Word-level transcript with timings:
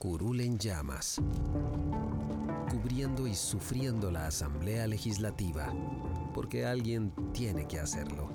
Curul 0.00 0.40
en 0.40 0.58
llamas, 0.58 1.20
cubriendo 2.70 3.26
y 3.26 3.34
sufriendo 3.34 4.10
la 4.10 4.28
Asamblea 4.28 4.86
Legislativa, 4.86 5.74
porque 6.32 6.64
alguien 6.64 7.12
tiene 7.34 7.68
que 7.68 7.78
hacerlo. 7.78 8.30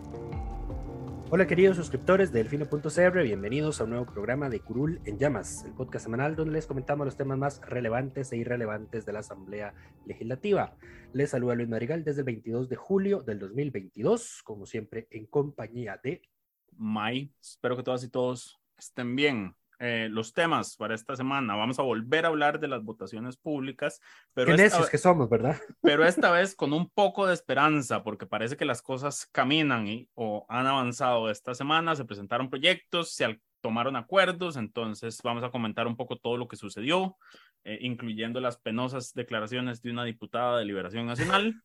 Hola 1.32 1.48
queridos 1.48 1.78
suscriptores 1.78 2.32
de 2.32 2.44
Delfino.cr, 2.44 3.24
bienvenidos 3.24 3.82
a 3.82 3.86
un 3.86 3.90
nuevo 3.90 4.06
programa 4.06 4.48
de 4.48 4.60
Curul 4.60 5.02
en 5.06 5.18
Llamas, 5.18 5.66
el 5.66 5.74
podcast 5.74 6.06
semanal 6.06 6.36
donde 6.36 6.54
les 6.54 6.68
comentamos 6.68 7.04
los 7.04 7.18
temas 7.18 7.40
más 7.40 7.62
relevantes 7.62 8.32
e 8.32 8.38
irrelevantes 8.38 9.04
de 9.08 9.14
la 9.14 9.20
Asamblea 9.22 9.74
Legislativa. 10.06 10.78
Les 11.14 11.32
saluda 11.32 11.56
Luis 11.56 11.68
Madrigal 11.68 12.04
desde 12.04 12.22
el 12.22 12.26
22 12.26 12.70
de 12.70 12.76
julio 12.76 13.24
del 13.24 13.40
2022, 13.40 14.44
como 14.44 14.68
siempre 14.68 15.08
en 15.10 15.26
compañía 15.26 16.00
de... 16.04 16.22
May, 16.78 17.34
espero 17.42 17.76
que 17.76 17.82
todas 17.82 18.04
y 18.04 18.10
todos 18.10 18.62
estén 18.78 19.16
bien. 19.16 19.56
Eh, 19.80 20.08
los 20.10 20.34
temas 20.34 20.76
para 20.78 20.96
esta 20.96 21.16
semana. 21.16 21.56
Vamos 21.56 21.80
a 21.80 21.82
volver 21.82 22.26
a 22.26 22.30
hablar 22.30 22.60
de 22.60 22.68
las 22.68 22.84
votaciones 22.84 23.38
públicas. 23.38 24.02
Pero 24.34 24.52
Qué 24.52 24.58
necios 24.64 24.90
que 24.90 24.98
somos, 24.98 25.30
¿verdad? 25.30 25.58
Pero 25.82 26.06
esta 26.06 26.32
vez 26.32 26.56
con 26.56 26.74
un 26.74 26.90
poco 26.90 27.28
de 27.28 27.34
esperanza, 27.34 28.04
porque 28.04 28.26
parece 28.26 28.56
que 28.58 28.66
las 28.66 28.82
cosas 28.82 29.26
caminan 29.32 29.88
y, 29.88 30.10
o 30.14 30.46
han 30.50 30.68
avanzado 30.68 31.30
esta 31.30 31.54
semana. 31.54 31.96
Se 31.96 32.06
presentaron 32.06 32.50
proyectos, 32.50 33.14
se 33.14 33.42
tomaron 33.62 33.96
acuerdos, 33.96 34.58
entonces 34.58 35.20
vamos 35.24 35.44
a 35.44 35.50
comentar 35.50 35.88
un 35.88 35.96
poco 35.98 36.18
todo 36.18 36.38
lo 36.38 36.48
que 36.48 36.56
sucedió, 36.56 37.18
eh, 37.64 37.80
incluyendo 37.82 38.40
las 38.40 38.58
penosas 38.58 39.14
declaraciones 39.14 39.82
de 39.82 39.90
una 39.90 40.04
diputada 40.04 40.60
de 40.60 40.66
Liberación 40.66 41.08
Nacional. 41.08 41.56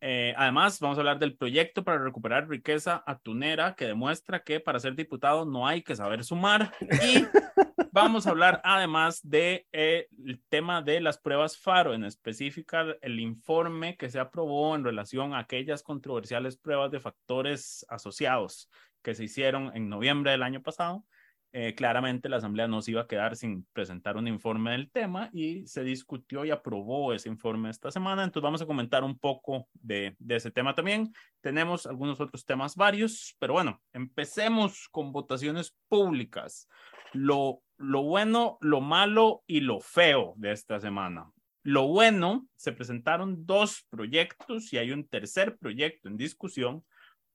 Eh, 0.00 0.32
además, 0.36 0.80
vamos 0.80 0.96
a 0.96 1.02
hablar 1.02 1.18
del 1.18 1.36
proyecto 1.36 1.84
para 1.84 1.98
recuperar 1.98 2.48
riqueza 2.48 3.02
atunera 3.06 3.74
que 3.74 3.86
demuestra 3.86 4.42
que 4.42 4.60
para 4.60 4.80
ser 4.80 4.94
diputado 4.94 5.44
no 5.44 5.66
hay 5.66 5.82
que 5.82 5.94
saber 5.94 6.24
sumar. 6.24 6.72
Y 6.80 7.24
vamos 7.92 8.26
a 8.26 8.30
hablar 8.30 8.60
además 8.64 9.20
del 9.22 9.30
de, 9.30 9.66
eh, 9.72 10.08
tema 10.48 10.80
de 10.80 11.00
las 11.00 11.18
pruebas 11.18 11.58
FARO, 11.58 11.92
en 11.92 12.04
específica 12.04 12.86
el 13.02 13.20
informe 13.20 13.96
que 13.96 14.08
se 14.08 14.18
aprobó 14.18 14.74
en 14.74 14.84
relación 14.84 15.34
a 15.34 15.40
aquellas 15.40 15.82
controversiales 15.82 16.56
pruebas 16.56 16.90
de 16.90 17.00
factores 17.00 17.84
asociados 17.88 18.70
que 19.02 19.14
se 19.14 19.24
hicieron 19.24 19.70
en 19.74 19.88
noviembre 19.88 20.30
del 20.30 20.42
año 20.42 20.62
pasado 20.62 21.04
eh, 21.52 21.74
claramente 21.74 22.28
la 22.28 22.36
Asamblea 22.36 22.68
no 22.68 22.80
se 22.80 22.92
iba 22.92 23.02
a 23.02 23.06
quedar 23.08 23.34
sin 23.34 23.64
presentar 23.72 24.16
un 24.16 24.28
informe 24.28 24.70
del 24.70 24.88
tema 24.90 25.30
y 25.32 25.66
se 25.66 25.82
discutió 25.82 26.44
y 26.44 26.50
aprobó 26.50 27.12
ese 27.12 27.28
informe 27.28 27.70
esta 27.70 27.90
semana. 27.90 28.22
Entonces 28.22 28.44
vamos 28.44 28.62
a 28.62 28.66
comentar 28.66 29.02
un 29.02 29.18
poco 29.18 29.68
de, 29.74 30.16
ese 30.28 30.52
tema 30.52 30.74
también. 30.76 31.12
Tenemos 31.40 31.86
algunos 31.86 32.20
otros 32.20 32.44
temas 32.44 32.76
varios, 32.76 33.34
pero 33.40 33.54
bueno, 33.54 33.82
empecemos 33.92 34.88
con 34.90 35.10
votaciones 35.10 35.74
públicas. 35.88 36.68
Lo 37.12 37.62
bueno, 37.78 38.58
lo 38.60 38.80
malo 38.80 39.42
y 39.48 39.60
lo 39.60 39.80
feo 39.80 40.34
de 40.36 40.52
esta 40.52 40.78
semana. 40.78 41.32
Lo 41.64 41.88
bueno, 41.88 42.46
se 42.54 42.72
presentaron 42.72 43.44
dos 43.44 43.84
proyectos 43.90 44.72
y 44.72 44.78
hay 44.78 44.92
un 44.92 45.06
tercer 45.06 45.58
proyecto 45.58 46.08
en 46.08 46.16
discusión 46.16 46.84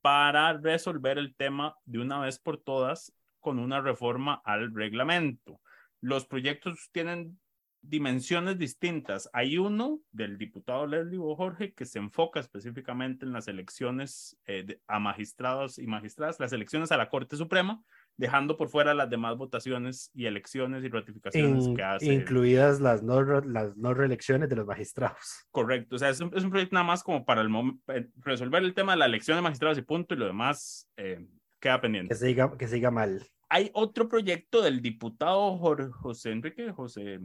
para 0.01 0.53
resolver 0.53 1.17
el 1.17 1.35
tema 1.35 1.75
de 1.83 1.99
una 1.99 2.19
vez 2.19 2.39
por 2.39 2.57
todas 2.57 3.11
con 3.45 3.59
una 3.59 3.79
reforma 3.79 4.41
al 4.43 4.73
reglamento. 4.73 5.61
Los 6.01 6.25
proyectos 6.25 6.89
tienen 6.91 7.37
dimensiones 7.79 8.57
distintas. 8.57 9.29
Hay 9.33 9.59
uno 9.59 9.99
del 10.11 10.39
diputado 10.39 10.87
Leslie 10.87 11.19
Jorge 11.19 11.71
que 11.71 11.85
se 11.85 11.99
enfoca 11.99 12.39
específicamente 12.39 13.23
en 13.23 13.33
las 13.33 13.47
elecciones 13.47 14.35
eh, 14.47 14.79
a 14.87 14.97
magistrados 14.97 15.77
y 15.77 15.85
magistradas, 15.85 16.39
las 16.39 16.53
elecciones 16.53 16.91
a 16.91 16.97
la 16.97 17.07
Corte 17.07 17.37
Suprema, 17.37 17.83
dejando 18.17 18.57
por 18.57 18.69
fuera 18.69 18.95
las 18.95 19.11
demás 19.11 19.37
votaciones 19.37 20.09
y 20.15 20.25
elecciones 20.25 20.83
y 20.83 20.89
ratificaciones 20.89 21.69
que 21.75 21.83
hace. 21.83 22.11
Incluidas 22.11 22.79
las 22.79 23.03
no, 23.03 23.21
las 23.41 23.77
no 23.77 23.93
reelecciones 23.93 24.49
de 24.49 24.55
los 24.55 24.65
magistrados. 24.65 25.45
Correcto, 25.51 25.97
o 25.97 25.99
sea, 25.99 26.09
es 26.09 26.19
un, 26.19 26.35
es 26.35 26.43
un 26.43 26.49
proyecto 26.49 26.73
nada 26.73 26.87
más 26.87 27.03
como 27.03 27.23
para 27.23 27.41
el 27.41 27.49
eh, 27.89 28.09
resolver 28.21 28.63
el 28.63 28.73
tema 28.73 28.93
de 28.93 28.97
la 28.97 29.05
elección 29.05 29.37
de 29.37 29.43
magistrados 29.43 29.77
y 29.77 29.83
punto, 29.83 30.15
y 30.15 30.17
lo 30.17 30.25
demás 30.25 30.89
eh, 30.97 31.23
queda 31.59 31.79
pendiente. 31.79 32.09
Que 32.09 32.19
se 32.19 32.25
diga, 32.25 32.57
que 32.57 32.67
se 32.67 32.73
diga 32.73 32.89
mal 32.89 33.21
hay 33.49 33.69
otro 33.73 34.07
proyecto 34.07 34.61
del 34.61 34.81
diputado 34.81 35.57
Jorge, 35.57 35.91
José 35.91 36.31
Enrique, 36.31 36.71
José 36.71 37.19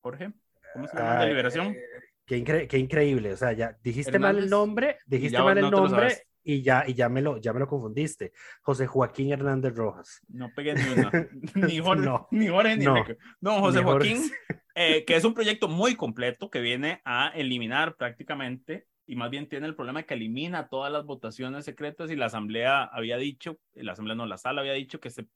Jorge, 0.00 0.32
¿cómo 0.72 0.88
se 0.88 0.96
llama? 0.96 1.20
de 1.20 1.26
Liberación. 1.26 1.76
Qué, 2.24 2.66
qué, 2.68 2.78
increíble, 2.78 3.32
o 3.32 3.36
sea, 3.36 3.52
ya 3.52 3.76
dijiste 3.82 4.18
mal 4.18 4.38
el 4.38 4.48
nombre, 4.48 4.98
dijiste 5.06 5.38
mal 5.38 5.58
el 5.58 5.70
nombre 5.70 6.16
y 6.44 6.62
ya, 6.62 6.84
y 6.86 6.94
ya 6.94 7.08
me 7.08 7.20
lo, 7.20 7.38
ya 7.38 7.52
me 7.52 7.60
lo 7.60 7.66
confundiste. 7.66 8.32
José 8.62 8.86
Joaquín 8.86 9.32
Hernández 9.32 9.74
Rojas. 9.74 10.20
No 10.28 10.50
pegué 10.54 10.74
ni 10.74 11.00
una, 11.00 11.10
ni 11.54 11.78
Jorge, 11.78 12.04
no, 12.04 12.28
ni 12.30 12.48
Jorge, 12.48 12.76
ni 12.76 12.84
no, 12.84 13.04
no 13.40 13.60
José 13.60 13.82
Joaquín, 13.82 14.22
eh, 14.74 15.04
que 15.04 15.16
es 15.16 15.24
un 15.24 15.34
proyecto 15.34 15.68
muy 15.68 15.94
completo 15.94 16.50
que 16.50 16.60
viene 16.60 17.00
a 17.04 17.28
eliminar 17.34 17.96
prácticamente 17.96 18.86
y 19.12 19.16
más 19.16 19.30
bien 19.30 19.46
tiene 19.46 19.66
el 19.66 19.74
problema 19.74 20.00
de 20.00 20.06
que 20.06 20.14
elimina 20.14 20.68
todas 20.68 20.90
las 20.90 21.04
votaciones 21.04 21.66
secretas 21.66 22.10
y 22.10 22.16
la 22.16 22.26
asamblea 22.26 22.84
había 22.84 23.18
dicho, 23.18 23.58
la 23.74 23.92
asamblea 23.92 24.16
no, 24.16 24.24
la 24.24 24.38
sala 24.38 24.62
había 24.62 24.72
dicho 24.72 25.00
que 25.00 25.10
se 25.10 25.26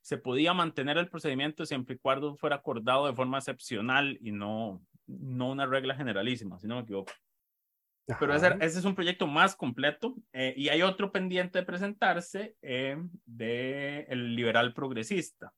se 0.00 0.16
podía 0.16 0.54
mantener 0.54 0.96
el 0.96 1.10
procedimiento 1.10 1.66
siempre 1.66 1.96
y 1.96 1.98
cuando 1.98 2.34
fuera 2.34 2.56
acordado 2.56 3.06
de 3.06 3.12
forma 3.12 3.36
excepcional 3.36 4.16
y 4.22 4.32
no, 4.32 4.82
no 5.06 5.50
una 5.50 5.66
regla 5.66 5.94
generalísima, 5.94 6.58
si 6.58 6.66
no 6.66 6.76
me 6.76 6.82
equivoco. 6.82 7.12
Pero 8.18 8.34
ese, 8.34 8.56
ese, 8.60 8.78
es 8.78 8.84
un 8.86 8.94
proyecto 8.94 9.26
más 9.26 9.54
completo 9.54 10.16
eh, 10.32 10.54
y 10.56 10.70
hay 10.70 10.80
otro 10.80 11.12
pendiente 11.12 11.58
de 11.58 11.66
presentarse 11.66 12.56
eh, 12.62 12.96
de 13.26 14.06
el 14.08 14.34
liberal 14.34 14.72
progresista, 14.72 15.52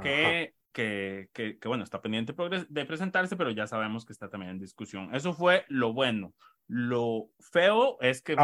que, 0.00 0.54
que, 0.72 1.28
que, 1.34 1.58
bueno, 1.66 1.84
está 1.84 2.00
pendiente 2.00 2.34
de 2.68 2.84
presentarse, 2.86 3.36
pero 3.36 3.50
ya 3.50 3.66
sabemos 3.66 4.06
que 4.06 4.12
está 4.12 4.30
también 4.30 4.52
en 4.52 4.58
discusión. 4.58 5.14
Eso 5.14 5.34
fue 5.34 5.66
lo 5.68 5.92
bueno. 5.92 6.32
Lo 6.68 7.30
feo 7.40 7.98
es 8.00 8.22
que 8.22 8.36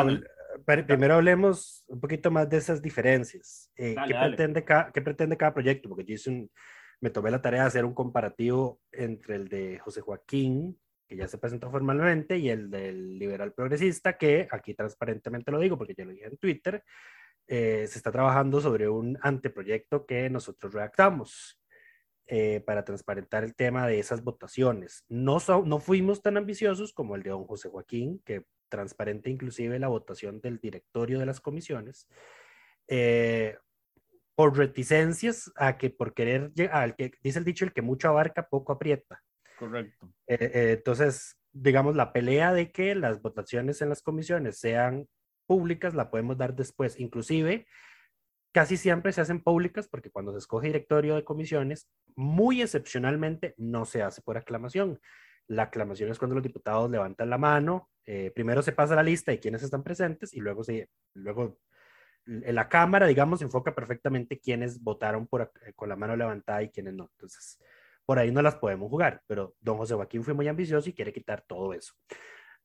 primero 0.87 1.15
hablemos 1.15 1.85
un 1.87 2.01
poquito 2.01 2.31
más 2.31 2.49
de 2.49 2.59
esas 2.59 2.83
diferencias. 2.83 3.71
Eh, 3.77 3.95
¿qué, 4.07 4.15
Pretende 4.15 4.65
cada, 4.65 4.93
¿qué, 4.93 5.03
Pretende 5.03 5.37
cada, 5.37 5.55
proyecto? 5.55 5.89
Porque 5.89 6.05
yo 6.05 6.15
hice 6.15 6.31
un, 6.31 6.51
me 7.01 7.11
tomé 7.11 7.31
la 7.31 7.43
tarea 7.43 7.63
de 7.63 7.69
hacer 7.69 7.85
un 7.85 7.95
comparativo 7.95 8.81
entre 8.93 9.37
el 9.37 9.49
de 9.49 9.79
José 9.79 10.01
Joaquín, 10.01 10.79
que 11.07 11.17
ya 11.17 11.27
se 11.27 11.39
presentó 11.39 11.71
formalmente, 11.71 12.37
y 12.37 12.51
el 12.51 12.71
del 12.71 13.19
liberal 13.19 13.53
progresista, 13.53 14.19
que 14.19 14.49
aquí 14.51 14.75
transparentemente 14.75 15.51
lo 15.51 15.59
digo 15.59 15.79
porque 15.79 15.95
ya 15.97 16.05
lo 16.05 16.13
dije 16.13 16.27
en 16.27 16.37
Twitter, 16.37 16.85
eh, 17.47 17.87
se 17.89 17.99
está 17.99 18.13
trabajando 18.13 18.61
sobre 18.61 18.89
un 18.89 19.19
anteproyecto 19.23 20.05
que 20.05 20.29
nosotros 20.29 20.75
redactamos. 20.75 21.58
Eh, 22.31 22.61
para 22.61 22.85
transparentar 22.85 23.43
el 23.43 23.55
tema 23.55 23.87
de 23.87 23.99
esas 23.99 24.23
votaciones. 24.23 25.03
No, 25.09 25.39
no 25.65 25.81
fuimos 25.81 26.21
tan 26.21 26.37
ambiciosos 26.37 26.93
como 26.93 27.17
el 27.17 27.23
de 27.23 27.31
don 27.31 27.47
José 27.47 27.71
Joaquín, 27.71 28.21
que 28.23 28.45
transparente 28.69 29.31
inclusive 29.31 29.79
la 29.79 29.89
votación 29.89 30.39
del 30.43 30.59
directorio 30.59 31.19
de 31.19 31.25
las 31.25 31.41
comisiones, 31.41 32.07
eh, 32.87 33.57
por 34.35 34.57
reticencias 34.57 35.51
a 35.57 35.79
que 35.79 35.91
por 35.91 36.15
querer, 36.15 36.53
al 36.71 36.97
que 36.97 37.13
dice 37.23 37.39
el 37.39 37.47
dicho, 37.47 37.65
el 37.65 37.73
que 37.73 37.83
mucho 37.83 38.09
abarca, 38.09 38.49
poco 38.49 38.73
aprieta. 38.73 39.23
Correcto. 39.59 40.13
Eh, 40.27 40.37
eh, 40.41 40.73
entonces, 40.77 41.41
digamos, 41.53 41.97
la 41.97 42.13
pelea 42.13 42.53
de 42.53 42.71
que 42.71 42.95
las 42.95 43.21
votaciones 43.21 43.83
en 43.83 43.89
las 43.89 44.03
comisiones 44.03 44.61
sean 44.61 45.09
públicas 45.47 45.95
la 45.95 46.11
podemos 46.11 46.39
dar 46.39 46.55
después. 46.55 47.01
Inclusive, 47.01 47.67
casi 48.59 48.77
siempre 48.77 49.13
se 49.13 49.21
hacen 49.21 49.41
públicas 49.41 49.87
porque 49.87 50.11
cuando 50.11 50.33
se 50.33 50.39
escoge 50.39 50.67
directorio 50.67 51.15
de 51.15 51.23
comisiones, 51.23 51.89
muy 52.17 52.61
excepcionalmente 52.61 53.55
no 53.57 53.85
se 53.85 54.03
hace 54.03 54.21
por 54.21 54.37
aclamación 54.37 54.99
La 55.47 55.63
aclamación 55.65 56.11
es 56.11 56.19
cuando 56.19 56.35
los 56.35 56.43
diputados 56.43 56.91
levantan 56.91 57.31
la 57.31 57.39
mano, 57.39 57.89
eh, 58.05 58.33
primero 58.35 58.61
se 58.63 58.73
pasa 58.73 58.97
la 58.97 59.05
lista 59.05 59.31
de 59.31 59.39
quienes 59.39 59.63
están 59.63 59.85
presentes 59.85 60.35
y 60.35 60.41
luego, 60.41 60.65
se, 60.65 60.91
luego 61.15 61.61
la 62.27 62.69
Cámara, 62.69 63.07
digamos, 63.07 63.43
enfoca 63.43 63.77
perfectamente 63.77 64.41
quiénes 64.41 64.83
votaron 64.83 65.29
por, 65.29 65.53
con 65.77 65.89
la 65.89 65.95
mano 65.95 66.17
levantada 66.17 66.61
y 66.65 66.71
quiénes 66.71 66.95
no. 66.95 67.09
Entonces, 67.13 67.61
por 68.05 68.19
ahí 68.19 68.33
no 68.33 68.43
las 68.43 68.57
podemos 68.57 68.91
jugar, 68.91 69.23
pero 69.29 69.55
don 69.61 69.77
José 69.77 69.95
Joaquín 69.95 70.25
fue 70.25 70.35
muy 70.35 70.49
ambicioso 70.49 70.91
y 70.91 70.95
quiere 70.95 71.13
quitar 71.13 71.43
todo 71.43 71.73
eso. 71.75 71.95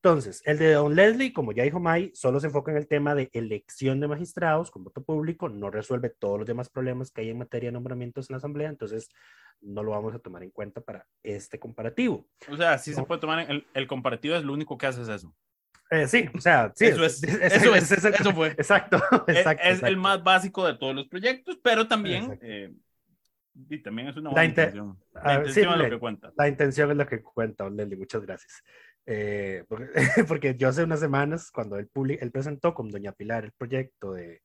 Entonces, 0.04 0.42
el 0.44 0.58
de 0.58 0.74
don 0.74 0.96
Leslie, 0.96 1.32
como 1.32 1.54
ya 1.54 1.64
dijo 1.64 1.80
May, 1.80 2.12
solo 2.14 2.42
se 2.42 2.48
enfoca 2.48 2.72
en 2.72 2.78
el 2.78 2.88
tema 2.88 3.16
de 3.16 3.30
elección 3.32 4.02
de 4.02 4.10
magistrados 4.10 4.70
con 4.70 4.84
voto 4.84 5.02
público, 5.02 5.48
no 5.48 5.70
resuelve 5.70 6.10
todos 6.10 6.40
los 6.40 6.46
demás 6.46 6.68
problemas 6.68 7.10
que 7.10 7.22
hay 7.22 7.30
en 7.30 7.38
materia 7.38 7.70
de 7.70 7.72
nombramientos 7.72 8.30
en 8.30 8.34
la 8.34 8.38
Asamblea, 8.40 8.68
entonces 8.68 9.08
no 9.62 9.82
lo 9.82 9.92
vamos 9.92 10.14
a 10.14 10.20
tomar 10.20 10.44
en 10.44 10.50
cuenta 10.50 10.82
para 10.82 11.08
este 11.24 11.58
comparativo. 11.58 12.28
O 12.52 12.58
sea, 12.58 12.78
sí 12.80 12.94
se 12.94 13.02
puede 13.04 13.22
tomar, 13.22 13.50
el, 13.50 13.66
el, 13.74 13.88
comparativo 13.88 14.36
es 14.36 14.44
lo 14.44 14.52
único 14.52 14.78
que 14.78 14.88
hace 14.88 15.04
es 15.04 15.08
eso. 15.08 15.34
Eh, 15.90 16.06
sí, 16.06 16.30
o 16.36 16.42
sea, 16.42 16.74
sí. 16.76 16.88
Eso, 16.88 17.06
es, 17.06 17.24
eso, 17.24 17.74
es, 17.74 17.90
eso 17.90 18.34
fue. 18.34 18.48
Exacto, 18.58 18.98
exacto. 19.28 19.64
Es, 19.64 19.84
el 19.84 19.96
más 19.96 20.22
básico 20.22 20.68
de 20.68 20.74
todos 20.74 20.94
los 20.94 21.08
proyectos, 21.08 21.58
pero 21.64 21.88
también... 21.88 22.38
Eh, 22.42 22.74
y 23.70 23.78
también 23.78 24.08
es 24.08 24.18
una 24.18 24.32
buena 24.32 24.42
la 24.42 24.50
intención. 24.50 25.00
La 25.14 25.36
intención 25.36 25.74
es 25.74 25.78
lo 25.78 25.90
que 25.90 26.00
cuenta. 26.00 26.34
La 26.36 26.48
intención 26.50 26.92
es 26.92 26.98
lo 26.98 27.08
que 27.08 27.22
cuenta, 27.22 27.70
Leslie. 27.70 27.98
Muchas 27.98 28.22
gracias. 28.24 28.64
Eh, 29.06 29.66
porque, 30.28 30.56
yo 30.56 30.70
hace 30.70 30.84
unas 30.84 31.00
semanas, 31.00 31.52
cuando 31.52 31.78
él, 31.78 31.90
él 32.20 32.32
presentó 32.32 32.74
con 32.74 32.90
Doña 32.90 33.12
Pilar 33.12 33.46
el 33.46 33.52
proyecto 33.52 34.14
de... 34.14 34.42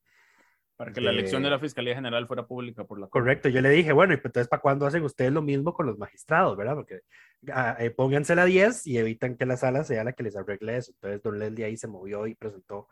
Para 0.76 0.92
que 0.92 1.00
la 1.00 1.10
elección 1.10 1.42
de 1.42 1.50
la 1.50 1.58
Fiscalía 1.58 1.96
General 1.96 2.28
fuera 2.28 2.46
pública 2.46 2.84
por 2.84 3.00
la... 3.00 3.08
Correcto, 3.08 3.48
yo 3.48 3.60
le 3.60 3.70
dije, 3.70 3.92
bueno, 3.92 4.14
y 4.14 4.16
pues, 4.16 4.26
entonces, 4.26 4.48
¿para 4.48 4.62
cuándo 4.62 4.86
hacen 4.86 5.02
ustedes 5.02 5.32
lo 5.32 5.42
mismo 5.42 5.74
con 5.74 5.86
los 5.86 5.98
magistrados, 5.98 6.56
verdad? 6.56 6.76
Porque 6.76 7.00
ah, 7.52 7.76
eh, 7.80 7.90
pónganse 7.90 8.36
la 8.36 8.44
10 8.44 8.86
y 8.86 8.98
evitan 8.98 9.36
que 9.36 9.44
la 9.44 9.56
sala 9.56 9.82
sea 9.82 10.04
la 10.04 10.12
que 10.12 10.22
les 10.22 10.36
arregle 10.36 10.76
eso. 10.76 10.92
Entonces, 10.92 11.20
don 11.20 11.36
Leslie 11.36 11.64
ahí 11.64 11.76
se 11.76 11.88
movió 11.88 12.28
y 12.28 12.36
presentó, 12.36 12.86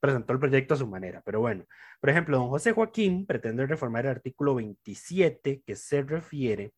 presentó 0.00 0.32
el 0.32 0.40
proyecto 0.40 0.74
a 0.74 0.78
su 0.78 0.88
manera. 0.88 1.22
Pero 1.24 1.38
bueno, 1.38 1.66
por 2.00 2.10
ejemplo, 2.10 2.36
don 2.36 2.48
José 2.48 2.72
Joaquín 2.72 3.26
pretende 3.26 3.64
reformar 3.64 4.06
el 4.06 4.10
artículo 4.10 4.56
27 4.56 5.62
que 5.64 5.76
se 5.76 6.02
refiere 6.02 6.72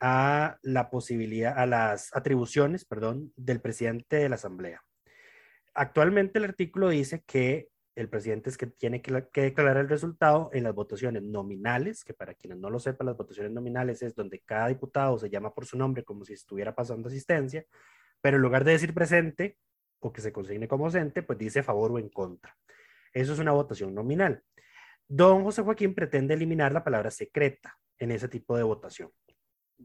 a 0.00 0.58
la 0.62 0.90
posibilidad, 0.90 1.56
a 1.56 1.66
las 1.66 2.14
atribuciones, 2.16 2.84
perdón, 2.84 3.32
del 3.36 3.60
presidente 3.60 4.16
de 4.16 4.28
la 4.28 4.36
Asamblea. 4.36 4.82
Actualmente 5.74 6.38
el 6.38 6.44
artículo 6.44 6.88
dice 6.88 7.22
que 7.26 7.68
el 7.94 8.08
presidente 8.08 8.48
es 8.48 8.56
que 8.56 8.66
tiene 8.66 9.02
que, 9.02 9.12
declarar 9.42 9.76
el 9.76 9.88
resultado 9.88 10.50
en 10.52 10.64
las 10.64 10.74
votaciones 10.74 11.22
nominales, 11.22 12.02
que 12.02 12.14
para 12.14 12.34
quienes 12.34 12.58
no 12.58 12.70
lo 12.70 12.78
sepan, 12.78 13.06
las 13.06 13.16
votaciones 13.16 13.52
nominales 13.52 14.02
es 14.02 14.14
donde 14.14 14.40
cada 14.40 14.68
diputado 14.68 15.18
se 15.18 15.28
llama 15.28 15.52
por 15.52 15.66
su 15.66 15.76
nombre 15.76 16.02
como 16.02 16.24
si 16.24 16.32
estuviera 16.32 16.74
pasando 16.74 17.08
asistencia, 17.08 17.64
pero 18.20 18.36
en 18.36 18.42
lugar 18.42 18.64
de 18.64 18.72
decir 18.72 18.94
presente 18.94 19.58
o 19.98 20.12
que 20.12 20.22
se 20.22 20.32
consigne 20.32 20.66
como 20.66 20.86
ausente, 20.86 21.22
pues 21.22 21.38
dice 21.38 21.62
favor 21.62 21.92
o 21.92 21.98
en 21.98 22.08
contra. 22.08 22.56
Eso 23.12 23.34
es 23.34 23.38
una 23.38 23.52
votación 23.52 23.94
nominal. 23.94 24.42
Don 25.06 25.42
José 25.44 25.62
Joaquín 25.62 25.94
pretende 25.94 26.34
eliminar 26.34 26.72
la 26.72 26.84
palabra 26.84 27.10
secreta 27.10 27.76
en 27.98 28.12
ese 28.12 28.28
tipo 28.28 28.56
de 28.56 28.62
votación. 28.62 29.10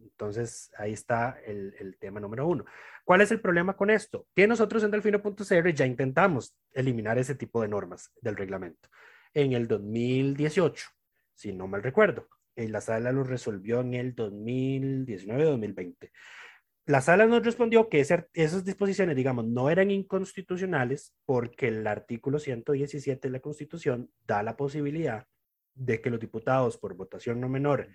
Entonces, 0.01 0.71
ahí 0.77 0.94
está 0.94 1.38
el, 1.45 1.97
tema 2.00 2.19
número 2.19 2.47
uno. 2.47 2.65
¿Cuál 3.03 3.21
es 3.21 3.31
el 3.31 3.42
problema 3.42 3.75
con 3.75 3.89
esto? 3.89 4.27
Que 4.36 4.47
nosotros 4.47 4.83
en 4.83 4.92
Delfino.cr 4.92 5.74
ya 5.74 5.86
intentamos 5.86 6.56
eliminar 6.74 7.18
ese 7.18 7.36
tipo 7.36 7.62
de 7.62 7.68
normas 7.68 8.12
del 8.21 8.36
reglamento. 8.36 8.89
En 9.33 9.53
el 9.53 9.68
2018, 9.68 10.88
si 11.33 11.53
no 11.53 11.68
mal 11.68 11.83
recuerdo, 11.83 12.27
y 12.56 12.68
la 12.68 12.81
sala 12.81 13.12
lo 13.12 13.24
resolvió 13.24 13.81
en 13.81 13.94
el 13.94 14.15
2019-2020. 14.15 16.12
La 16.88 17.01
sala 17.01 17.25
nos 17.25 17.44
respondió 17.44 17.89
que 17.89 18.00
esas 18.00 18.63
disposiciones, 18.63 19.15
digamos, 19.15 19.45
no 19.45 19.69
eran 19.71 19.89
inconstitucionales 19.92 21.15
porque 21.25 21.69
el 21.69 21.88
artículo 21.88 22.38
117 22.38 23.27
de 23.27 23.31
la 23.31 23.39
Constitución 23.39 24.12
da 24.25 24.44
la 24.44 24.56
posibilidad 24.56 25.25
de 25.74 26.00
que 26.00 26.12
los 26.12 26.19
diputados 26.19 26.77
por 26.77 26.94
votación 26.95 27.42
no 27.42 27.50
menor 27.50 27.89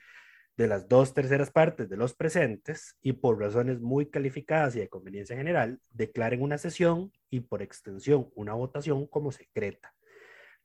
de 0.61 0.69
las 0.69 0.89
dos 0.89 1.15
terceras 1.15 1.51
partes 1.51 1.89
de 1.89 1.97
los 1.97 2.15
presentes 2.15 2.95
y 3.01 3.15
por 3.15 3.41
razones 3.41 3.81
muy 3.81 4.11
calificadas 4.11 4.77
y 4.77 4.81
de 4.81 4.91
conveniencia 4.91 5.35
general, 5.35 5.81
declaren 5.89 6.43
una 6.43 6.59
sesión 6.59 7.11
y 7.31 7.41
por 7.41 7.63
extensión 7.63 8.31
una 8.35 8.53
votación 8.53 9.07
como 9.07 9.33
secreta. 9.33 9.95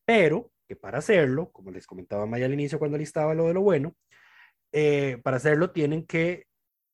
Pero 0.03 0.51
que 0.67 0.75
para 0.75 0.97
hacerlo, 0.97 1.49
como 1.51 1.71
les 1.71 1.87
comentaba 1.87 2.25
Maya 2.25 2.45
al 2.45 2.53
inicio 2.53 2.77
cuando 2.77 2.97
listaba 2.97 3.33
lo 3.33 3.47
de 3.47 3.53
lo 3.53 3.61
bueno, 3.61 3.95
eh, 4.73 5.17
para 5.23 5.37
hacerlo 5.37 5.71
tienen 5.71 6.05
que, 6.05 6.47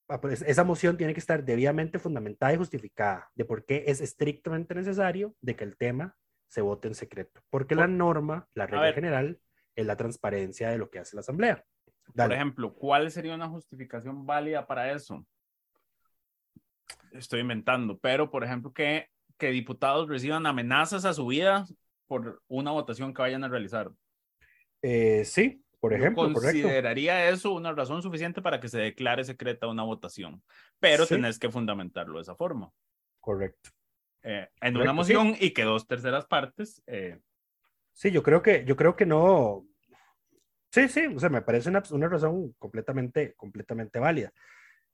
ah, 0.06 0.20
pues, 0.20 0.42
esa 0.42 0.62
moción 0.62 0.96
tiene 0.96 1.12
que 1.12 1.20
estar 1.20 1.44
debidamente 1.44 1.98
fundamentada 1.98 2.52
y 2.52 2.56
justificada 2.56 3.30
de 3.34 3.44
por 3.44 3.64
qué 3.64 3.82
es 3.88 4.00
estrictamente 4.00 4.76
necesario 4.76 5.34
de 5.40 5.56
que 5.56 5.64
el 5.64 5.76
tema 5.76 6.16
se 6.46 6.60
vote 6.60 6.86
en 6.86 6.94
secreto. 6.94 7.40
Porque 7.50 7.74
la 7.74 7.88
norma, 7.88 8.46
la 8.54 8.68
regla 8.68 8.92
general, 8.92 9.40
es 9.74 9.86
la 9.86 9.96
transparencia 9.96 10.70
de 10.70 10.78
lo 10.78 10.88
que 10.88 11.00
hace 11.00 11.16
la 11.16 11.20
Asamblea. 11.20 11.64
Por 12.14 12.32
ejemplo, 12.32 12.74
¿cuál 12.74 13.10
sería 13.10 13.34
una 13.34 13.48
justificación 13.48 14.26
válida 14.26 14.66
para 14.66 14.92
eso? 14.92 15.24
Estoy 17.12 17.40
inventando, 17.40 17.98
pero 17.98 18.30
por 18.30 18.44
ejemplo, 18.44 18.72
que, 18.72 19.08
que 19.38 19.50
diputados 19.50 20.08
reciban 20.08 20.46
amenazas 20.46 21.04
a 21.04 21.14
su 21.14 21.26
vida 21.26 21.66
por 22.06 22.42
una 22.48 22.70
votación 22.70 23.14
que 23.14 23.22
vayan 23.22 23.44
a 23.44 23.48
realizar. 23.48 23.90
Eh, 24.82 25.24
sí, 25.24 25.62
por 25.80 25.94
ejemplo. 25.94 26.28
Yo 26.28 26.34
consideraría 26.34 27.28
eso 27.28 27.52
una 27.52 27.72
razón 27.72 28.02
suficiente 28.02 28.42
para 28.42 28.60
que 28.60 28.68
se 28.68 28.78
declare 28.78 29.24
secreta 29.24 29.66
una 29.66 29.82
votación, 29.82 30.42
pero 30.78 31.06
tenés 31.06 31.38
que 31.38 31.50
fundamentarlo 31.50 32.18
de 32.18 32.22
esa 32.22 32.34
forma. 32.34 32.70
Correcto. 33.20 33.70
Eh, 34.22 34.48
en 34.60 34.76
una 34.76 34.92
moción 34.92 35.36
y 35.40 35.50
que 35.50 35.64
dos 35.64 35.86
terceras 35.86 36.26
partes. 36.26 36.82
Eh, 36.86 37.18
sí, 37.92 38.10
yo 38.10 38.22
creo 38.22 38.42
que, 38.42 38.64
yo 38.64 38.76
creo 38.76 38.94
que 38.94 39.06
no, 39.06 39.64
Sí, 40.72 40.88
sí, 40.88 41.06
o 41.06 41.20
sea, 41.20 41.28
me 41.28 41.42
parece 41.42 41.68
una, 41.68 41.82
una 41.90 42.08
razón 42.08 42.54
completamente, 42.58 43.34
completamente 43.34 43.98
válida. 43.98 44.32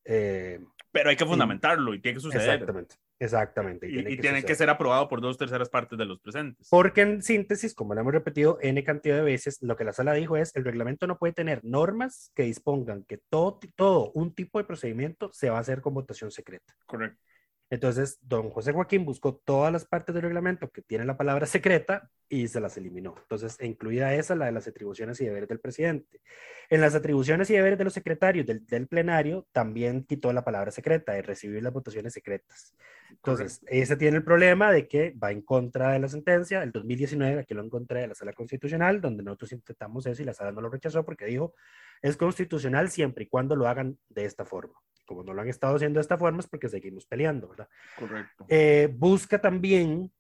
Eh, 0.04 0.58
Pero 0.90 1.10
hay 1.10 1.16
que 1.16 1.24
fundamentarlo 1.24 1.94
y, 1.94 2.00
tiene 2.00 2.16
que 2.16 2.20
suceder. 2.20 2.50
Exactamente, 2.50 2.96
exactamente. 3.20 3.88
Y, 3.88 4.16
tiene, 4.16 4.42
que, 4.42 4.54
ser 4.56 4.70
aprobado 4.70 5.08
por 5.08 5.20
dos 5.20 5.38
terceras 5.38 5.68
partes 5.68 5.96
de 5.96 6.04
los 6.04 6.18
presentes. 6.18 6.66
Porque 6.68 7.02
en 7.02 7.22
síntesis, 7.22 7.74
como 7.74 7.94
lo 7.94 8.00
hemos 8.00 8.12
repetido 8.12 8.58
N 8.60 8.82
cantidad 8.82 9.16
de 9.16 9.22
veces, 9.22 9.62
lo 9.62 9.76
que 9.76 9.84
la 9.84 9.92
sala 9.92 10.14
dijo 10.14 10.36
es, 10.36 10.56
el 10.56 10.64
reglamento 10.64 11.06
no 11.06 11.18
puede 11.18 11.32
tener 11.32 11.62
normas 11.62 12.32
que 12.34 12.42
dispongan 12.42 13.04
que 13.04 13.18
todo, 13.18 13.60
todo 13.76 14.10
un 14.14 14.34
tipo 14.34 14.58
de 14.58 14.64
procedimiento 14.64 15.30
se 15.32 15.50
va 15.50 15.58
a 15.58 15.60
hacer 15.60 15.80
con 15.80 15.94
votación 15.94 16.32
secreta. 16.32 16.74
Correcto. 16.86 17.22
Entonces, 17.70 18.18
don 18.22 18.48
José 18.48 18.72
Joaquín 18.72 19.04
buscó 19.04 19.34
todas 19.36 19.70
las 19.70 19.84
partes 19.84 20.14
del 20.14 20.22
reglamento 20.22 20.70
que 20.70 20.80
tienen 20.80 21.06
la 21.06 21.18
palabra 21.18 21.44
secreta 21.44 22.10
y 22.26 22.48
se 22.48 22.60
las 22.60 22.78
eliminó. 22.78 23.14
Entonces, 23.18 23.58
incluida 23.60 24.14
esa, 24.14 24.34
la 24.34 24.46
de 24.46 24.52
las 24.52 24.66
atribuciones 24.66 25.20
y 25.20 25.26
deberes 25.26 25.50
del 25.50 25.60
presidente. 25.60 26.22
En 26.70 26.80
las 26.80 26.94
atribuciones 26.94 27.50
y 27.50 27.54
deberes 27.54 27.76
de 27.76 27.84
los 27.84 27.92
secretarios 27.92 28.46
del, 28.46 28.88
plenario, 28.88 29.46
también 29.52 30.04
quitó 30.04 30.32
la 30.32 30.44
palabra 30.44 30.70
secreta, 30.70 31.12
de 31.12 31.20
recibir 31.20 31.62
las 31.62 31.72
votaciones 31.72 32.14
secretas. 32.14 32.74
Entonces, 33.10 33.60
ese 33.66 33.96
tiene 33.96 34.16
el 34.16 34.24
problema 34.24 34.72
de 34.72 34.88
que 34.88 35.14
va 35.22 35.30
en 35.30 35.42
contra 35.42 35.92
de 35.92 35.98
la 35.98 36.08
sentencia. 36.08 36.62
El 36.62 36.72
2019, 36.72 37.40
aquí 37.40 37.52
lo 37.52 37.62
encontré 37.62 38.00
de 38.00 38.08
la 38.08 38.14
sala 38.14 38.32
constitucional, 38.32 39.02
donde 39.02 39.22
nosotros 39.22 39.52
intentamos 39.52 40.06
eso 40.06 40.22
y 40.22 40.24
la 40.24 40.34
sala 40.34 40.52
no 40.52 40.62
lo 40.62 40.70
rechazó 40.70 41.04
porque 41.04 41.26
dijo, 41.26 41.54
es 42.00 42.16
constitucional 42.16 42.88
siempre 42.90 43.24
y 43.24 43.28
cuando 43.28 43.56
lo 43.56 43.68
hagan 43.68 43.98
de 44.08 44.24
esta 44.24 44.46
forma 44.46 44.74
como 45.08 45.24
no 45.24 45.32
lo 45.32 45.40
han 45.40 45.48
estado 45.48 45.74
haciendo 45.74 45.98
de 45.98 46.02
esta 46.02 46.18
forma, 46.18 46.40
es 46.40 46.46
porque 46.46 46.68
seguimos 46.68 47.06
peleando, 47.06 47.48
¿verdad? 47.48 47.68
Correcto. 47.98 48.44
Eh, 48.48 48.88
busca 48.94 49.40
también, 49.40 50.12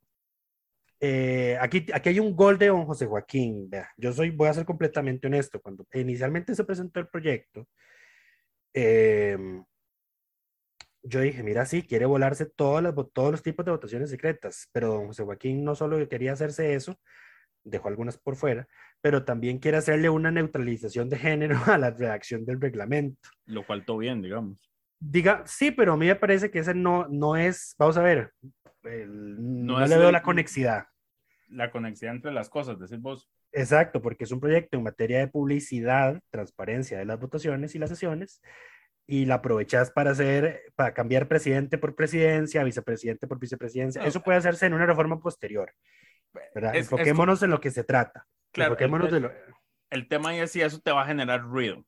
eh, 0.98 1.58
aquí, 1.60 1.86
aquí 1.92 2.08
hay 2.08 2.18
un 2.18 2.34
gol 2.34 2.58
de 2.58 2.68
don 2.68 2.86
José 2.86 3.06
Joaquín, 3.06 3.68
vea, 3.68 3.90
yo 3.98 4.12
soy, 4.12 4.30
voy 4.30 4.48
a 4.48 4.54
ser 4.54 4.64
completamente 4.64 5.26
honesto, 5.26 5.60
cuando 5.60 5.86
inicialmente 5.92 6.54
se 6.54 6.64
presentó 6.64 7.00
el 7.00 7.08
proyecto, 7.08 7.68
em, 8.72 9.62
yo 11.02 11.20
dije, 11.20 11.42
mira, 11.42 11.66
sí, 11.66 11.82
quiere 11.82 12.06
volarse 12.06 12.46
todos 12.46 12.82
los, 12.82 12.94
todos 13.12 13.30
los 13.30 13.42
tipos 13.42 13.64
de 13.64 13.72
votaciones 13.72 14.10
secretas, 14.10 14.68
pero 14.72 14.88
don 14.88 15.06
José 15.08 15.22
Joaquín 15.22 15.64
no 15.64 15.74
solo 15.74 16.06
quería 16.08 16.32
hacerse 16.32 16.74
eso, 16.74 16.98
dejó 17.62 17.88
algunas 17.88 18.18
por 18.18 18.36
fuera, 18.36 18.66
pero 19.00 19.24
también 19.24 19.58
quiere 19.58 19.76
hacerle 19.76 20.08
una 20.08 20.30
neutralización 20.30 21.08
de 21.08 21.18
género 21.18 21.56
a 21.66 21.78
la 21.78 21.90
redacción 21.90 22.44
del 22.44 22.60
reglamento. 22.60 23.28
Lo 23.46 23.66
cual 23.66 23.84
todo 23.84 23.98
bien, 23.98 24.22
digamos. 24.22 24.58
Diga, 25.00 25.42
sí, 25.46 25.70
pero 25.70 25.92
a 25.92 25.96
mí 25.96 26.06
me 26.06 26.16
parece 26.16 26.50
que 26.50 26.58
ese 26.58 26.74
no, 26.74 27.06
no 27.08 27.36
es, 27.36 27.74
vamos 27.78 27.96
a 27.96 28.02
ver, 28.02 28.32
no, 28.82 29.86
le 29.86 29.98
veo 29.98 30.10
la 30.10 30.22
conexidad. 30.22 30.86
La 31.48 31.70
conexión 31.70 32.16
entre 32.16 32.32
las 32.32 32.50
cosas, 32.50 32.78
decir 32.78 32.98
vos. 32.98 33.30
Exacto, 33.52 34.02
porque 34.02 34.24
es 34.24 34.32
un 34.32 34.40
proyecto 34.40 34.76
en 34.76 34.82
materia 34.82 35.18
de 35.18 35.28
publicidad, 35.28 36.20
transparencia 36.30 36.98
de 36.98 37.06
las 37.06 37.18
votaciones 37.18 37.74
y 37.74 37.78
las 37.78 37.90
sesiones, 37.90 38.42
y 39.06 39.24
la 39.24 39.36
aprovechas 39.36 39.90
para 39.90 40.10
hacer, 40.10 40.62
para 40.74 40.92
cambiar 40.92 41.28
presidente 41.28 41.78
por 41.78 41.94
presidencia, 41.94 42.62
vicepresidente 42.62 43.26
por 43.26 43.38
vicepresidencia. 43.38 44.04
Eso 44.04 44.22
puede 44.22 44.38
hacerse 44.38 44.66
en 44.66 44.74
una 44.74 44.84
reforma 44.84 45.18
posterior. 45.18 45.72
¿verdad? 46.54 46.76
Enfoquémonos 46.76 47.42
en 47.42 47.50
lo 47.50 47.60
que 47.60 47.70
se 47.70 47.84
trata. 47.84 48.26
Claro, 48.52 48.76
el, 48.78 49.10
de 49.10 49.20
lo... 49.20 49.32
el 49.90 50.08
tema 50.08 50.36
es 50.36 50.52
si 50.52 50.60
eso 50.60 50.80
te 50.80 50.90
va 50.90 51.02
a 51.02 51.06
generar 51.06 51.40
ruido. 51.40 51.84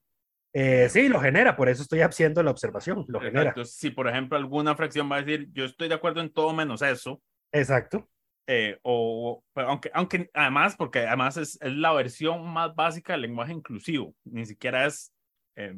Eh, 0.53 0.89
sí, 0.89 1.09
lo 1.09 1.21
genera, 1.21 1.57
por 1.57 1.69
eso 1.69 1.83
estoy 1.83 2.01
haciendo 2.01 2.43
la 2.43 2.51
observación, 2.51 3.05
lo 3.09 3.21
genera. 3.21 3.55
Si, 3.65 3.91
por 3.91 4.09
ejemplo, 4.09 4.37
alguna 4.37 4.75
fracción 4.75 5.11
va 5.11 5.17
a 5.17 5.23
decir, 5.23 5.49
yo 5.53 5.65
estoy 5.65 5.89
de 5.89 5.95
acuerdo 5.95 6.21
en 6.21 6.33
todo 6.33 6.53
menos 6.53 6.83
eso. 6.83 7.23
Exacto. 7.53 8.09
Eh, 8.47 8.79
o, 8.83 9.45
aunque, 9.55 9.91
aunque 9.95 10.29
además, 10.35 10.75
porque 10.77 11.07
además 11.07 11.37
es, 11.37 11.57
es, 11.61 11.73
la 11.73 11.93
versión 11.93 12.45
más 12.53 12.75
básica 12.75 13.13
del 13.13 13.23
lenguaje 13.23 13.53
inclusivo, 13.53 14.15
ni 14.25 14.45
siquiera 14.45 14.87
es... 14.87 15.13
Eh, 15.57 15.77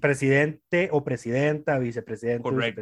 Presidente 0.00 0.88
o 0.90 1.04
presidenta, 1.04 1.78
vicepresidente. 1.78 2.42
Correcto. 2.42 2.80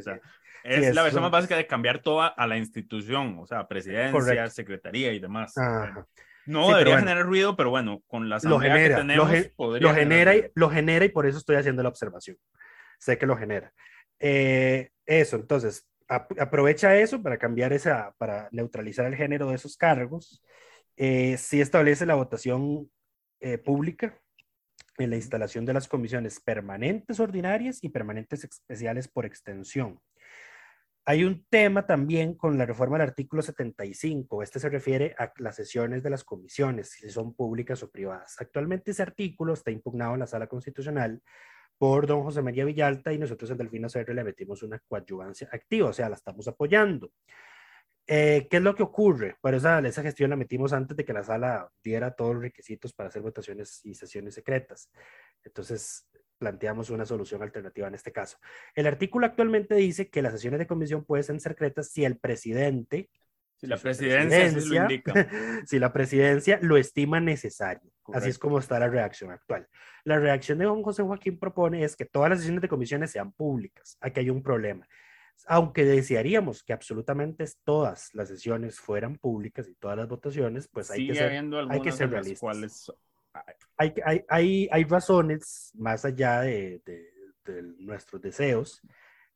Es, 0.65 0.95
la 0.95 1.03
versión 1.03 1.23
más 1.23 1.31
básica 1.31 1.57
de 1.57 1.67
cambiar 1.67 2.01
toda 2.01 2.29
a 2.29 2.47
la 2.47 2.57
institución, 2.57 3.37
o 3.39 3.47
sea, 3.47 3.69
presidencia, 3.69 4.49
secretaría 4.49 5.13
y 5.13 5.19
demás. 5.19 5.53
No 6.47 6.69
debería 6.69 6.99
generar 6.99 7.25
ruido, 7.25 7.57
pero 7.57 7.71
bueno, 7.71 8.03
con 8.07 8.29
la 8.29 8.39
lo 8.43 8.59
genera, 8.59 8.97
que 8.97 9.03
tenemos, 9.03 9.31
lo, 9.81 9.95
genera 9.95 10.37
y, 10.37 10.51
lo 10.55 10.71
genera 10.71 11.05
y 11.05 11.09
por 11.09 11.27
eso 11.27 11.39
estoy 11.39 11.57
haciendo 11.57 11.83
la 11.83 11.89
observación. 11.89 12.37
Sé 12.99 13.19
que 13.19 13.27
lo 13.27 13.37
genera. 13.37 13.73
Eh, 14.19 14.91
eso, 15.07 15.37
entonces, 15.37 15.87
aprovecha 16.09 16.97
eso 16.97 17.23
para 17.23 17.39
cambiar 17.39 17.73
esa, 17.73 18.15
para 18.19 18.49
neutralizar 18.53 19.07
el 19.07 19.17
género 19.17 19.49
de 19.49 19.57
esos 19.57 19.77
cargos. 19.77 20.43
Eh, 20.97 21.37
sí 21.39 21.61
establece 21.61 22.07
la 22.07 22.15
votación 22.15 22.91
eh, 23.41 23.59
pública 23.59 24.19
en 24.99 25.11
la 25.11 25.17
instalación 25.17 25.65
de 25.65 25.73
las 25.73 25.89
comisiones 25.89 26.41
permanentes 26.41 27.19
ordinarias 27.19 27.79
y 27.83 27.89
permanentes 27.89 28.45
especiales 28.45 29.09
por 29.09 29.25
extensión. 29.27 29.99
Hay 31.05 31.25
un 31.25 31.45
tema 31.51 31.85
también 31.85 32.35
con 32.35 32.57
la 32.57 32.65
reforma 32.65 32.97
del 32.97 33.09
artículo 33.09 33.43
75. 33.43 34.43
Este 34.43 34.61
se 34.61 34.69
refiere 34.69 35.17
a 35.19 35.33
las 35.39 35.57
sesiones 35.57 36.03
de 36.05 36.11
las 36.11 36.23
comisiones, 36.23 36.91
si 36.91 37.11
son 37.11 37.35
públicas 37.35 37.83
o 37.83 37.91
privadas. 37.91 38.37
Actualmente 38.39 38.93
ese 38.93 39.03
artículo 39.03 39.55
está 39.55 39.73
impugnado 39.73 40.15
en 40.15 40.21
la 40.21 40.29
sala 40.29 40.47
constitucional 40.47 41.21
por 41.77 42.07
don 42.07 42.23
José 42.23 42.41
María 42.43 42.65
Villalta 42.65 43.13
y 43.13 43.19
nosotros 43.19 43.51
en 43.51 43.59
Delfino 43.59 43.89
CR 43.89 44.15
le 44.15 44.23
metimos 44.23 44.63
una 44.63 44.79
coadyuvancia 44.79 45.49
activa, 45.51 45.89
o 45.89 45.93
sea, 45.93 46.09
la 46.09 46.15
estamos 46.15 46.47
apoyando. 46.47 47.11
Eh, 48.07 48.47
¿Qué 48.49 48.59
es 48.59 48.63
lo 48.63 48.75
que 48.77 48.85
ocurre? 48.85 49.37
Por 49.41 49.55
esa, 49.55 49.81
esa 49.81 50.03
gestión 50.03 50.31
la 50.31 50.37
metimos 50.37 50.73
antes 50.73 50.97
de 50.97 51.05
que 51.05 51.13
la 51.13 51.25
sala 51.25 51.69
diera 51.83 52.15
todos 52.15 52.35
los 52.35 52.43
requisitos 52.43 52.93
para 52.93 53.09
hacer 53.09 53.23
votaciones 53.23 53.81
y 53.85 53.95
sesiones 53.95 54.35
secretas. 54.35 54.91
Entonces, 55.43 56.07
planteamos 56.43 56.91
una 56.91 57.07
solución 57.07 57.41
alternativa 57.41 57.87
en 57.87 57.95
este 57.95 58.11
caso. 58.11 58.37
El 58.75 58.89
artículo 58.89 59.27
actualmente 59.27 59.77
dice 59.77 60.11
que 60.11 60.23
las 60.23 60.33
sesiones 60.33 60.59
de 60.59 60.67
comisión 60.67 61.05
pueden 61.05 61.25
ser 61.25 61.39
secretas 61.39 61.91
si 61.91 62.05
el 62.05 62.19
presidente, 62.19 63.09
si 63.55 63.69
la 63.69 63.77
presidencia, 63.77 64.89
lo 64.89 65.15
si 65.67 65.79
la 65.79 65.93
presidencia 65.93 66.59
lo 66.61 66.77
estima 66.77 67.21
necesario. 67.21 67.93
Así 68.13 68.31
es 68.31 68.41
como 68.41 68.59
está 68.59 68.81
la 68.81 68.89
reacción 68.89 69.31
actual. 69.31 69.69
La 70.03 70.19
reacción 70.19 70.59
de 70.59 70.65
don 70.65 70.83
José 70.83 71.05
Joaquín 71.05 71.39
propone 71.39 71.85
es 71.85 71.95
que 71.95 72.07
todas 72.07 72.31
las 72.31 72.41
sesiones 72.41 72.63
de 72.63 72.69
comisiones 72.69 73.13
sean 73.13 73.31
públicas. 73.31 73.97
Aquí 74.01 74.19
hay 74.19 74.31
un 74.31 74.43
problema 74.43 74.89
aunque 75.47 75.85
desearíamos 75.85 76.63
que 76.63 76.73
absolutamente 76.73 77.45
todas 77.65 78.15
las 78.15 78.29
sesiones 78.29 78.79
fueran 78.79 79.17
públicas 79.17 79.69
y 79.69 79.75
todas 79.75 79.97
las 79.97 80.07
votaciones, 80.07 80.69
pues 80.69 80.91
hay 80.91 81.09
que 81.09 81.15
ser, 81.15 81.33
hay 81.69 81.81
que 81.81 81.93
ser 81.93 82.11
realistas. 82.11 82.93
Hay, 83.77 83.95
hay, 84.05 84.25
hay, 84.29 84.69
hay, 84.71 84.85
razones 84.85 85.73
más 85.75 86.05
allá 86.05 86.43
de, 86.43 86.83
de, 86.85 87.63
nuestros 87.79 88.23
deseos 88.23 88.81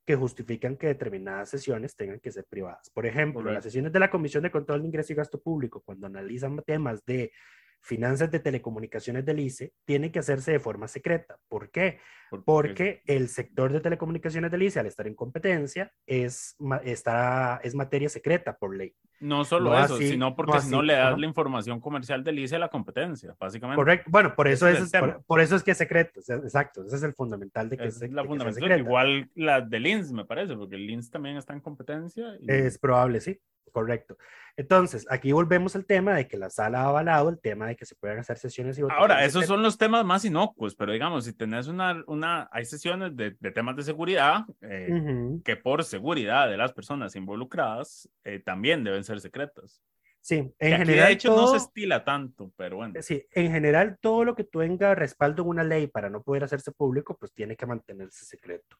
que 0.05 0.15
justifican 0.15 0.76
que 0.76 0.87
determinadas 0.87 1.49
sesiones 1.49 1.97
tengan 1.97 2.21
que 2.21 2.31
ser 2.31 2.45
privadas. 2.49 2.91
Por 2.91 3.07
ejemplo, 3.07 3.50
las 3.50 3.65
sesiones 3.65 3.93
de 3.93 3.99
la 3.99 4.11
Comisión 4.11 4.45
de 4.45 4.53
Control 4.53 4.81
de 4.81 4.87
Ingreso 4.87 5.12
y 5.12 5.17
Gasto 5.17 5.41
Público, 5.41 5.83
cuando 5.85 6.07
analizan 6.07 6.62
temas 6.65 7.05
de 7.05 7.33
finanzas 7.81 8.31
de 8.31 8.41
telecomunicaciones 8.41 9.25
del 9.25 9.41
ICE 9.41 9.73
tiene 9.85 10.11
que 10.11 10.19
hacerse 10.19 10.53
de 10.53 10.61
forma 10.61 10.88
secreta. 10.88 11.38
¿Por 11.49 11.71
qué? 11.71 12.00
Porque 12.45 13.03
el 13.07 13.29
sector 13.29 13.73
de 13.73 13.81
telecomunicaciones 13.81 14.50
del 14.50 14.62
ICE, 14.62 14.81
al 14.81 14.87
estar 14.87 15.07
en 15.07 15.15
competencia, 15.15 15.93
es, 16.05 16.57
está, 16.85 17.61
es 17.62 17.75
materia 17.75 18.09
secreta 18.09 18.57
por 18.57 18.76
ley. 18.76 18.95
No 19.20 19.44
solo 19.44 19.78
eso, 19.78 19.96
sino 19.99 20.35
porque 20.37 20.61
si 20.61 20.70
no 20.70 20.82
le 20.82 20.94
das 20.94 21.18
la 21.18 21.26
información 21.26 21.80
comercial 21.80 22.23
del 22.23 22.38
ICE 22.38 22.56
a 22.56 22.58
la 22.58 22.68
competencia, 22.68 23.35
básicamente. 23.38 23.76
Correcto. 23.76 24.11
Bueno, 24.11 24.35
por 24.35 24.49
eso, 24.49 24.68
es, 24.68 24.92
por, 25.26 25.40
eso 25.40 25.56
es 25.56 25.62
que 25.62 25.70
es 25.70 25.78
secreto. 25.78 26.20
Exacto, 26.20 26.85
ese 26.85 26.96
es 26.96 27.02
el 27.02 27.14
fundamental 27.14 27.68
de 27.68 27.76
que 27.78 27.87
es, 27.87 28.00
la 28.11 28.25
fundamental. 28.25 28.78
Igual 28.78 29.30
la 29.35 29.61
del 29.61 29.87
INS, 29.87 30.12
me 30.12 30.25
parece, 30.25 30.54
porque 30.56 30.76
el 30.76 30.88
INS 30.88 31.11
también 31.11 31.37
está 31.37 31.54
en 31.54 31.61
competencia. 31.61 32.37
Es 32.46 32.78
probable, 32.78 33.20
sí. 33.20 33.40
Correcto. 33.73 34.16
Entonces, 34.56 35.06
aquí 35.11 35.32
volvemos 35.32 35.76
al 35.76 35.85
tema 35.85 36.14
de 36.14 36.26
que 36.26 36.38
la 36.38 36.49
sala 36.49 36.80
ha 36.80 36.87
avalado 36.87 37.28
el 37.28 37.38
tema 37.38 37.66
de 37.66 37.76
que 37.76 37.85
se 37.85 37.94
puedan 37.94 38.18
hacer 38.18 38.38
sesiones 38.38 38.78
y 38.78 38.82
Ahora, 38.88 39.23
esos 39.23 39.44
son 39.44 39.62
los 39.62 39.76
temas 39.76 40.02
más 40.02 40.25
inocuos, 40.25 40.75
pero 40.75 40.92
digamos, 40.92 41.26
si 41.26 41.35
tenés 41.35 41.66
una, 41.66 42.02
una 42.06 42.49
hay 42.50 42.64
sesiones 42.64 43.14
de, 43.14 43.32
temas 43.52 43.76
de 43.76 43.82
seguridad 43.82 44.46
eh, 44.62 45.38
que 45.44 45.56
por 45.56 45.85
seguridad 45.85 46.49
de 46.49 46.56
las 46.56 46.73
personas 46.73 47.14
involucradas 47.16 48.08
eh, 48.25 48.40
también 48.42 48.82
deben 48.82 49.04
ser 49.06 49.20
secretas. 49.20 49.82
Sí, 50.20 50.52
en 50.58 50.78
general. 50.78 51.06
de 51.06 51.12
hecho, 51.12 51.36
no 51.36 51.46
se 51.46 51.58
estila 51.58 52.04
tanto, 52.04 52.52
pero 52.56 52.76
bueno. 52.78 52.94
Sí, 53.00 53.25
en 53.30 53.52
general, 53.52 53.96
todo 54.00 54.25
lo 54.25 54.34
que 54.34 54.42
tenga 54.42 54.94
respaldo 54.94 55.42
en 55.42 55.48
una 55.50 55.62
ley 55.62 55.86
para 55.86 56.10
no 56.10 56.22
poder 56.22 56.42
hacerse 56.42 56.72
público, 56.72 57.16
pues 57.16 57.32
tiene 57.32 57.56
que 57.56 57.64
mantenerse 57.64 58.25
secreto. 58.25 58.76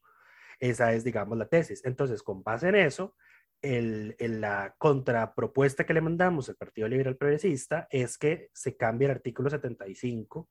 Esa 0.59 0.93
es, 0.93 1.05
digamos, 1.05 1.39
la 1.39 1.47
tesis. 1.47 1.85
Entonces, 1.85 2.23
con 2.23 2.43
base 2.43 2.69
en 2.69 2.75
eso, 2.75 3.15
el, 3.63 4.17
la 4.19 4.75
contrapropuesta 4.77 5.87
que 5.87 5.95
le 5.95 6.01
mandamos 6.01 6.49
al 6.49 6.57
Partido 6.57 6.89
Liberal 6.89 7.17
Progresista 7.17 7.87
es 7.91 8.19
que 8.19 8.51
se 8.53 8.77
cambie 8.77 9.07
el 9.07 9.13
artículo 9.13 9.49
75 9.49 10.51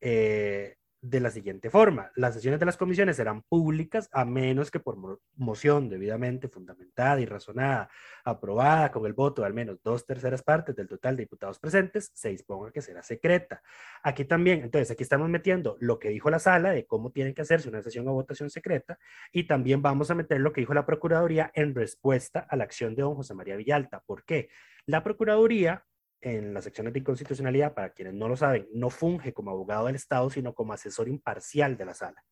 eh, 0.00 0.76
de 1.02 1.20
la 1.20 1.30
siguiente 1.30 1.70
forma. 1.70 2.10
Las 2.14 2.34
sesiones 2.34 2.60
de 2.60 2.66
las 2.66 2.76
comisiones 2.76 3.16
serán 3.16 3.42
públicas 3.42 4.08
a 4.12 4.24
menos 4.24 4.70
que 4.70 4.80
por 4.80 5.20
moción 5.36 5.88
debidamente 5.88 6.48
fundamentada 6.48 7.20
y 7.20 7.26
razonada, 7.26 7.88
aprobada 8.24 8.90
con 8.90 9.06
el 9.06 9.14
voto 9.14 9.42
de 9.42 9.46
al 9.46 9.54
menos 9.54 9.82
dos 9.82 10.04
terceras 10.04 10.42
partes 10.42 10.76
del 10.76 10.88
total 10.88 11.16
de 11.16 11.22
diputados 11.22 11.58
presentes, 11.58 12.10
se 12.14 12.28
disponga 12.28 12.70
que 12.70 12.82
será 12.82 13.02
secreta. 13.02 13.62
Aquí 14.02 14.24
también, 14.24 14.62
entonces, 14.62 14.90
aquí 14.90 15.02
estamos 15.02 15.28
metiendo 15.28 15.76
lo 15.80 15.98
que 15.98 16.10
dijo 16.10 16.30
la 16.30 16.38
sala 16.38 16.70
de 16.70 16.86
cómo 16.86 17.10
tiene 17.10 17.34
que 17.34 17.42
hacerse 17.42 17.68
una 17.68 17.82
sesión 17.82 18.06
o 18.08 18.12
votación 18.12 18.50
secreta 18.50 18.98
y 19.32 19.44
también 19.44 19.82
vamos 19.82 20.10
a 20.10 20.14
meter 20.14 20.40
lo 20.40 20.52
que 20.52 20.60
dijo 20.60 20.74
la 20.74 20.86
Procuraduría 20.86 21.50
en 21.54 21.74
respuesta 21.74 22.40
a 22.40 22.56
la 22.56 22.64
acción 22.64 22.94
de 22.94 23.02
don 23.02 23.14
José 23.14 23.34
María 23.34 23.56
Villalta. 23.56 24.00
¿Por 24.00 24.24
qué? 24.24 24.50
La 24.86 25.02
Procuraduría 25.02 25.84
en 26.20 26.52
las 26.52 26.64
secciones 26.64 26.92
de 26.92 27.00
inconstitucionalidad, 27.00 27.74
para 27.74 27.90
quienes 27.90 28.14
no 28.14 28.28
lo 28.28 28.36
saben, 28.36 28.68
no 28.72 28.90
funge 28.90 29.32
como 29.32 29.50
abogado 29.50 29.86
del 29.86 29.96
Estado, 29.96 30.28
sino 30.30 30.54
como 30.54 30.72
asesor 30.72 31.08
imparcial 31.08 31.76
de 31.76 31.84
la 31.84 31.94
sala. 31.94 32.22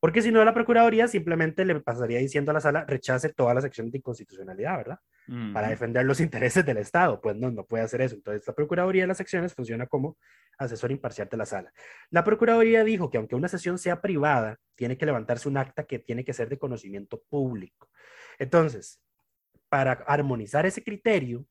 Porque 0.00 0.22
si 0.22 0.30
no, 0.30 0.44
la 0.44 0.54
Procuraduría 0.54 1.08
simplemente 1.08 1.64
le 1.64 1.80
pasaría 1.80 2.18
diciendo 2.18 2.52
a 2.52 2.54
la 2.54 2.60
sala, 2.60 2.84
rechace 2.84 3.30
todas 3.30 3.54
las 3.54 3.64
secciones 3.64 3.92
de 3.92 3.98
inconstitucionalidad, 3.98 4.76
¿verdad? 4.76 5.00
Para 5.52 5.68
defender 5.68 6.06
los 6.06 6.20
intereses 6.20 6.64
del 6.64 6.78
Estado. 6.78 7.20
Pues 7.20 7.36
no, 7.36 7.50
no 7.50 7.66
puede 7.66 7.82
hacer 7.84 8.00
eso. 8.00 8.14
Entonces, 8.14 8.46
la 8.46 8.54
Procuraduría 8.54 9.02
de 9.02 9.08
las 9.08 9.16
secciones 9.16 9.54
funciona 9.54 9.86
como 9.86 10.16
asesor 10.56 10.92
imparcial 10.92 11.28
de 11.28 11.36
la 11.36 11.46
sala. 11.46 11.72
La 12.10 12.22
Procuraduría 12.22 12.84
dijo 12.84 13.10
que 13.10 13.18
aunque 13.18 13.34
una 13.34 13.48
sesión 13.48 13.76
sea 13.76 14.00
privada, 14.00 14.58
tiene 14.76 14.96
que 14.96 15.04
levantarse 15.04 15.48
un 15.48 15.56
acta 15.56 15.84
que 15.84 15.98
tiene 15.98 16.24
que 16.24 16.32
ser 16.32 16.48
de 16.48 16.58
conocimiento 16.58 17.22
público. 17.28 17.88
Entonces, 18.38 19.02
para 19.68 19.92
armonizar 19.92 20.64
ese 20.64 20.82
criterio, 20.84 21.44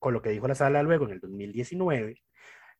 con 0.00 0.14
lo 0.14 0.22
que 0.22 0.30
dijo 0.30 0.48
la 0.48 0.56
sala 0.56 0.82
luego 0.82 1.04
en 1.04 1.12
el 1.12 1.20
2019, 1.20 2.20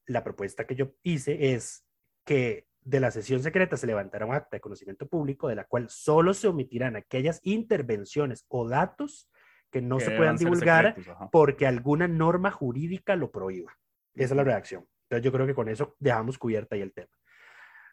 la 0.06 0.24
propuesta 0.24 0.66
que 0.66 0.74
yo 0.74 0.94
hice 1.04 1.54
es 1.54 1.86
que 2.24 2.66
de 2.80 2.98
la 2.98 3.10
sesión 3.10 3.42
secreta 3.42 3.76
se 3.76 3.86
levantará 3.86 4.26
un 4.26 4.34
acta 4.34 4.56
de 4.56 4.60
conocimiento 4.60 5.06
público 5.06 5.46
de 5.48 5.54
la 5.54 5.64
cual 5.64 5.88
solo 5.88 6.34
se 6.34 6.48
omitirán 6.48 6.96
aquellas 6.96 7.40
intervenciones 7.44 8.46
o 8.48 8.68
datos 8.68 9.30
que 9.70 9.82
no 9.82 10.00
se 10.00 10.10
puedan 10.12 10.36
divulgar 10.36 10.96
porque 11.30 11.66
alguna 11.66 12.08
norma 12.08 12.50
jurídica 12.50 13.14
lo 13.14 13.30
prohíba. 13.30 13.76
Esa 14.14 14.34
es 14.34 14.36
la 14.36 14.44
reacción. 14.44 14.86
Entonces 15.04 15.24
yo 15.24 15.30
creo 15.30 15.46
que 15.46 15.54
con 15.54 15.68
eso 15.68 15.94
dejamos 15.98 16.38
cubierta 16.38 16.74
ahí 16.74 16.80
el 16.80 16.92
tema. 16.92 17.12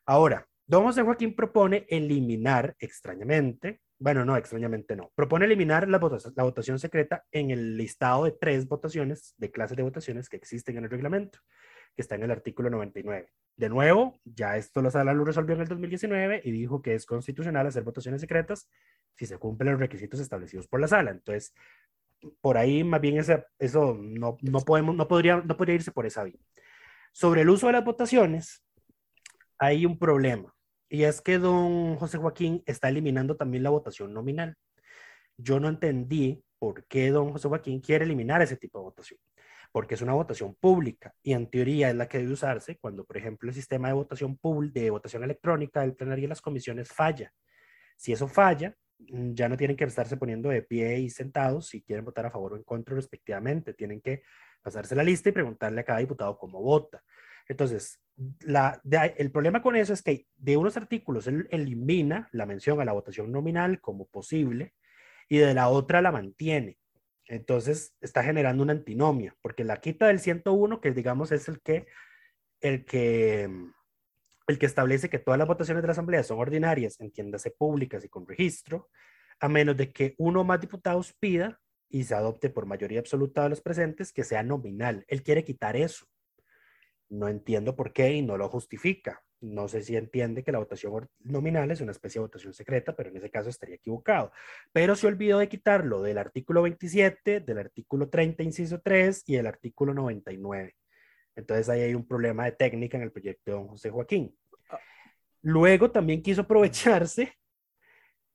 Ahora, 0.06 0.48
don 0.66 0.86
José 0.86 1.04
Joaquín 1.04 1.36
propone 1.36 1.86
eliminar 1.90 2.76
extrañamente 2.80 3.82
bueno, 4.00 4.26
no, 4.26 4.38
extrañamente 4.38 4.96
no. 4.96 5.12
Propone 5.16 5.46
eliminar 5.46 5.88
la 5.88 5.98
votación, 5.98 6.34
la 6.36 6.44
votación 6.44 6.78
secreta 6.78 7.26
en 7.32 7.50
el 7.50 7.78
listado 7.78 8.26
de 8.26 8.32
tres 8.32 8.68
votaciones, 8.68 9.34
de 9.38 9.52
clases 9.52 9.76
de 9.76 9.84
votaciones 9.84 10.30
que 10.30 10.38
existen 10.38 10.78
en 10.78 10.84
el 10.84 10.90
reglamento, 10.90 11.40
que 11.96 12.04
está 12.04 12.16
en 12.16 12.24
el 12.24 12.32
artículo 12.32 12.70
99. 12.70 13.32
De 13.56 13.70
nuevo, 13.70 14.20
ya 14.24 14.56
esto 14.56 14.84
la 14.84 14.92
sala 14.92 15.14
lo 15.14 15.26
resolvió 15.26 15.56
en 15.56 15.62
el 15.62 15.68
2019 15.68 16.42
y 16.44 16.52
dijo 16.52 16.82
que 16.84 16.94
es 16.94 17.08
constitucional 17.08 17.66
hacer 17.66 17.84
votaciones 17.84 18.22
secretas 18.22 18.70
si 19.16 19.26
se 19.26 19.40
cumplen 19.40 19.72
los 19.72 19.80
requisitos 19.80 20.20
establecidos 20.20 20.68
por 20.68 20.80
la 20.80 20.88
sala. 20.88 21.10
Entonces, 21.10 21.56
por 22.40 22.58
ahí 22.58 22.84
más 22.84 23.02
bien 23.02 23.18
ese, 23.18 23.46
eso 23.58 23.98
no, 24.00 24.38
no, 24.42 24.60
podemos, 24.62 24.96
no, 24.96 25.08
podría, 25.08 25.38
no 25.38 25.58
podría 25.58 25.76
irse 25.76 25.92
por 25.92 26.06
esa 26.06 26.24
vía. 26.24 26.40
Sobre 27.14 27.42
el 27.42 27.50
uso 27.50 27.66
de 27.66 27.74
las 27.74 27.84
votaciones, 27.84 28.64
hay 29.58 29.88
un 29.88 29.98
problema 29.98 30.54
y 30.90 31.04
es 31.04 31.22
que 31.22 31.38
don 31.38 31.98
José 31.98 32.18
Joaquín 32.18 32.64
está 32.66 32.90
eliminando 32.90 33.36
también 33.36 33.64
la 33.64 33.70
votación 33.70 34.14
nominal. 34.14 34.56
Yo 35.38 35.60
no 35.60 35.70
entendí 35.70 36.44
por 36.60 36.86
qué 36.88 37.12
don 37.12 37.32
José 37.32 37.48
Joaquín 37.50 37.82
quiere 37.82 38.06
eliminar 38.06 38.42
ese 38.42 38.58
tipo 38.58 38.80
de 38.80 38.86
votación. 38.86 39.20
porque 39.72 39.96
es 39.96 40.02
una 40.02 40.14
votación 40.14 40.56
pública 40.56 41.14
y 41.22 41.34
en 41.34 41.50
teoría 41.50 41.90
es 41.90 41.96
la 41.96 42.08
que 42.08 42.20
debe 42.20 42.32
usarse 42.34 42.78
cuando, 42.80 43.06
por 43.06 43.18
ejemplo, 43.18 43.50
el 43.50 43.56
sistema 43.56 43.90
de 43.90 43.96
votación, 43.96 44.40
de 44.74 44.90
votación 44.90 45.24
electrónica 45.24 45.82
del 45.82 45.94
plenario 45.94 46.26
y 46.26 46.28
las 46.28 46.42
comisiones 46.42 46.90
falla. 46.90 47.34
Si 47.98 48.14
eso 48.14 48.28
falla, 48.28 48.76
mm, 49.00 49.34
ya 49.34 49.50
no 49.50 49.58
tienen 49.58 49.78
que 49.78 49.84
estarse 49.84 50.18
poniendo 50.18 50.50
de 50.50 50.64
pie 50.64 51.00
y 51.00 51.10
sentados 51.10 51.68
si 51.68 51.84
quieren 51.84 52.06
votar 52.06 52.26
a 52.26 52.32
favor 52.32 52.54
o 52.54 52.56
en 52.58 52.64
contra 52.64 52.96
respectivamente. 52.96 53.74
Tienen 53.74 54.02
que 54.02 54.24
pasarse 54.62 54.96
la 54.96 55.04
lista 55.04 55.30
y 55.30 55.34
preguntarle 55.34 55.82
a 55.82 55.84
cada 55.84 56.00
diputado 56.00 56.38
cómo 56.38 56.62
vota. 56.62 57.04
Entonces, 57.48 58.02
el 59.18 59.32
problema 59.32 59.62
con 59.62 59.76
eso 59.76 59.94
es 59.94 60.02
que 60.02 60.28
de 60.36 60.58
unos 60.58 60.76
artículos 60.76 61.28
él 61.28 61.48
elimina 61.52 62.30
la 62.32 62.46
mención 62.46 62.82
a 62.82 62.86
la 62.86 62.94
votación 62.94 63.32
nominal 63.32 63.80
como 63.80 64.08
posible 64.08 64.74
y 65.30 65.38
de 65.38 65.54
la 65.54 65.70
otra 65.70 66.02
la 66.02 66.12
mantiene. 66.12 66.78
Entonces 67.26 67.94
está 68.02 68.24
generando 68.24 68.64
una 68.64 68.74
antinomia, 68.74 69.36
porque 69.42 69.64
la 69.64 69.78
quita 69.78 70.08
del 70.08 70.20
101, 70.20 70.80
que 70.80 70.92
digamos 70.92 71.32
es 71.32 71.48
el 71.50 71.62
que, 71.62 71.88
el 72.62 72.86
que, 72.86 73.50
el 74.48 74.60
que 74.60 74.66
establece 74.66 75.10
que 75.10 75.20
todas 75.20 75.38
las 75.38 75.48
votaciones 75.48 75.84
de 75.84 75.88
la 75.88 75.92
Asamblea 75.92 76.24
son 76.24 76.40
ordinarias, 76.40 77.00
entiéndase 77.00 77.52
públicas 77.52 78.04
y 78.04 78.10
con 78.10 78.26
registro, 78.26 78.90
a 79.40 79.50
menos 79.50 79.76
de 79.76 79.92
que 79.92 80.16
uno 80.18 80.42
o 80.42 80.44
más 80.44 80.62
diputados 80.62 81.14
pida 81.20 81.60
y 81.90 82.04
se 82.04 82.16
adopte 82.16 82.50
por 82.50 82.66
mayoría 82.66 83.00
absoluta 83.00 83.44
de 83.44 83.50
los 83.50 83.62
presentes 83.62 84.12
que 84.12 84.24
sea 84.24 84.44
nominal. 84.44 85.06
Él 85.08 85.22
quiere 85.22 85.44
quitar 85.44 85.76
eso. 85.76 86.06
No 87.10 87.28
entiendo 87.28 87.76
por 87.76 87.94
qué 87.94 88.12
y 88.14 88.22
no 88.22 88.38
lo 88.38 88.50
justifica. 88.50 89.24
No 89.40 89.68
sé 89.68 89.84
si 89.84 89.96
entiende 89.96 90.44
que 90.44 90.52
la 90.52 90.58
votación 90.58 91.08
nominal 91.20 91.70
es 91.70 91.80
una 91.82 91.92
especie 91.92 92.20
de 92.20 92.26
votación 92.26 92.54
secreta, 92.54 92.96
pero 92.96 93.10
en 93.10 93.18
ese 93.18 93.30
caso 93.30 93.50
estaría 93.50 93.76
equivocado. 93.76 94.32
Pero 94.74 94.96
se 94.96 95.06
olvidó 95.06 95.38
de 95.38 95.48
quitarlo 95.48 96.02
del 96.02 96.18
artículo 96.18 96.64
27, 96.64 97.42
del 97.42 97.60
artículo 97.60 98.10
30, 98.10 98.44
inciso 98.44 98.82
3 98.82 99.24
y 99.28 99.36
del 99.36 99.48
artículo 99.48 99.94
99. 99.94 100.76
Entonces 101.36 101.70
ahí 101.70 101.82
hay 101.82 101.94
un 101.94 102.08
problema 102.08 102.46
de 102.46 102.54
técnica 102.54 102.98
en 102.98 103.04
el 103.04 103.12
proyecto 103.12 103.52
de 103.52 103.58
don 103.58 103.68
José 103.68 103.92
Joaquín. 103.92 104.36
Luego 105.44 105.92
también 105.92 106.24
quiso 106.24 106.42
aprovecharse. 106.42 107.34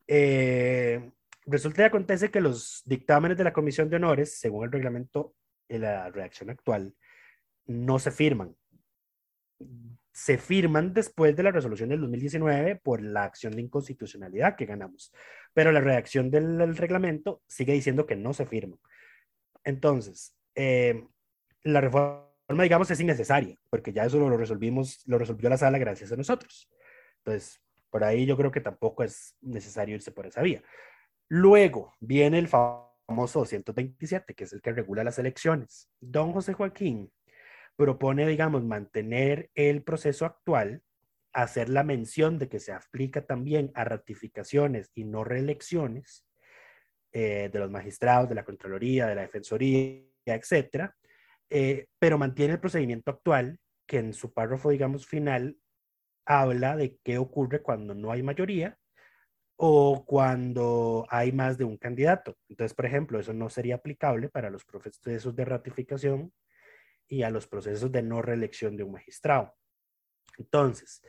Eh, 0.06 1.10
resulta 1.46 1.82
y 1.82 1.84
acontece 1.86 2.30
que 2.30 2.40
los 2.40 2.82
dictámenes 2.84 3.36
de 3.36 3.44
la 3.44 3.52
Comisión 3.52 3.90
de 3.90 3.96
Honores, 3.96 4.38
según 4.38 4.64
el 4.64 4.72
reglamento 4.72 5.34
de 5.68 5.80
la 5.80 6.10
redacción 6.10 6.50
actual, 6.50 6.94
no 7.66 7.98
se 7.98 8.12
firman 8.12 8.56
se 10.12 10.36
firman 10.36 10.92
después 10.92 11.34
de 11.34 11.42
la 11.42 11.50
resolución 11.50 11.88
del 11.88 12.00
2019 12.00 12.76
por 12.76 13.02
la 13.02 13.24
acción 13.24 13.54
de 13.54 13.62
inconstitucionalidad 13.62 14.56
que 14.56 14.66
ganamos. 14.66 15.12
Pero 15.54 15.72
la 15.72 15.80
redacción 15.80 16.30
del, 16.30 16.76
reglamento 16.76 17.42
sigue 17.46 17.72
diciendo 17.72 18.06
que 18.06 18.16
no 18.16 18.34
se 18.34 18.46
firman. 18.46 18.78
Entonces, 19.64 20.34
eh, 20.54 21.06
la 21.62 21.80
reforma, 21.80 22.28
digamos, 22.62 22.90
es 22.90 23.00
innecesaria, 23.00 23.56
porque 23.70 23.92
ya 23.92 24.04
eso 24.04 24.18
lo, 24.18 24.36
resolvimos, 24.36 25.02
lo 25.06 25.18
resolvió 25.18 25.48
la 25.48 25.56
sala 25.56 25.78
gracias 25.78 26.12
a 26.12 26.16
nosotros. 26.16 26.68
Entonces, 27.18 27.62
por 27.88 28.04
ahí 28.04 28.26
yo 28.26 28.36
creo 28.36 28.50
que 28.50 28.60
tampoco 28.60 29.04
es 29.04 29.36
necesario 29.40 29.94
irse 29.94 30.12
por 30.12 30.26
esa 30.26 30.42
vía. 30.42 30.62
Luego 31.28 31.94
viene 32.00 32.38
el 32.38 32.48
famoso 32.48 33.40
227, 33.40 34.34
que 34.34 34.44
es 34.44 34.52
el 34.52 34.60
que 34.60 34.72
regula 34.72 35.04
las 35.04 35.18
elecciones. 35.18 35.88
Don 36.00 36.32
José 36.32 36.52
Joaquín 36.52 37.10
propone, 37.76 38.26
digamos, 38.26 38.64
mantener 38.64 39.50
el 39.54 39.82
proceso 39.82 40.24
actual, 40.26 40.82
hacer 41.32 41.68
la 41.68 41.82
mención 41.82 42.38
de 42.38 42.48
que 42.48 42.60
se 42.60 42.72
aplica 42.72 43.24
también 43.24 43.70
a 43.74 43.84
ratificaciones 43.84 44.90
y 44.94 45.04
no 45.04 45.24
reelecciones 45.24 46.26
eh, 47.12 47.50
de 47.52 47.58
los 47.58 47.70
magistrados, 47.70 48.28
de 48.28 48.34
la 48.34 48.44
Contraloría, 48.44 49.06
de 49.06 49.14
la 49.14 49.22
Defensoría, 49.22 50.02
etcétera, 50.26 50.96
eh, 51.50 51.86
pero 51.98 52.18
mantiene 52.18 52.54
el 52.54 52.60
procedimiento 52.60 53.10
actual 53.10 53.58
que 53.86 53.98
en 53.98 54.14
su 54.14 54.32
párrafo, 54.32 54.70
digamos, 54.70 55.06
final 55.06 55.58
habla 56.24 56.76
de 56.76 56.98
qué 57.02 57.18
ocurre 57.18 57.62
cuando 57.62 57.94
no 57.94 58.12
hay 58.12 58.22
mayoría 58.22 58.78
o 59.56 60.04
cuando 60.06 61.06
hay 61.10 61.32
más 61.32 61.58
de 61.58 61.64
un 61.64 61.76
candidato. 61.76 62.36
Entonces, 62.48 62.74
por 62.74 62.86
ejemplo, 62.86 63.20
eso 63.20 63.32
no 63.32 63.48
sería 63.48 63.76
aplicable 63.76 64.28
para 64.28 64.50
los 64.50 64.64
procesos 64.64 65.36
de 65.36 65.44
ratificación 65.44 66.32
y 67.12 67.24
a 67.24 67.30
los 67.30 67.46
procesos 67.46 67.92
de 67.92 68.02
no 68.02 68.22
reelección 68.22 68.74
de 68.74 68.84
un 68.84 68.92
magistrado. 68.92 69.54
Entonces, 70.38 71.02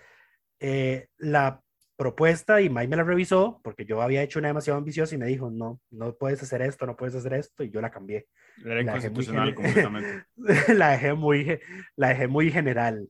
eh, 0.60 1.08
la 1.18 1.62
propuesta, 1.96 2.60
y 2.60 2.70
May 2.70 2.89
me 2.89 2.98
la 2.98 3.06
revisó, 3.06 3.62
porque 3.63 3.86
yo 3.86 4.02
había 4.02 4.22
hecho 4.22 4.39
una 4.39 4.50
demasiado 4.50 4.78
ambiciosa 4.78 5.16
y 5.16 5.18
me 5.18 5.28
dijo, 5.28 5.50
no, 5.50 5.80
no 5.92 6.13
puedes 6.16 6.44
hacer 6.44 6.62
esto, 6.62 6.86
no 6.86 6.98
puedes 6.98 7.16
hacer 7.16 7.36
esto, 7.36 7.63
y 7.63 7.70
yo 7.70 7.80
la 7.80 7.89
cambié. 7.89 8.28
Era 8.66 8.82
inconstitucional 8.82 9.56
completamente. 9.56 10.26
la, 10.76 10.89
dejé 10.89 11.13
muy, 11.13 11.58
la 11.96 12.10
dejé 12.10 12.28
muy 12.28 12.52
general. 12.52 13.08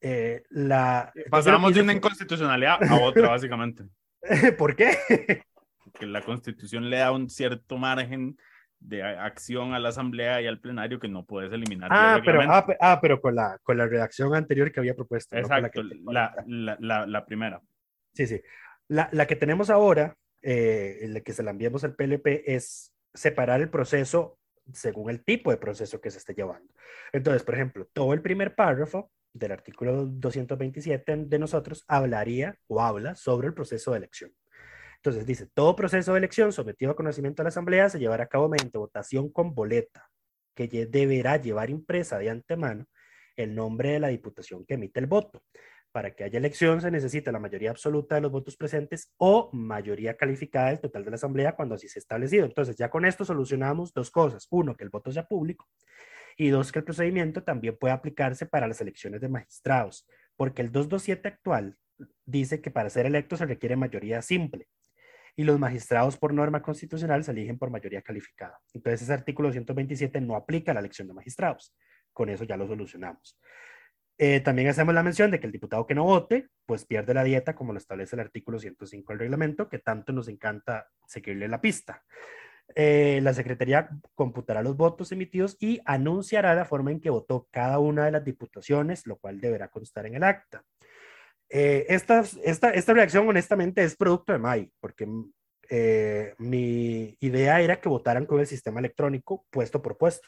Eh, 0.00 0.42
la, 0.48 1.12
Pasamos 1.30 1.74
de 1.74 1.82
una 1.82 1.92
inconstitucionalidad 1.92 2.82
a 2.82 2.98
otra, 2.98 3.28
básicamente. 3.28 3.84
¿Por 4.56 4.74
qué? 4.74 5.44
Porque 5.84 6.06
la 6.06 6.24
constitución 6.24 6.88
le 6.88 6.96
da 6.96 7.12
un 7.12 7.28
cierto 7.28 7.76
margen 7.76 8.38
de 8.84 9.02
acción 9.02 9.74
a 9.74 9.78
la 9.78 9.90
asamblea 9.90 10.40
y 10.40 10.46
al 10.46 10.60
plenario 10.60 10.98
que 10.98 11.08
no 11.08 11.24
puedes 11.24 11.52
eliminar. 11.52 11.88
Ah, 11.92 12.20
pero, 12.24 12.40
ah, 12.42 12.66
ah, 12.80 12.98
pero 13.00 13.20
con 13.20 13.34
la, 13.34 13.58
con 13.62 13.78
la 13.78 13.86
redacción 13.86 14.34
anterior 14.34 14.72
que 14.72 14.80
había 14.80 14.94
propuesto. 14.94 15.36
Exacto, 15.36 15.82
la, 15.82 16.34
la, 16.46 16.76
la, 16.80 17.06
la, 17.06 17.24
primera. 17.24 17.60
Sí, 18.12 18.26
sí. 18.26 18.42
La, 18.88 19.26
que 19.26 19.36
tenemos 19.36 19.70
ahora, 19.70 20.16
eh, 20.42 21.06
la 21.08 21.20
que 21.20 21.32
se 21.32 21.42
la 21.42 21.52
enviamos 21.52 21.84
al 21.84 21.94
PLP, 21.94 22.42
es 22.46 22.92
separar 23.14 23.60
el 23.60 23.70
proceso 23.70 24.38
según 24.72 25.10
el 25.10 25.24
tipo 25.24 25.50
de 25.50 25.56
proceso 25.56 26.00
que 26.00 26.10
se 26.10 26.18
esté 26.18 26.34
llevando. 26.34 26.72
Entonces, 27.12 27.42
por 27.42 27.54
ejemplo, 27.54 27.88
todo 27.92 28.12
el 28.12 28.22
primer 28.22 28.54
párrafo 28.54 29.10
del 29.32 29.52
artículo 29.52 30.06
227 30.06 31.16
de 31.16 31.38
nosotros 31.38 31.84
hablaría 31.88 32.58
o 32.66 32.80
habla 32.80 33.14
sobre 33.14 33.48
el 33.48 33.54
proceso 33.54 33.92
de 33.92 33.98
elección. 33.98 34.32
Entonces 35.04 35.26
dice, 35.26 35.48
todo 35.52 35.74
proceso 35.74 36.12
de 36.12 36.18
elección 36.18 36.52
sometido 36.52 36.92
a 36.92 36.96
conocimiento 36.96 37.42
de 37.42 37.46
la 37.46 37.48
Asamblea 37.48 37.88
se 37.88 37.98
llevará 37.98 38.22
a 38.22 38.28
cabo 38.28 38.48
mediante 38.48 38.78
votación 38.78 39.32
con 39.32 39.52
boleta, 39.52 40.08
que 40.54 40.68
deberá 40.68 41.38
llevar 41.38 41.70
impresa 41.70 42.20
de 42.20 42.30
antemano 42.30 42.86
el 43.34 43.52
nombre 43.52 43.90
de 43.94 43.98
la 43.98 44.08
diputación 44.08 44.64
que 44.64 44.74
emite 44.74 45.00
el 45.00 45.06
voto. 45.06 45.42
Para 45.90 46.14
que 46.14 46.22
haya 46.22 46.38
elección 46.38 46.80
se 46.80 46.92
necesita 46.92 47.32
la 47.32 47.40
mayoría 47.40 47.70
absoluta 47.70 48.14
de 48.14 48.20
los 48.20 48.30
votos 48.30 48.56
presentes 48.56 49.12
o 49.16 49.50
mayoría 49.52 50.16
calificada 50.16 50.68
del 50.68 50.78
total 50.78 51.04
de 51.04 51.10
la 51.10 51.16
Asamblea 51.16 51.56
cuando 51.56 51.74
así 51.74 51.88
se 51.88 51.98
ha 51.98 52.02
establecido. 52.02 52.44
Entonces 52.44 52.76
ya 52.76 52.88
con 52.88 53.04
esto 53.04 53.24
solucionamos 53.24 53.92
dos 53.92 54.08
cosas. 54.08 54.46
Uno, 54.50 54.76
que 54.76 54.84
el 54.84 54.90
voto 54.90 55.10
sea 55.10 55.26
público 55.26 55.68
y 56.36 56.50
dos, 56.50 56.70
que 56.70 56.78
el 56.78 56.84
procedimiento 56.84 57.42
también 57.42 57.76
puede 57.76 57.92
aplicarse 57.92 58.46
para 58.46 58.68
las 58.68 58.80
elecciones 58.80 59.20
de 59.20 59.28
magistrados, 59.28 60.06
porque 60.36 60.62
el 60.62 60.70
227 60.70 61.26
actual 61.26 61.76
dice 62.24 62.60
que 62.60 62.70
para 62.70 62.88
ser 62.88 63.06
electo 63.06 63.36
se 63.36 63.46
requiere 63.46 63.74
mayoría 63.74 64.22
simple 64.22 64.68
y 65.36 65.44
los 65.44 65.58
magistrados 65.58 66.16
por 66.16 66.34
norma 66.34 66.62
constitucional 66.62 67.24
se 67.24 67.30
eligen 67.30 67.58
por 67.58 67.70
mayoría 67.70 68.02
calificada. 68.02 68.60
Entonces 68.74 69.02
ese 69.02 69.12
artículo 69.12 69.50
127 69.52 70.20
no 70.20 70.36
aplica 70.36 70.72
a 70.72 70.74
la 70.74 70.80
elección 70.80 71.08
de 71.08 71.14
magistrados. 71.14 71.74
Con 72.12 72.28
eso 72.28 72.44
ya 72.44 72.56
lo 72.56 72.66
solucionamos. 72.66 73.38
Eh, 74.18 74.40
también 74.40 74.68
hacemos 74.68 74.94
la 74.94 75.02
mención 75.02 75.30
de 75.30 75.40
que 75.40 75.46
el 75.46 75.52
diputado 75.52 75.86
que 75.86 75.94
no 75.94 76.04
vote, 76.04 76.48
pues 76.66 76.84
pierde 76.84 77.14
la 77.14 77.24
dieta, 77.24 77.54
como 77.54 77.72
lo 77.72 77.78
establece 77.78 78.14
el 78.14 78.20
artículo 78.20 78.58
105 78.58 79.12
del 79.12 79.20
reglamento, 79.20 79.68
que 79.68 79.78
tanto 79.78 80.12
nos 80.12 80.28
encanta 80.28 80.88
seguirle 81.06 81.48
la 81.48 81.60
pista. 81.60 82.04
Eh, 82.74 83.20
la 83.22 83.34
Secretaría 83.34 83.88
computará 84.14 84.62
los 84.62 84.76
votos 84.76 85.12
emitidos 85.12 85.56
y 85.60 85.80
anunciará 85.84 86.54
la 86.54 86.64
forma 86.64 86.90
en 86.90 87.00
que 87.00 87.10
votó 87.10 87.48
cada 87.50 87.78
una 87.78 88.04
de 88.04 88.12
las 88.12 88.24
diputaciones, 88.24 89.06
lo 89.06 89.16
cual 89.16 89.40
deberá 89.40 89.68
constar 89.68 90.06
en 90.06 90.14
el 90.14 90.22
acta. 90.22 90.62
Eh, 91.54 91.84
esta, 91.90 92.24
esta, 92.44 92.70
esta, 92.70 92.94
reacción, 92.94 93.28
honestamente, 93.28 93.84
es 93.84 93.94
producto 93.94 94.32
de 94.32 94.38
May, 94.38 94.72
porque 94.80 95.06
eh, 95.68 96.34
mi 96.38 97.14
idea 97.20 97.60
era 97.60 97.78
que 97.78 97.90
votaran 97.90 98.24
con 98.24 98.40
el 98.40 98.46
sistema 98.46 98.80
electrónico 98.80 99.44
puesto 99.50 99.82
por 99.82 99.98
puesto, 99.98 100.26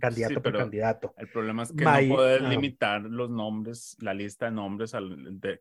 candidato 0.00 0.42
por 0.42 0.56
candidato. 0.56 1.12
El 1.18 1.28
problema 1.28 1.64
es 1.64 1.72
que 1.72 1.84
no 1.84 2.14
puedes 2.16 2.40
limitar 2.40 3.02
los 3.02 3.28
nombres, 3.28 3.94
la 4.00 4.14
lista 4.14 4.46
de 4.46 4.52
nombres 4.52 4.94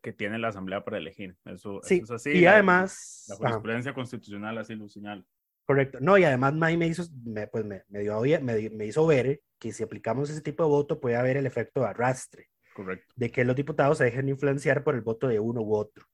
que 0.02 0.14
tiene 0.14 0.40
la 0.40 0.48
Asamblea 0.48 0.86
para 0.86 1.00
elegir. 1.00 1.36
Eso, 1.44 1.82
sí, 1.84 2.00
es 2.02 2.10
así. 2.10 2.32
Y 2.32 2.46
además. 2.46 3.26
La 3.28 3.36
jurisprudencia 3.36 3.94
constitucional 3.94 4.58
así 4.58 4.76
lo 4.76 4.88
señala. 4.88 5.26
Correcto. 5.66 5.98
No, 6.00 6.18
y 6.18 6.24
además 6.24 6.54
May 6.54 6.78
me 6.78 6.88
hizo, 6.88 7.04
me, 7.26 7.48
pues 7.48 7.66
me, 7.66 7.84
me, 7.90 8.00
dio, 8.00 8.22
me, 8.22 8.70
me 8.70 8.86
hizo 8.86 9.06
ver 9.06 9.42
que 9.60 9.74
si 9.74 9.84
aplicamos 9.84 10.30
ese 10.30 10.42
tipo 10.42 10.64
de 10.64 10.70
voto 10.70 11.02
puede 11.02 11.18
haber 11.18 11.36
el 11.36 11.46
efecto 11.46 11.82
de 11.82 11.88
arrastre. 11.88 12.51
Correcto. 12.74 13.14
De 13.16 13.32
que 13.32 13.44
los 13.44 13.56
diputados 13.56 13.98
se 13.98 14.06
dejen 14.06 14.30
influenciar 14.30 14.84
por 14.84 14.96
el 14.96 15.02
voto 15.02 15.28
de 15.28 15.40
uno 15.40 15.62
u 15.62 15.76
otro. 15.76 16.06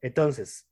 Entonces, 0.00 0.68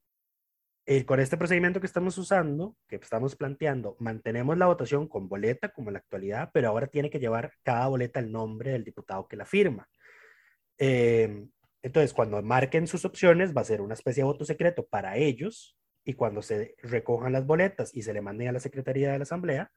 eh, 0.86 1.04
con 1.04 1.20
este 1.20 1.36
procedimiento 1.36 1.80
que 1.80 1.86
estamos 1.86 2.18
usando, 2.18 2.76
que 2.88 2.96
estamos 2.96 3.36
planteando, 3.36 3.96
mantenemos 4.00 4.58
la 4.58 4.66
votación 4.66 5.08
con 5.08 5.28
boleta 5.28 5.68
como 5.68 5.90
en 5.90 5.94
la 5.94 5.98
actualidad, 6.00 6.50
pero 6.52 6.68
ahora 6.68 6.88
tiene 6.88 7.10
que 7.10 7.20
llevar 7.20 7.52
cada 7.62 7.86
boleta 7.86 8.20
el 8.20 8.32
nombre 8.32 8.72
del 8.72 8.84
diputado 8.84 9.28
que 9.28 9.36
la 9.36 9.46
firma. 9.46 9.88
Eh, 10.78 11.46
entonces, 11.82 12.12
cuando 12.12 12.42
marquen 12.42 12.86
sus 12.86 13.04
opciones, 13.04 13.56
va 13.56 13.62
a 13.62 13.64
ser 13.64 13.80
una 13.80 13.94
especie 13.94 14.22
de 14.22 14.26
voto 14.26 14.44
secreto 14.44 14.86
para 14.86 15.16
ellos 15.16 15.76
y 16.04 16.14
cuando 16.14 16.42
se 16.42 16.74
recojan 16.82 17.32
las 17.32 17.46
boletas 17.46 17.94
y 17.94 18.02
se 18.02 18.12
le 18.12 18.20
manden 18.20 18.48
a 18.48 18.52
la 18.52 18.60
Secretaría 18.60 19.12
de 19.12 19.18
la 19.18 19.22
Asamblea, 19.22 19.70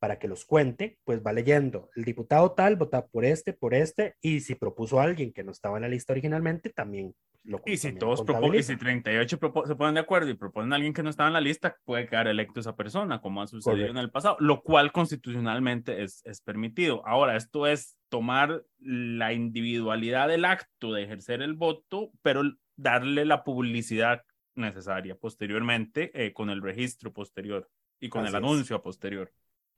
para 0.00 0.18
que 0.18 0.28
los 0.28 0.46
cuente, 0.46 0.98
pues 1.04 1.20
va 1.24 1.32
leyendo, 1.32 1.90
el 1.94 2.04
diputado 2.04 2.52
tal 2.52 2.76
vota 2.76 3.06
por 3.06 3.24
este, 3.24 3.52
por 3.52 3.74
este, 3.74 4.16
y 4.22 4.40
si 4.40 4.54
propuso 4.54 4.98
a 4.98 5.04
alguien 5.04 5.32
que 5.32 5.44
no 5.44 5.52
estaba 5.52 5.76
en 5.76 5.82
la 5.82 5.88
lista 5.88 6.14
originalmente, 6.14 6.70
también 6.70 7.14
lo 7.44 7.60
Y 7.66 7.76
si 7.76 7.92
todos 7.92 8.22
proponen, 8.22 8.60
y 8.60 8.62
si 8.62 8.76
38 8.76 9.38
se 9.66 9.74
ponen 9.76 9.94
de 9.94 10.00
acuerdo 10.00 10.30
y 10.30 10.34
proponen 10.34 10.72
a 10.72 10.76
alguien 10.76 10.94
que 10.94 11.02
no 11.02 11.10
estaba 11.10 11.28
en 11.28 11.34
la 11.34 11.40
lista, 11.40 11.76
puede 11.84 12.06
quedar 12.06 12.28
electo 12.28 12.60
esa 12.60 12.74
persona, 12.74 13.20
como 13.20 13.42
ha 13.42 13.46
sucedido 13.46 13.88
en 13.88 13.98
el 13.98 14.10
pasado, 14.10 14.36
lo 14.40 14.62
cual 14.62 14.90
constitucionalmente 14.90 16.02
es, 16.02 16.22
es 16.24 16.40
permitido. 16.40 17.06
Ahora, 17.06 17.36
esto 17.36 17.66
es 17.66 17.98
tomar 18.08 18.64
la 18.78 19.34
individualidad 19.34 20.28
del 20.28 20.46
acto 20.46 20.94
de 20.94 21.04
ejercer 21.04 21.42
el 21.42 21.54
voto, 21.54 22.10
pero 22.22 22.42
darle 22.76 23.26
la 23.26 23.44
publicidad 23.44 24.22
necesaria 24.54 25.14
posteriormente 25.14 26.10
eh, 26.14 26.32
con 26.32 26.48
el 26.48 26.62
registro 26.62 27.12
posterior 27.12 27.68
y 28.00 28.08
con 28.08 28.26
el 28.26 28.34
anuncio 28.34 28.82
posterior. 28.82 29.30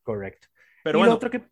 Correcto. 0.02 0.48
Pero 0.84 0.98
y 0.98 1.02
lo 1.04 1.14
otro 1.14 1.30
que, 1.30 1.44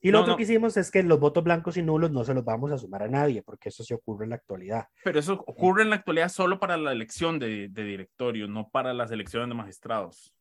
Y 0.00 0.10
lo 0.10 0.20
otro 0.20 0.36
que 0.36 0.42
hicimos 0.42 0.76
es 0.76 0.90
que 0.90 1.02
los 1.02 1.18
votos 1.18 1.42
blancos 1.42 1.76
y 1.76 1.82
nulos 1.82 2.10
no 2.10 2.22
se 2.24 2.34
los 2.34 2.44
vamos 2.44 2.70
a 2.70 2.78
sumar 2.78 3.02
a 3.02 3.08
nadie, 3.08 3.42
porque 3.42 3.70
eso 3.70 3.82
sí 3.82 3.94
ocurre 3.94 4.24
en 4.24 4.30
la 4.30 4.36
actualidad. 4.36 4.86
Pero 5.02 5.18
eso 5.18 5.44
ocurre 5.46 5.82
en 5.82 5.90
la 5.90 5.96
actualidad 5.96 6.28
solo 6.28 6.60
para 6.60 6.76
la 6.76 6.92
elección 6.92 7.38
de, 7.38 7.68
de 7.68 7.84
directorio, 7.84 8.46
no 8.46 8.68
para 8.70 8.94
las 8.94 9.10
elecciones 9.10 9.48
de 9.48 9.54
magistrados. 9.54 10.34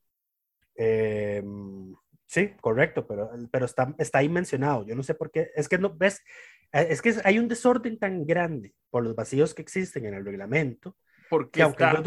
Em, 0.75 1.95
sí, 2.27 2.51
correcto, 2.61 3.07
pero, 3.07 3.31
pero 3.51 3.65
está, 3.65 3.95
está 3.97 4.19
ahí 4.19 4.29
mencionado. 4.29 4.85
Yo 4.85 4.95
no 4.95 5.03
sé 5.03 5.15
por 5.15 5.31
qué. 5.31 5.49
Es 5.55 5.67
que 5.67 5.79
no, 5.79 5.95
ves, 5.95 6.23
es 6.71 7.01
que 7.01 7.15
hay 7.23 7.39
un 7.39 7.47
desorden 7.47 7.97
tan 7.97 8.25
grande 8.25 8.75
por 8.89 9.03
los 9.03 9.15
vacíos 9.15 9.55
que 9.55 9.63
existen 9.63 10.05
en 10.05 10.13
el 10.13 10.25
reglamento 10.25 10.95
porque 11.29 11.61
está, 11.61 12.01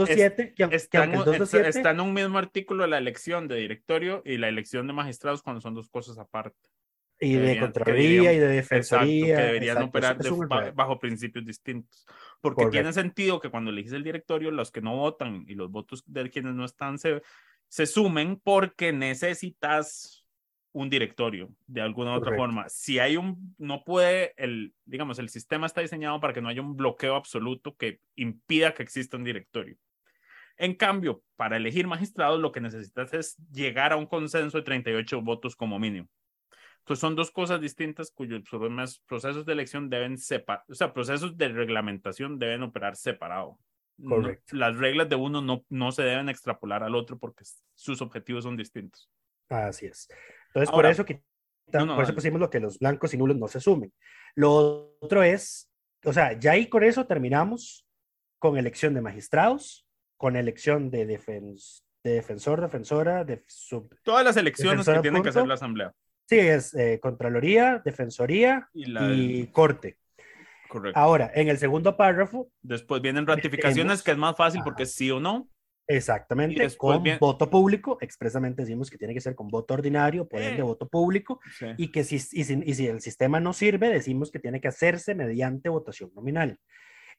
está, 1.68 1.90
en 1.90 2.00
un 2.00 2.12
mismo 2.14 2.38
artículo 2.38 2.86
la 2.86 2.98
elección 2.98 3.48
de 3.48 3.56
directorio 3.56 4.22
y 4.24 4.38
la 4.38 4.48
elección 4.48 4.86
de 4.86 4.92
magistrados 4.92 5.42
cuando 5.42 5.60
son 5.60 5.74
dos 5.74 5.88
cosas 5.88 6.18
aparte. 6.18 6.68
Y 7.22 7.34
de 7.34 7.60
Contraloría 7.60 8.32
y 8.32 8.38
de 8.38 8.48
Defensoría. 8.48 9.36
que 9.36 9.42
deberían 9.42 9.82
operar 9.82 10.16
bajo 10.74 10.98
principios 10.98 11.44
distintos. 11.44 12.06
Porque 12.40 12.66
tiene 12.66 12.92
sentido 12.94 13.40
que 13.40 13.50
cuando 13.50 13.70
eliges 13.70 13.92
el 13.92 14.02
directorio, 14.02 14.50
los 14.50 14.70
que 14.72 14.80
no 14.80 14.96
votan 14.96 15.44
y 15.46 15.54
los 15.54 15.70
votos 15.70 16.02
de 16.06 16.30
quienes 16.30 16.54
no 16.54 16.64
están 16.64 16.98
se, 16.98 17.20
se 17.68 17.84
sumen 17.84 18.40
porque 18.42 18.92
necesitas 18.92 20.19
un 20.72 20.88
directorio 20.88 21.50
de 21.66 21.80
alguna 21.80 22.12
u 22.12 22.14
otra 22.14 22.36
forma. 22.36 22.68
Si 22.68 22.98
hay 22.98 23.16
un, 23.16 23.54
no 23.58 23.82
puede, 23.84 24.34
el, 24.36 24.72
digamos, 24.84 25.18
el 25.18 25.28
sistema 25.28 25.66
está 25.66 25.80
diseñado 25.80 26.20
para 26.20 26.32
que 26.32 26.40
no 26.40 26.48
haya 26.48 26.62
un 26.62 26.76
bloqueo 26.76 27.16
absoluto 27.16 27.76
que 27.76 28.00
impida 28.14 28.74
que 28.74 28.82
exista 28.82 29.16
un 29.16 29.24
directorio. 29.24 29.76
En 30.56 30.74
cambio, 30.74 31.22
para 31.36 31.56
elegir 31.56 31.86
magistrados, 31.86 32.38
lo 32.38 32.52
que 32.52 32.60
necesitas 32.60 33.14
es 33.14 33.36
llegar 33.50 33.92
a 33.92 33.96
un 33.96 34.06
consenso 34.06 34.58
de 34.58 34.64
38 34.64 35.20
votos 35.22 35.56
como 35.56 35.78
mínimo. 35.78 36.08
Entonces, 36.80 37.00
son 37.00 37.16
dos 37.16 37.30
cosas 37.30 37.60
distintas 37.60 38.10
cuyos 38.10 38.42
procesos 39.06 39.46
de 39.46 39.52
elección 39.52 39.88
deben 39.88 40.18
separar, 40.18 40.64
o 40.68 40.74
sea, 40.74 40.92
procesos 40.92 41.36
de 41.36 41.48
reglamentación 41.48 42.38
deben 42.38 42.62
operar 42.62 42.96
separado. 42.96 43.58
Correcto. 44.02 44.56
las 44.56 44.78
reglas 44.78 45.10
de 45.10 45.16
uno 45.16 45.42
no, 45.42 45.62
no 45.68 45.92
se 45.92 46.02
deben 46.02 46.30
extrapolar 46.30 46.82
al 46.82 46.94
otro 46.94 47.18
porque 47.18 47.44
sus 47.74 48.00
objetivos 48.00 48.44
son 48.44 48.56
distintos. 48.56 49.10
Así 49.50 49.86
es. 49.86 50.08
Entonces, 50.50 50.70
por 50.70 50.86
eso, 50.86 51.04
que, 51.04 51.22
por 51.70 52.02
eso 52.02 52.14
pusimos 52.14 52.40
lo 52.40 52.50
que 52.50 52.60
los 52.60 52.78
blancos 52.78 53.14
y 53.14 53.16
nulos 53.16 53.36
no 53.36 53.48
se 53.48 53.60
sumen. 53.60 53.92
Lo 54.34 54.96
otro 55.00 55.22
es, 55.22 55.70
o 56.04 56.12
sea, 56.12 56.38
ya 56.38 56.52
ahí 56.52 56.68
con 56.68 56.82
eso 56.82 57.06
terminamos 57.06 57.86
con 58.38 58.56
elección 58.58 58.94
de 58.94 59.00
magistrados, 59.00 59.86
con 60.16 60.34
elección 60.34 60.90
de, 60.90 61.06
defensor, 62.02 62.60
defensora, 62.60 63.24
de 63.24 63.44
sub, 63.46 63.94
Todas 64.02 64.24
las 64.24 64.36
elecciones 64.36 64.86
que 64.86 65.00
tiene 65.00 65.22
que 65.22 65.28
hacer 65.28 65.46
la 65.46 65.54
Asamblea. 65.54 65.94
Sí, 66.26 66.38
es 66.38 66.74
eh, 66.74 66.98
Contraloría, 67.00 67.82
Defensoría 67.84 68.68
y, 68.72 69.46
Corte. 69.48 69.98
Correcto. 70.68 70.98
Ahora, 70.98 71.32
en 71.34 71.48
el 71.48 71.58
segundo 71.58 71.96
párrafo. 71.96 72.48
Después 72.62 73.02
vienen 73.02 73.26
ratificaciones, 73.26 74.02
que 74.02 74.12
es 74.12 74.16
más 74.16 74.36
fácil 74.36 74.62
porque 74.62 74.86
sí 74.86 75.10
o 75.10 75.18
no. 75.18 75.48
Exactamente, 75.92 76.76
con 76.76 77.02
voto 77.18 77.50
público, 77.50 77.98
expresamente 78.00 78.62
decimos 78.62 78.88
que 78.88 78.96
tiene 78.96 79.12
que 79.12 79.20
ser 79.20 79.34
con 79.34 79.48
voto 79.48 79.74
ordinario, 79.74 80.28
poder 80.28 80.56
de 80.56 80.62
voto 80.62 80.88
público, 80.88 81.40
y 81.76 81.90
que 81.90 82.04
si, 82.04 82.14
y 82.14 82.44
si, 82.44 82.86
el 82.86 83.00
sistema 83.00 83.40
no 83.40 83.52
sirve, 83.52 83.88
decimos 83.88 84.30
que 84.30 84.38
tiene 84.38 84.60
que 84.60 84.68
hacerse 84.68 85.16
mediante 85.16 85.68
votación 85.68 86.12
nominal. 86.14 86.60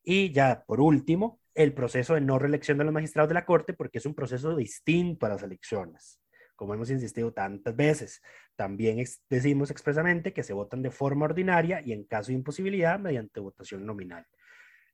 Y 0.06 0.32
ya, 0.32 0.64
por 0.66 0.80
último, 0.80 1.42
el 1.54 1.74
proceso 1.74 2.14
de 2.14 2.22
no 2.22 2.40
reelección 2.40 2.78
de 2.78 2.86
los 2.86 2.94
magistrados 2.94 3.28
de 3.28 3.34
la 3.34 3.46
Corte, 3.46 3.74
porque 3.74 3.98
es 3.98 4.06
un 4.06 4.16
proceso 4.16 4.56
distinto 4.56 5.26
a 5.26 5.30
las 5.30 5.44
elecciones, 5.44 6.22
como 6.56 6.74
hemos 6.74 6.90
insistido 6.90 7.34
tantas 7.34 7.76
veces. 7.76 8.22
También 8.56 9.04
decimos 9.30 9.70
expresamente 9.70 10.32
que 10.32 10.44
se 10.44 10.54
votan 10.54 10.82
de 10.82 10.92
forma 10.92 11.26
ordinaria 11.26 11.82
y 11.84 11.92
en 11.92 12.06
caso 12.06 12.28
de 12.28 12.36
imposibilidad, 12.36 12.98
mediante 13.00 13.42
votación 13.42 13.86
nominal. 13.86 14.26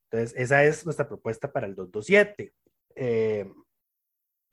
Entonces, 0.09 0.33
esa 0.35 0.63
es 0.63 0.83
nuestra 0.83 1.07
propuesta 1.07 1.51
para 1.51 1.67
el 1.67 1.75
227. 1.75 2.53
Eh, 2.95 3.45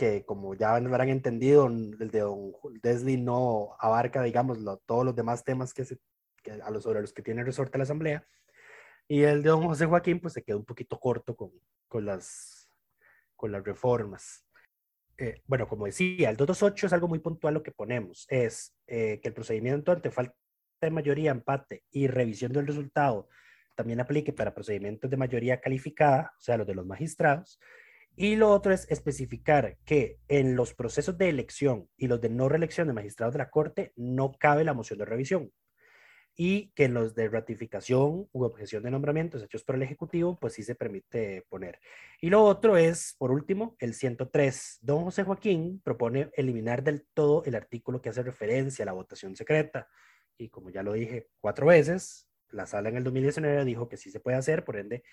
que 0.04 0.24
como 0.24 0.54
ya 0.54 0.74
habrán 0.76 1.08
entendido, 1.08 1.66
el 1.66 1.96
de 1.96 2.20
Don 2.20 2.52
Desli 2.82 3.16
no 3.16 3.74
abarca, 3.78 4.22
digamos, 4.22 4.58
todos 4.84 5.04
los 5.04 5.16
demás 5.16 5.44
temas 5.44 5.72
que, 5.72 5.84
se, 5.84 5.98
a 6.62 6.70
los, 6.70 6.82
sobre 6.82 7.00
los 7.00 7.14
que 7.14 7.22
tiene 7.22 7.42
resorte 7.42 7.78
la 7.78 7.84
Asamblea. 7.84 8.26
Y 9.08 9.22
el 9.22 9.42
de 9.42 9.48
Don 9.48 9.66
José 9.66 9.86
Joaquín, 9.86 10.20
pues 10.20 10.34
se 10.34 10.42
quedó 10.42 10.58
un 10.58 10.64
poquito 10.64 11.00
corto 11.00 11.34
con, 11.34 11.52
con, 11.88 12.04
las, 12.04 12.68
con 13.34 13.50
las 13.50 13.64
reformas. 13.64 14.44
Eh, 15.16 15.40
bueno, 15.46 15.66
como 15.68 15.86
decía, 15.86 16.28
el 16.28 16.36
228 16.36 16.86
es 16.86 16.92
algo 16.92 17.08
muy 17.08 17.20
puntual 17.20 17.54
lo 17.54 17.62
que 17.62 17.72
ponemos, 17.72 18.26
es 18.28 18.74
eh, 18.86 19.20
que 19.22 19.28
el 19.28 19.34
procedimiento 19.34 19.92
ante 19.92 20.10
falta 20.10 20.34
de 20.82 20.90
mayoría, 20.90 21.30
empate 21.30 21.84
y 21.90 22.08
revisión 22.08 22.52
del 22.52 22.66
resultado 22.66 23.28
también 23.74 24.00
aplique 24.00 24.32
para 24.32 24.54
procedimientos 24.54 25.10
de 25.10 25.16
mayoría 25.16 25.60
calificada, 25.60 26.32
o 26.36 26.40
sea, 26.40 26.56
los 26.58 26.66
de 26.66 26.74
los 26.74 26.84
magistrados, 26.84 27.58
y 28.16 28.36
lo 28.36 28.50
otro 28.50 28.72
es 28.72 28.88
especificar 28.90 29.76
que 29.84 30.20
en 30.28 30.54
los 30.54 30.72
procesos 30.72 31.18
de 31.18 31.28
elección 31.28 31.88
y 31.96 32.06
los 32.06 32.20
de 32.20 32.28
no 32.28 32.48
reelección 32.48 32.86
de 32.86 32.92
magistrados 32.92 33.34
de 33.34 33.38
la 33.38 33.50
Corte 33.50 33.92
no 33.96 34.32
cabe 34.38 34.62
la 34.62 34.74
moción 34.74 35.00
de 35.00 35.04
revisión. 35.04 35.52
Y 36.36 36.70
que 36.72 36.84
en 36.84 36.94
los 36.94 37.14
de 37.14 37.28
ratificación 37.28 38.28
u 38.32 38.44
objeción 38.44 38.82
de 38.82 38.90
nombramientos 38.90 39.42
hechos 39.42 39.62
por 39.62 39.76
el 39.76 39.82
Ejecutivo, 39.82 40.36
pues 40.38 40.54
sí 40.54 40.62
se 40.64 40.74
permite 40.74 41.44
poner. 41.48 41.80
Y 42.20 42.30
lo 42.30 42.42
otro 42.42 42.76
es, 42.76 43.14
por 43.18 43.30
último, 43.30 43.76
el 43.78 43.94
103. 43.94 44.78
Don 44.82 45.04
José 45.04 45.22
Joaquín 45.22 45.80
propone 45.84 46.30
eliminar 46.34 46.82
del 46.82 47.06
todo 47.14 47.44
el 47.44 47.54
artículo 47.54 48.00
que 48.00 48.08
hace 48.08 48.22
referencia 48.22 48.84
a 48.84 48.86
la 48.86 48.92
votación 48.92 49.36
secreta. 49.36 49.88
Y 50.36 50.48
como 50.48 50.70
ya 50.70 50.82
lo 50.82 50.92
dije 50.92 51.28
cuatro 51.40 51.66
veces, 51.66 52.28
la 52.50 52.66
sala 52.66 52.88
en 52.88 52.96
el 52.96 53.04
2019 53.04 53.64
dijo 53.64 53.88
que 53.88 53.96
sí 53.96 54.10
se 54.10 54.20
puede 54.20 54.36
hacer, 54.36 54.64
por 54.64 54.76
ende, 54.76 55.04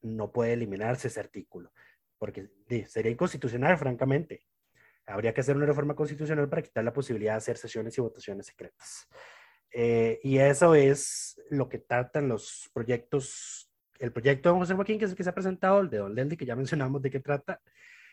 no 0.00 0.30
puede 0.30 0.52
eliminarse 0.52 1.08
ese 1.08 1.18
artículo 1.18 1.72
porque 2.18 2.48
sería 2.86 3.12
inconstitucional, 3.12 3.78
francamente. 3.78 4.46
Habría 5.06 5.32
que 5.32 5.40
hacer 5.40 5.56
una 5.56 5.66
reforma 5.66 5.94
constitucional 5.94 6.48
para 6.48 6.62
quitar 6.62 6.84
la 6.84 6.92
posibilidad 6.92 7.32
de 7.32 7.38
hacer 7.38 7.56
sesiones 7.56 7.96
y 7.96 8.00
votaciones 8.00 8.46
secretas. 8.46 9.08
Eh, 9.72 10.20
y 10.22 10.38
eso 10.38 10.74
es 10.74 11.40
lo 11.50 11.68
que 11.68 11.78
tratan 11.78 12.28
los 12.28 12.70
proyectos, 12.72 13.70
el 13.98 14.12
proyecto 14.12 14.52
de 14.52 14.58
José 14.58 14.74
Joaquín, 14.74 14.98
que 14.98 15.06
es 15.06 15.12
el 15.12 15.16
que 15.16 15.24
se 15.24 15.30
ha 15.30 15.34
presentado, 15.34 15.80
el 15.80 15.90
de 15.90 15.98
Don 15.98 16.14
Leldi, 16.14 16.36
que 16.36 16.46
ya 16.46 16.56
mencionamos 16.56 17.00
de 17.00 17.10
qué 17.10 17.20
trata, 17.20 17.60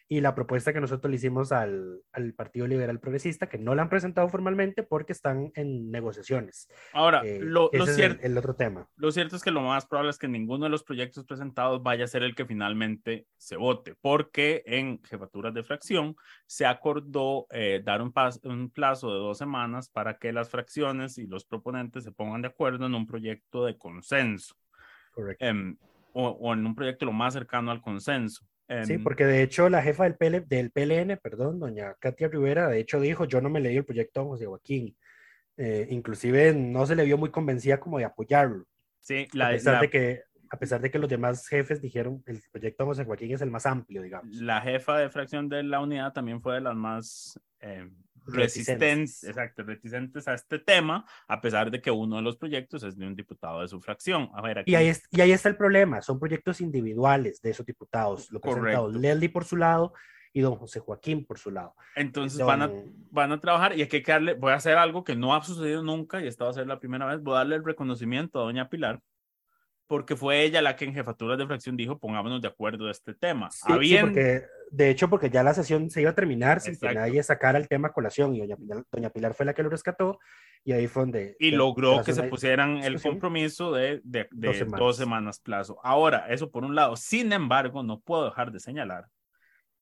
y 0.07 0.21
la 0.21 0.35
propuesta 0.35 0.71
que 0.71 0.81
nosotros 0.81 1.09
le 1.09 1.15
hicimos 1.15 1.51
al, 1.51 2.01
al, 2.11 2.33
Partido 2.33 2.67
Liberal 2.67 2.99
Progresista, 2.99 3.47
que 3.47 3.57
no 3.57 3.73
la 3.73 3.81
han 3.81 3.89
presentado 3.89 4.29
formalmente 4.29 4.83
porque 4.83 5.13
están 5.13 5.51
en 5.55 5.89
negociaciones. 5.89 6.69
Ahora, 6.93 7.21
eh, 7.25 7.39
lo, 7.41 7.69
cierto, 7.71 8.19
es 8.19 8.25
el, 8.25 8.37
otro 8.37 8.55
tema. 8.55 8.87
Lo 8.97 9.11
cierto 9.11 9.35
es 9.35 9.41
que 9.41 9.49
lo 9.49 9.61
más 9.61 9.87
probable 9.87 10.11
es 10.11 10.19
que 10.19 10.27
ninguno 10.27 10.65
de 10.65 10.69
los 10.69 10.83
proyectos 10.83 11.25
presentados 11.25 11.81
vaya 11.81 12.03
a 12.03 12.07
ser 12.07 12.21
el 12.21 12.35
que 12.35 12.45
finalmente 12.45 13.25
se 13.37 13.57
vote, 13.57 13.95
porque 13.99 14.63
en 14.67 15.01
jefaturas 15.03 15.53
de 15.53 15.63
fracción 15.63 16.15
se 16.45 16.67
acordó 16.67 17.47
eh, 17.49 17.81
dar 17.83 18.01
un, 18.01 18.13
un, 18.43 18.69
plazo 18.69 19.11
de 19.11 19.19
dos 19.19 19.39
semanas 19.39 19.89
para 19.89 20.17
que 20.17 20.31
las 20.31 20.49
fracciones 20.49 21.17
y 21.17 21.25
los 21.25 21.45
proponentes 21.45 22.03
se 22.03 22.11
pongan 22.11 22.43
de 22.43 22.49
acuerdo 22.49 22.85
en 22.85 22.93
un 22.93 23.07
proyecto 23.07 23.65
de 23.65 23.77
consenso. 23.77 24.55
Correcto. 25.13 25.45
Em, 25.45 25.77
o, 26.13 26.29
o 26.29 26.53
en 26.53 26.65
un 26.65 26.75
proyecto 26.75 27.05
lo 27.05 27.11
más 27.11 27.33
cercano 27.33 27.71
al 27.71 27.81
consenso 27.81 28.45
sí, 28.83 28.93
em, 28.93 29.03
porque 29.03 29.25
de 29.25 29.41
hecho 29.41 29.69
la 29.69 29.81
jefa 29.81 30.03
del, 30.03 30.15
PL, 30.15 30.41
del 30.41 30.71
PLN, 30.71 31.17
perdón, 31.17 31.59
doña 31.59 31.95
Katia 31.99 32.27
Rivera, 32.27 32.67
de 32.67 32.79
hecho 32.79 32.99
dijo, 32.99 33.25
yo 33.25 33.41
no 33.41 33.49
me 33.49 33.59
leí 33.59 33.77
el 33.77 33.85
proyecto 33.85 34.21
de 34.21 34.27
José 34.27 34.45
Joaquín. 34.45 34.95
Eh, 35.57 35.87
inclusive 35.89 36.53
no 36.53 36.85
se 36.85 36.95
le 36.95 37.05
vio 37.05 37.17
muy 37.17 37.31
convencida 37.31 37.79
como 37.79 37.97
de 37.97 38.05
apoyarlo. 38.05 38.65
Sí, 38.99 39.27
la, 39.33 39.47
a 39.47 39.51
pesar 39.51 39.81
de 39.81 39.89
que 39.89 40.23
a 40.49 40.57
pesar 40.57 40.81
de 40.81 40.91
que 40.91 40.99
los 40.99 41.09
demás 41.09 41.47
jefes 41.47 41.81
dijeron 41.81 42.23
el 42.25 42.41
proyecto 42.51 42.83
de 42.83 42.87
José 42.87 43.05
Joaquín 43.05 43.33
es 43.33 43.41
el 43.41 43.51
más 43.51 43.65
amplio, 43.65 44.01
digamos. 44.01 44.35
La 44.35 44.61
jefa 44.61 44.97
de 44.97 45.09
fracción 45.09 45.49
de 45.49 45.63
la 45.63 45.79
unidad 45.79 46.13
también 46.13 46.41
fue 46.41 46.55
de 46.55 46.61
las 46.61 46.75
más 46.75 47.39
eh, 47.59 47.89
resistentes, 48.25 49.23
exacto, 49.23 49.63
reticentes 49.63 50.27
a 50.27 50.33
este 50.33 50.59
tema, 50.59 51.05
a 51.27 51.41
pesar 51.41 51.71
de 51.71 51.81
que 51.81 51.91
uno 51.91 52.17
de 52.17 52.21
los 52.21 52.37
proyectos 52.37 52.83
es 52.83 52.97
de 52.97 53.07
un 53.07 53.15
diputado 53.15 53.61
de 53.61 53.67
su 53.67 53.79
fracción. 53.81 54.29
A 54.33 54.41
ver, 54.41 54.63
y, 54.65 54.75
ahí 54.75 54.91
y 55.11 55.21
ahí 55.21 55.31
está 55.31 55.49
el 55.49 55.57
problema, 55.57 56.01
son 56.01 56.19
proyectos 56.19 56.61
individuales 56.61 57.41
de 57.41 57.51
esos 57.51 57.65
diputados, 57.65 58.31
lo 58.31 58.39
presentados 58.39 58.95
Leldi 58.95 59.27
por 59.27 59.45
su 59.45 59.57
lado 59.57 59.93
y 60.33 60.41
don 60.41 60.55
José 60.55 60.79
Joaquín 60.79 61.25
por 61.25 61.39
su 61.39 61.51
lado. 61.51 61.75
Entonces 61.95 62.45
van, 62.45 62.61
a, 62.61 62.71
van 63.11 63.31
a 63.31 63.39
trabajar 63.39 63.77
y 63.77 63.81
hay 63.81 63.87
que 63.87 64.01
darle, 64.01 64.33
voy 64.33 64.51
a 64.51 64.55
hacer 64.55 64.77
algo 64.77 65.03
que 65.03 65.15
no 65.15 65.33
ha 65.33 65.41
sucedido 65.43 65.81
nunca 65.81 66.21
y 66.21 66.27
esta 66.27 66.43
va 66.43 66.49
a 66.49 66.53
ser 66.53 66.67
la 66.67 66.79
primera 66.79 67.05
vez, 67.05 67.21
voy 67.21 67.35
a 67.35 67.37
darle 67.37 67.55
el 67.55 67.63
reconocimiento 67.63 68.39
a 68.39 68.43
doña 68.43 68.69
Pilar 68.69 69.01
porque 69.87 70.15
fue 70.15 70.43
ella 70.43 70.61
la 70.61 70.75
que 70.75 70.85
en 70.85 70.93
jefatura 70.93 71.37
de 71.37 71.45
fracción 71.45 71.77
dijo 71.77 71.99
pongámonos 71.99 72.41
de 72.41 72.47
acuerdo 72.47 72.85
de 72.85 72.91
este 72.91 73.13
tema. 73.13 73.49
Sí, 73.51 73.97
porque, 73.99 74.43
de 74.71 74.89
hecho, 74.89 75.09
porque 75.09 75.29
ya 75.29 75.43
la 75.43 75.53
sesión 75.53 75.89
se 75.89 76.01
iba 76.01 76.11
a 76.11 76.15
terminar 76.15 76.61
sin 76.61 76.77
que 76.77 76.93
nadie 76.93 77.21
sacara 77.23 77.57
el 77.57 77.67
tema 77.67 77.89
a 77.89 77.93
colación 77.93 78.35
y 78.35 78.39
doña 78.39 78.55
Pilar, 78.55 78.83
doña 78.91 79.09
Pilar, 79.09 79.33
fue 79.33 79.45
la 79.45 79.53
que 79.53 79.63
lo 79.63 79.69
rescató 79.69 80.19
y 80.63 80.71
ahí 80.71 80.87
fue 80.87 81.03
donde... 81.03 81.35
Y 81.39 81.51
logró 81.51 82.03
que 82.03 82.13
se 82.13 82.23
pusieran 82.23 82.77
el 82.77 82.99
compromiso 82.99 83.71
de, 83.71 84.01
de, 84.03 84.27
dos, 84.31 84.97
semanas. 84.97 85.39
plazo. 85.39 85.79
Ahora, 85.83 86.25
eso 86.29 86.49
por 86.49 86.65
un 86.65 86.73
lado. 86.73 86.95
Sin 86.95 87.31
embargo, 87.33 87.83
no 87.83 87.99
puedo 87.99 88.25
dejar 88.25 88.51
de 88.51 88.59
señalar 88.59 89.07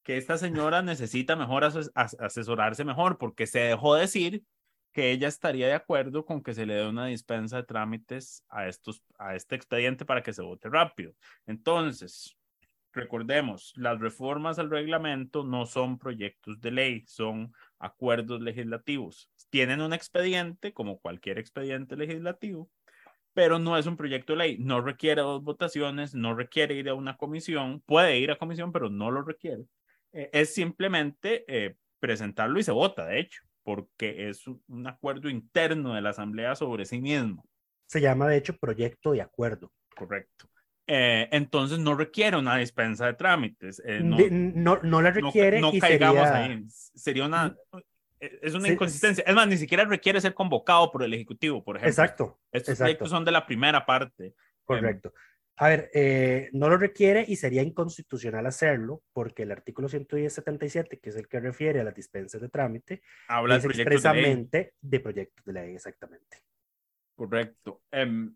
que 0.04 0.18
esta 0.18 0.38
señora 0.38 0.82
necesita 0.82 1.38
mejor 1.38 1.64
asesorarse 1.64 2.84
mejor 2.84 3.18
porque 3.18 3.48
se 3.48 3.60
dejó 3.60 3.96
decir 3.96 4.44
que 4.94 5.12
ella 5.12 5.28
estaría 5.28 5.68
de 5.68 5.74
acuerdo 5.74 6.26
con 6.26 6.44
que 6.44 6.54
se 6.54 6.66
le 6.66 6.76
dé 6.76 6.88
una 6.88 7.08
dispensa 7.08 7.58
de 7.58 7.64
trámites 7.64 8.46
a, 8.50 8.68
este 8.68 9.56
expediente 9.56 10.06
para 10.06 10.22
que 10.24 10.34
se 10.34 10.44
vote 10.44 10.70
rápido. 10.70 11.14
Entonces, 11.48 12.38
recordemos, 12.94 13.74
las 13.76 14.00
reformas 14.00 14.60
al 14.60 14.70
reglamento 14.70 15.44
no 15.44 15.66
son 15.66 15.98
proyectos 15.98 16.62
de 16.62 16.72
ley, 16.72 17.04
son 17.08 17.54
acuerdos 17.80 18.42
legislativos. 18.42 19.30
Tienen 19.50 19.82
un 19.82 19.94
expediente, 19.94 20.74
como 20.74 21.00
cualquier 21.00 21.40
expediente 21.40 21.96
legislativo, 21.98 22.70
pero 23.34 23.58
no 23.58 23.78
es 23.78 23.88
un 23.88 23.98
proyecto 23.98 24.34
de 24.34 24.38
ley. 24.38 24.58
No 24.60 24.80
requiere 24.82 25.22
dos 25.24 25.44
votaciones, 25.44 26.14
no 26.14 26.36
requiere 26.36 26.76
ir 26.76 26.90
a 26.90 26.94
una 26.94 27.18
comisión, 27.18 27.82
puede 27.82 28.20
ir 28.20 28.32
a 28.32 28.38
comisión, 28.38 28.72
pero 28.72 28.90
no 28.92 29.10
lo 29.10 29.24
requiere. 29.24 29.66
Eh, 30.12 30.30
es 30.34 30.54
simplemente 30.54 31.46
eh, 31.48 31.76
presentarlo 32.00 32.60
y 32.60 32.64
se 32.64 32.72
vota, 32.72 33.08
de 33.08 33.20
hecho 33.22 33.42
porque 33.64 34.30
es 34.30 34.46
un 34.48 34.88
acuerdo 34.88 35.30
interno 35.30 35.94
de 35.94 36.02
la 36.02 36.10
Asamblea 36.10 36.56
sobre 36.56 36.86
sí 36.86 37.00
mismo. 37.00 37.46
Se 37.88 38.02
llama, 38.02 38.28
de 38.28 38.38
hecho, 38.38 38.58
proyecto 38.58 39.12
de 39.12 39.22
acuerdo. 39.22 39.72
Correcto. 39.96 40.50
Eh, 40.86 41.30
entonces 41.32 41.80
no 41.80 41.96
requiere 41.96 42.38
una 42.38 42.58
dispensa 42.58 43.06
de 43.06 43.14
trámites. 43.14 43.82
Eh, 43.86 44.02
no, 44.04 44.80
no, 44.84 45.02
la 45.02 45.12
requiere. 45.12 45.62
No, 45.62 45.72
caigamos 45.80 46.28
ahí. 46.28 46.64
Sería 46.68 47.26
una. 47.26 47.56
Eh, 48.20 48.40
es 48.42 48.54
una 48.54 48.70
inconsistencia. 48.70 49.24
Es 49.26 49.34
más, 49.34 49.48
ni 49.48 49.58
siquiera 49.58 49.86
requiere 49.86 50.20
ser 50.20 50.34
convocado 50.34 50.92
por 50.92 51.04
el 51.04 51.14
Ejecutivo, 51.14 51.64
por 51.64 51.78
ejemplo. 51.78 51.90
Exacto. 51.90 52.40
Estos 52.52 52.78
proyectos 52.78 53.10
son 53.10 53.24
de 53.24 53.32
la 53.32 53.46
primera 53.46 53.86
parte. 53.86 54.34
Correcto. 54.66 55.14
A 55.58 55.70
ver, 55.70 55.92
eh, 55.94 56.50
no 56.54 56.68
lo 56.68 56.78
requiere 56.78 57.26
y 57.28 57.36
sería 57.36 57.62
inconstitucional 57.62 58.46
hacerlo 58.48 59.04
porque 59.14 59.44
el 59.44 59.52
artículo 59.52 59.88
177, 59.88 61.00
que 61.00 61.10
es 61.10 61.16
el 61.16 61.28
que 61.28 61.40
refiere 61.40 61.82
a 61.82 61.84
las 61.84 61.94
dispensas 61.94 62.42
de 62.42 62.50
trámite, 62.50 63.04
habla 63.28 63.58
expresamente 63.58 64.74
de, 64.82 65.00
proyectos 65.00 65.46
de 65.46 65.54
ley, 65.54 65.76
exactamente. 65.76 66.38
Correcto. 67.16 67.82
Em, 67.92 68.36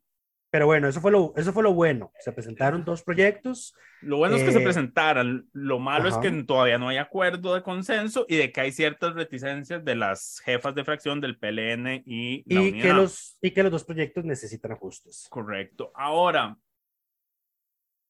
Pero 0.52 0.68
bueno, 0.68 0.88
eso 0.88 1.02
fue, 1.02 1.12
lo, 1.12 1.34
eso 1.36 1.52
fue 1.54 1.64
lo 1.64 1.74
bueno. 1.74 2.12
Se 2.20 2.32
presentaron 2.32 2.86
dos 2.86 3.02
proyectos. 3.02 3.74
Lo 4.02 4.18
bueno 4.18 4.36
es 4.36 4.44
que 4.44 4.52
se 4.52 4.60
eh, 4.60 4.64
presentaran. 4.64 5.50
Lo 5.54 5.80
malo 5.80 6.08
es 6.10 6.18
que 6.18 6.30
todavía 6.44 6.78
no 6.78 6.88
hay 6.88 6.98
acuerdo 6.98 7.56
de 7.56 7.64
consenso 7.64 8.28
y 8.30 8.36
de 8.36 8.52
que 8.52 8.62
hay 8.62 8.72
ciertas 8.72 9.16
reticencias 9.16 9.84
de 9.84 9.96
las 9.96 10.40
jefas 10.46 10.76
de 10.76 10.86
fracción 10.86 11.20
del 11.20 11.40
PLN 11.40 12.04
y 12.06 12.44
la 12.46 12.62
y 12.62 12.80
Que 12.80 12.94
los, 12.94 13.40
y 13.42 13.52
que 13.52 13.64
los 13.64 13.72
dos 13.72 13.84
proyectos 13.86 14.24
necesitan 14.24 14.74
ajustes. 14.74 15.26
Correcto. 15.32 15.92
Ahora, 15.96 16.56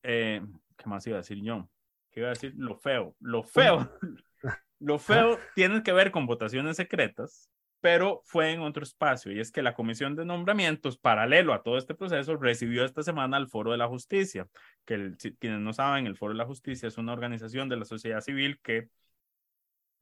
eh, 0.08 0.42
¿qué 0.78 0.90
más 0.90 1.06
iba 1.06 1.18
a 1.18 1.22
decir 1.22 1.42
yo? 1.44 1.70
¿Qué 2.10 2.22
iba 2.22 2.30
a 2.30 2.34
decir? 2.34 2.54
Lo 2.58 2.76
feo. 2.76 3.16
Lo 3.20 3.44
feo. 3.44 3.92
Lo 4.80 5.00
feo 5.00 5.40
tiene 5.56 5.84
que 5.84 5.92
ver 5.92 6.12
con 6.12 6.28
votaciones 6.28 6.78
secretas, 6.78 7.50
pero 7.82 8.22
fue 8.26 8.52
en 8.52 8.62
otro 8.62 8.84
espacio, 8.84 9.32
y 9.32 9.40
es 9.40 9.52
que 9.52 9.64
la 9.64 9.74
Comisión 9.74 10.16
de 10.16 10.24
Nombramientos, 10.24 10.98
paralelo 10.98 11.54
a 11.54 11.64
todo 11.64 11.78
este 11.78 11.96
proceso, 11.96 12.38
recibió 12.38 12.86
esta 12.86 13.02
semana 13.02 13.38
el 13.38 13.48
Foro 13.48 13.72
de 13.72 13.78
la 13.78 13.88
Justicia, 13.88 14.48
que 14.86 15.14
quienes 15.40 15.60
no 15.62 15.74
saben, 15.74 16.06
el 16.06 16.16
Foro 16.16 16.34
de 16.34 16.38
la 16.38 16.46
Justicia 16.46 16.88
es 16.88 16.98
una 17.00 17.14
organización 17.14 17.70
de 17.70 17.78
la 17.78 17.86
sociedad 17.86 18.22
civil 18.22 18.60
que 18.62 18.90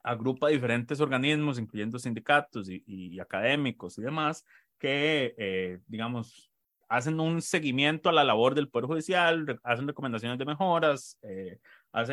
agrupa 0.04 0.50
diferentes 0.50 1.00
organismos, 1.00 1.58
incluyendo 1.58 1.98
sindicatos 1.98 2.70
y, 2.70 3.20
académicos 3.20 3.98
y 3.98 4.02
demás, 4.02 4.46
que, 4.78 5.34
eh, 5.38 5.80
digamos, 5.88 6.52
hacen 6.88 7.20
un 7.20 7.42
seguimiento 7.42 8.10
a 8.10 8.14
la 8.14 8.24
labor 8.24 8.56
del 8.56 8.70
Poder 8.70 8.88
Judicial, 8.88 9.60
hacen 9.64 9.88
recomendaciones 9.88 10.38
de 10.38 10.46
mejoras, 10.46 11.18
eh, 11.22 11.60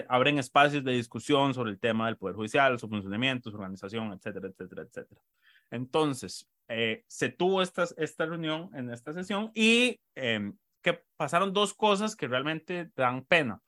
abren 0.09 0.39
espacios 0.39 0.85
de 0.85 0.93
discusión 0.93 1.53
sobre 1.55 1.71
el 1.71 1.79
tema 1.79 2.07
del 2.07 2.17
Poder 2.17 2.37
Judicial, 2.37 2.79
su 2.79 2.89
funcionamiento, 2.89 3.51
su 3.51 3.57
organización, 3.57 4.13
etcétera, 4.13 4.49
etcétera, 4.49 4.83
etcétera. 4.83 5.21
Entonces, 5.71 6.49
eh, 6.69 7.05
se 7.07 7.29
tuvo 7.29 7.63
esta, 7.63 7.87
esta 7.97 8.27
reunión 8.27 8.71
en 8.75 8.91
esta 8.91 9.13
sesión 9.13 9.51
y 9.55 10.01
em, 10.15 10.57
que 10.81 11.03
pasaron 11.17 11.53
dos 11.53 11.75
cosas 11.75 12.17
que 12.17 12.29
realmente 12.29 12.91
dan 12.97 13.25
pena. 13.25 13.61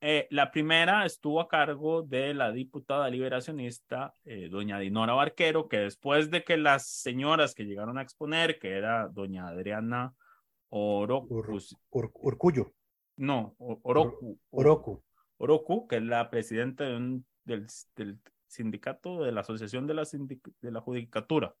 Eh, 0.00 0.28
la 0.30 0.50
primera 0.52 1.04
estuvo 1.04 1.40
a 1.40 1.48
cargo 1.48 2.02
de 2.02 2.32
la 2.32 2.52
diputada 2.52 3.10
liberacionista, 3.10 4.14
doña 4.48 4.78
Dinora 4.78 5.14
Barquero, 5.14 5.68
que 5.68 5.78
después 5.78 6.30
de 6.30 6.44
que 6.44 6.56
las 6.56 6.86
señoras 6.86 7.54
que 7.54 7.64
llegaron 7.64 7.98
a 7.98 8.02
exponer, 8.02 8.60
que 8.60 8.70
era 8.70 9.08
doña 9.08 9.48
Adriana 9.48 10.14
Oroku. 10.70 11.44
Urcuyo. 11.90 12.72
No, 13.16 13.56
Oroku. 13.58 14.38
Oroku. 14.50 15.02
Oroku, 15.38 15.86
que 15.88 15.96
es 15.96 16.02
la 16.02 16.30
presidenta 16.30 16.84
del, 16.84 17.22
del, 17.44 17.66
sindicato 18.46 19.22
de 19.22 19.32
la 19.32 19.42
Asociación 19.42 19.86
de 19.86 19.94
la, 19.94 20.02
de 20.02 20.72
la 20.72 20.80
Judicatura, 20.80 21.54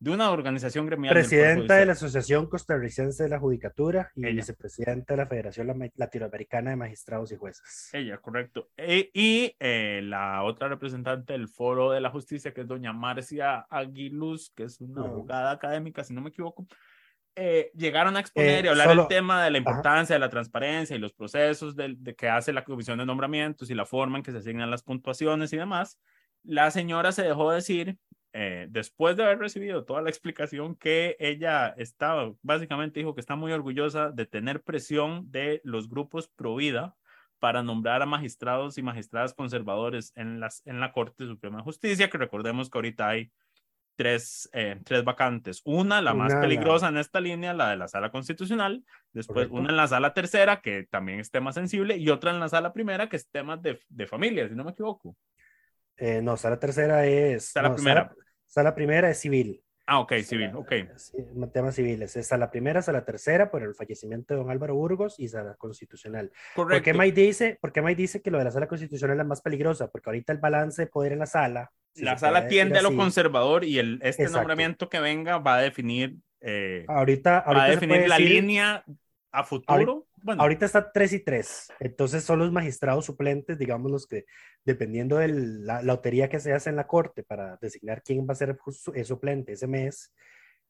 de 0.00 0.10
una 0.12 0.30
organización 0.30 0.86
gremial. 0.86 1.12
Presidenta 1.12 1.76
de 1.76 1.86
la 1.86 1.92
Asociación 1.92 2.46
Costarricense 2.46 3.24
de 3.24 3.28
la 3.28 3.38
Judicatura 3.38 4.12
y 4.14 4.32
vicepresidenta 4.32 5.14
de 5.14 5.18
la 5.18 5.26
Federación 5.26 5.68
Latinoamericana 5.96 6.70
de 6.70 6.76
Magistrados 6.76 7.32
y 7.32 7.36
Jueces. 7.36 7.90
Ella, 7.92 8.18
correcto. 8.18 8.70
E, 8.76 9.10
y 9.12 9.56
eh, 9.58 10.00
la 10.04 10.44
otra 10.44 10.68
representante 10.68 11.32
del 11.32 11.48
Foro 11.48 11.90
de 11.90 12.00
la 12.00 12.10
Justicia, 12.10 12.54
que 12.54 12.60
es 12.60 12.68
doña 12.68 12.92
Marcia 12.92 13.66
Aguiluz, 13.68 14.52
que 14.54 14.64
es 14.64 14.80
una 14.80 15.02
abogada 15.02 15.50
académica, 15.50 16.04
si 16.04 16.14
no 16.14 16.20
me 16.20 16.30
equivoco, 16.30 16.66
eh, 17.40 17.70
llegaron 17.76 18.16
a 18.16 18.20
exponer 18.20 18.64
y 18.64 18.66
eh, 18.66 18.70
hablar 18.70 18.88
del 18.88 19.06
tema 19.06 19.44
de 19.44 19.52
la 19.52 19.58
importancia 19.58 20.16
de 20.16 20.18
la 20.18 20.28
transparencia 20.28 20.96
y 20.96 20.98
los 20.98 21.12
procesos 21.12 21.76
de, 21.76 21.96
que 22.16 22.28
hace 22.28 22.52
la 22.52 22.64
comisión 22.64 22.98
de 22.98 23.06
nombramientos 23.06 23.70
y 23.70 23.76
la 23.76 23.86
forma 23.86 24.18
en 24.18 24.24
que 24.24 24.32
se 24.32 24.38
asignan 24.38 24.72
las 24.72 24.82
puntuaciones 24.82 25.52
y 25.52 25.56
demás, 25.56 26.00
la 26.42 26.68
señora 26.72 27.12
se 27.12 27.22
dejó 27.22 27.52
decir, 27.52 27.96
eh, 28.32 28.66
después 28.70 29.16
de 29.16 29.22
haber 29.22 29.38
recibido 29.38 29.84
toda 29.84 30.02
la 30.02 30.10
explicación, 30.10 30.74
que 30.74 31.16
ella 31.20 31.68
estaba, 31.76 32.32
básicamente 32.42 32.98
dijo 32.98 33.14
que 33.14 33.20
está 33.20 33.36
muy 33.36 33.52
orgullosa 33.52 34.10
de 34.10 34.26
tener 34.26 34.64
presión 34.64 35.30
de 35.30 35.60
los 35.62 35.88
grupos 35.88 36.26
pro 36.26 36.56
vida 36.56 36.96
para 37.38 37.62
nombrar 37.62 38.02
a 38.02 38.06
magistrados 38.06 38.78
y 38.78 38.82
magistradas 38.82 39.32
conservadores 39.32 40.12
en, 40.16 40.40
las, 40.40 40.66
en 40.66 40.80
la 40.80 40.90
Corte 40.90 41.24
Suprema 41.24 41.58
de 41.58 41.62
Justicia, 41.62 42.10
que 42.10 42.18
recordemos 42.18 42.68
que 42.68 42.78
ahorita 42.78 43.08
hay 43.08 43.30
tres, 43.98 44.48
eh, 44.52 44.80
tres 44.84 45.02
vacantes. 45.02 45.60
Una, 45.64 46.00
la 46.00 46.14
más 46.14 46.32
peligrosa 46.36 46.88
en 46.88 46.98
esta 46.98 47.20
línea, 47.20 47.52
la 47.52 47.70
de 47.70 47.76
la 47.76 47.88
sala 47.88 48.12
constitucional. 48.12 48.84
Después, 49.12 49.48
una 49.50 49.70
en 49.70 49.76
la 49.76 49.88
sala 49.88 50.14
tercera, 50.14 50.60
que 50.60 50.86
también 50.88 51.18
es 51.18 51.32
tema 51.32 51.52
sensible. 51.52 51.96
Y 51.96 52.08
otra 52.08 52.30
en 52.30 52.38
la 52.38 52.48
sala 52.48 52.72
primera, 52.72 53.08
que 53.08 53.16
es 53.16 53.28
tema 53.28 53.56
de, 53.56 53.80
de 53.88 54.06
familia, 54.06 54.48
si 54.48 54.54
no 54.54 54.62
me 54.62 54.70
equivoco. 54.70 55.16
Eh, 55.96 56.22
no, 56.22 56.36
sala 56.36 56.60
tercera 56.60 57.04
es. 57.06 57.46
Sala 57.46 57.74
primera. 57.74 58.14
Sala, 58.46 58.72
primera 58.72 59.10
es 59.10 59.18
civil. 59.18 59.64
Ah, 59.84 59.98
ok, 59.98 60.12
civil, 60.22 60.52
ok. 60.54 60.72
Temas 61.52 61.74
civiles. 61.74 62.14
Es 62.14 62.28
sala 62.28 62.52
primera, 62.52 62.80
sala 62.82 63.04
tercera 63.04 63.50
por 63.50 63.64
el 63.64 63.74
fallecimiento 63.74 64.32
de 64.32 64.38
don 64.40 64.50
Álvaro 64.50 64.76
Burgos 64.76 65.18
y 65.18 65.26
sala 65.26 65.56
constitucional. 65.56 66.30
Correcto. 66.54 66.76
¿Por 66.76 66.82
qué 66.82 66.94
Mike 66.94 67.20
dice, 67.20 67.58
por 67.60 67.72
qué 67.72 67.82
dice 67.96 68.22
que 68.22 68.30
lo 68.30 68.38
de 68.38 68.44
la 68.44 68.52
sala 68.52 68.68
constitucional 68.68 69.16
es 69.16 69.18
la 69.18 69.24
más 69.24 69.40
peligrosa? 69.40 69.88
Porque 69.88 70.08
ahorita 70.08 70.32
el 70.32 70.38
balance 70.38 70.82
de 70.82 70.86
poder 70.86 71.12
en 71.12 71.18
la 71.18 71.26
sala 71.26 71.72
la 72.00 72.18
sala 72.18 72.48
tiende 72.48 72.78
a 72.78 72.82
lo 72.82 72.94
conservador 72.94 73.64
y 73.64 73.78
el, 73.78 74.00
este 74.02 74.28
nombramiento 74.28 74.88
que 74.88 75.00
venga 75.00 75.38
va 75.38 75.56
a 75.56 75.60
definir, 75.60 76.16
eh, 76.40 76.84
ahorita, 76.88 77.44
va 77.46 77.64
a 77.64 77.68
definir 77.68 78.08
la 78.08 78.18
línea 78.18 78.84
a 79.30 79.44
futuro. 79.44 79.74
Ahorita, 79.74 79.92
bueno. 80.22 80.42
ahorita 80.42 80.66
está 80.66 80.90
3 80.90 81.12
y 81.12 81.20
3, 81.20 81.72
entonces 81.80 82.24
son 82.24 82.38
los 82.40 82.52
magistrados 82.52 83.06
suplentes, 83.06 83.58
digamos 83.58 83.90
los 83.90 84.06
que, 84.06 84.24
dependiendo 84.64 85.16
de 85.16 85.28
la 85.28 85.82
lotería 85.82 86.28
que 86.28 86.40
se 86.40 86.52
hace 86.52 86.70
en 86.70 86.76
la 86.76 86.86
corte 86.86 87.22
para 87.22 87.56
designar 87.60 88.02
quién 88.02 88.26
va 88.26 88.32
a 88.32 88.36
ser 88.36 88.58
el 88.94 89.04
suplente 89.04 89.52
ese 89.52 89.66
mes, 89.66 90.12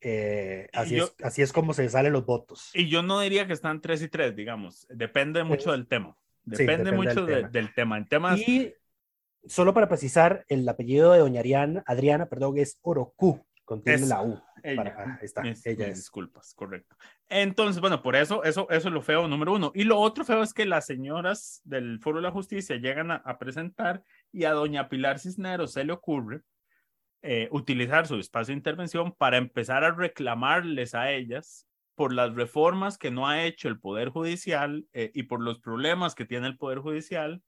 eh, 0.01 0.69
así, 0.73 0.99
es, 0.99 1.15
así 1.23 1.43
es 1.43 1.53
como 1.53 1.75
se 1.75 1.89
salen 1.89 2.13
los 2.13 2.25
votos. 2.25 2.71
Y 2.75 2.89
yo 2.89 3.03
no 3.03 3.21
diría 3.21 3.47
que 3.47 3.53
están 3.53 3.81
3 3.81 4.03
y 4.03 4.09
3, 4.09 4.37
digamos, 4.37 4.87
depende 4.89 5.43
mucho 5.45 5.73
del 5.73 5.87
tema. 5.87 6.17
Depende, 6.45 6.93
mucho 6.93 7.27
del, 7.27 7.75
tema. 7.75 7.99
En 7.99 8.07
temas... 8.07 8.41
Y 8.41 8.75
solo 9.47 9.75
para 9.75 9.89
precisar, 9.89 10.45
el 10.49 10.69
apellido 10.69 11.13
de 11.13 11.21
doña 11.21 11.41
Adriana, 11.41 11.83
Adriana, 11.87 12.27
perdón, 12.27 12.59
es 12.59 12.79
Oroku, 12.83 13.45
contiene 13.65 14.07
la 14.07 14.23
U. 14.23 14.41
Ella, 14.63 14.95
ah, 14.99 15.19
está, 15.23 15.43
mis, 15.43 15.65
ella 15.65 15.87
es. 15.87 15.97
disculpas, 15.97 16.53
correcto. 16.55 16.97
Entonces, 17.29 17.81
bueno, 17.81 18.03
por 18.03 18.17
eso, 18.17 18.43
eso, 18.43 18.69
eso 18.71 18.89
es 18.89 18.95
lo 18.95 19.03
feo 19.03 19.29
número 19.29 19.53
uno. 19.53 19.71
Y 19.75 19.85
lo 19.85 20.01
otro 20.01 20.25
feo 20.25 20.43
es 20.43 20.53
que 20.53 20.67
las 20.67 20.87
señoras 20.87 21.61
del 21.65 22.01
Foro 22.01 22.17
de 22.17 22.23
la 22.25 22.33
Justicia 22.33 22.77
llegan 22.77 23.13
a, 23.13 23.17
a 23.17 23.39
presentar 23.39 24.03
y 24.33 24.45
a 24.45 24.53
doña 24.53 24.89
Pilar 24.89 25.21
Cisneros 25.21 25.73
se 25.75 25.85
le 25.85 25.93
ocurre 25.93 26.43
eh, 27.21 27.49
utilizar 27.51 28.07
su 28.07 28.15
espacio 28.17 28.53
de 28.53 28.59
intervención 28.59 29.13
para 29.13 29.39
empezar 29.39 29.83
a 29.83 29.91
reclamarles 29.91 30.95
a 30.95 31.11
ellas 31.11 31.67
por 31.97 32.13
las 32.13 32.33
reformas 32.33 32.97
que 32.97 33.11
no 33.11 33.27
ha 33.27 33.43
hecho 33.43 33.67
el 33.69 33.81
Poder 33.81 34.11
Judicial 34.11 34.87
eh, 34.93 35.11
y 35.15 35.25
por 35.25 35.43
los 35.43 35.59
problemas 35.59 36.15
que 36.15 36.25
tiene 36.25 36.47
el 36.47 36.57
Poder 36.57 36.79
Judicial 36.79 37.43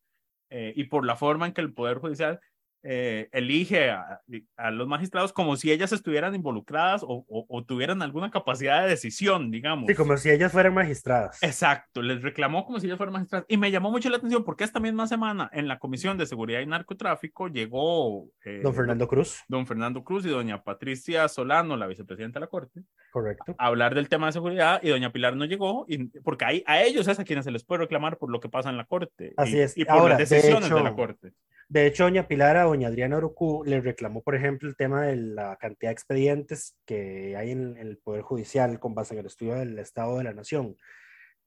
eh, 0.51 0.73
y 0.77 0.85
por 0.85 1.07
la 1.07 1.17
forma 1.17 1.47
en 1.47 1.53
que 1.53 1.61
el 1.61 1.73
Poder 1.73 1.99
Judicial 1.99 2.41
eh, 2.83 3.29
elige 3.33 3.91
a, 3.91 4.21
a, 4.57 4.71
los 4.71 4.89
magistrados 4.89 5.33
como 5.33 5.57
si 5.57 5.71
ellas 5.71 5.93
estuvieran 5.93 6.35
involucradas 6.35 7.03
o, 7.03 7.25
o, 7.29 7.47
o, 7.49 7.65
tuvieran 7.65 8.01
alguna 8.03 8.31
capacidad 8.31 8.83
de 8.83 8.89
decisión, 8.89 9.51
digamos. 9.51 9.87
Sí, 9.87 9.95
como 9.95 10.17
si 10.17 10.31
ellas 10.31 10.53
fueran 10.53 10.75
magistradas. 10.75 11.43
Exacto, 11.43 12.01
les 12.01 12.23
reclamó 12.23 12.65
como 12.65 12.81
si 12.81 12.87
ellas 12.87 12.97
fueran 12.97 13.15
magistradas. 13.15 13.47
Y 13.49 13.57
me 13.57 13.71
llamó 13.71 13.91
mucho 13.91 14.09
la 14.09 14.17
atención 14.17 14.45
porque 14.45 14.65
esta 14.65 14.81
misma 14.81 15.07
semana 15.07 15.51
en 15.53 15.69
la 15.69 15.79
Comisión 15.79 16.17
de 16.17 16.27
Seguridad 16.27 16.61
y 16.61 16.67
Narcotráfico 16.67 17.49
llegó... 17.49 18.29
Eh, 18.45 18.61
don 18.63 18.75
Fernando 18.75 19.07
Cruz. 19.07 19.41
Don 19.49 19.67
Fernando 19.67 20.03
Cruz 20.03 20.25
y 20.25 20.31
doña 20.31 20.63
Patricia 20.63 21.29
Solano, 21.29 21.77
la 21.77 21.87
vicepresidenta 21.87 22.39
de 22.39 22.47
la 22.47 22.51
Corte. 22.51 22.83
Correcto. 23.11 23.55
A 23.59 23.67
hablar 23.67 23.95
del 23.95 24.09
tema 24.09 24.27
de 24.27 24.33
seguridad 24.33 24.81
y 24.83 24.89
doña 24.89 25.13
Pilar 25.13 25.37
no 25.37 25.45
llegó 25.45 25.85
y, 25.89 26.05
porque 26.21 26.45
hay, 26.45 26.65
a 26.67 26.83
ellos 26.83 27.09
es 27.09 27.19
a 27.19 27.25
quienes 27.25 27.45
se 27.45 27.51
les 27.51 27.65
puede 27.65 27.83
reclamar 27.83 28.17
por 28.19 28.31
lo 28.31 28.41
que 28.41 28.49
pasa 28.49 28.71
en 28.71 28.77
la 28.77 28.85
Corte. 28.85 29.35
Así 29.37 29.57
y, 29.57 29.61
es. 29.61 29.77
Y 29.77 29.85
por 29.85 29.99
Ahora, 29.99 30.19
las 30.19 30.31
decisiones 30.31 30.61
de, 30.61 30.67
hecho, 30.67 30.77
de 30.77 30.83
la 30.83 30.95
Corte. 30.95 31.33
De 31.71 31.87
hecho, 31.87 32.03
doña 32.03 32.27
Pilar 32.27 32.57
a 32.57 32.65
doña 32.65 32.89
Adriana 32.89 33.19
Orocu 33.19 33.63
le 33.65 33.81
reclamó, 33.81 34.25
por 34.25 34.35
ejemplo, 34.35 34.69
el 34.69 34.75
tema 34.75 35.05
de 35.05 35.15
la 35.15 35.55
cantidad 35.55 35.91
de 35.91 35.93
expedientes 35.93 36.77
que 36.85 37.37
hay 37.37 37.53
en, 37.53 37.77
el 37.77 37.97
Poder 37.99 38.23
Judicial 38.23 38.81
con 38.81 38.93
base 38.93 39.15
en 39.15 39.21
el 39.21 39.27
estudio 39.27 39.55
del 39.55 39.79
Estado 39.79 40.19
de 40.19 40.25
la 40.25 40.33
Nación. 40.33 40.77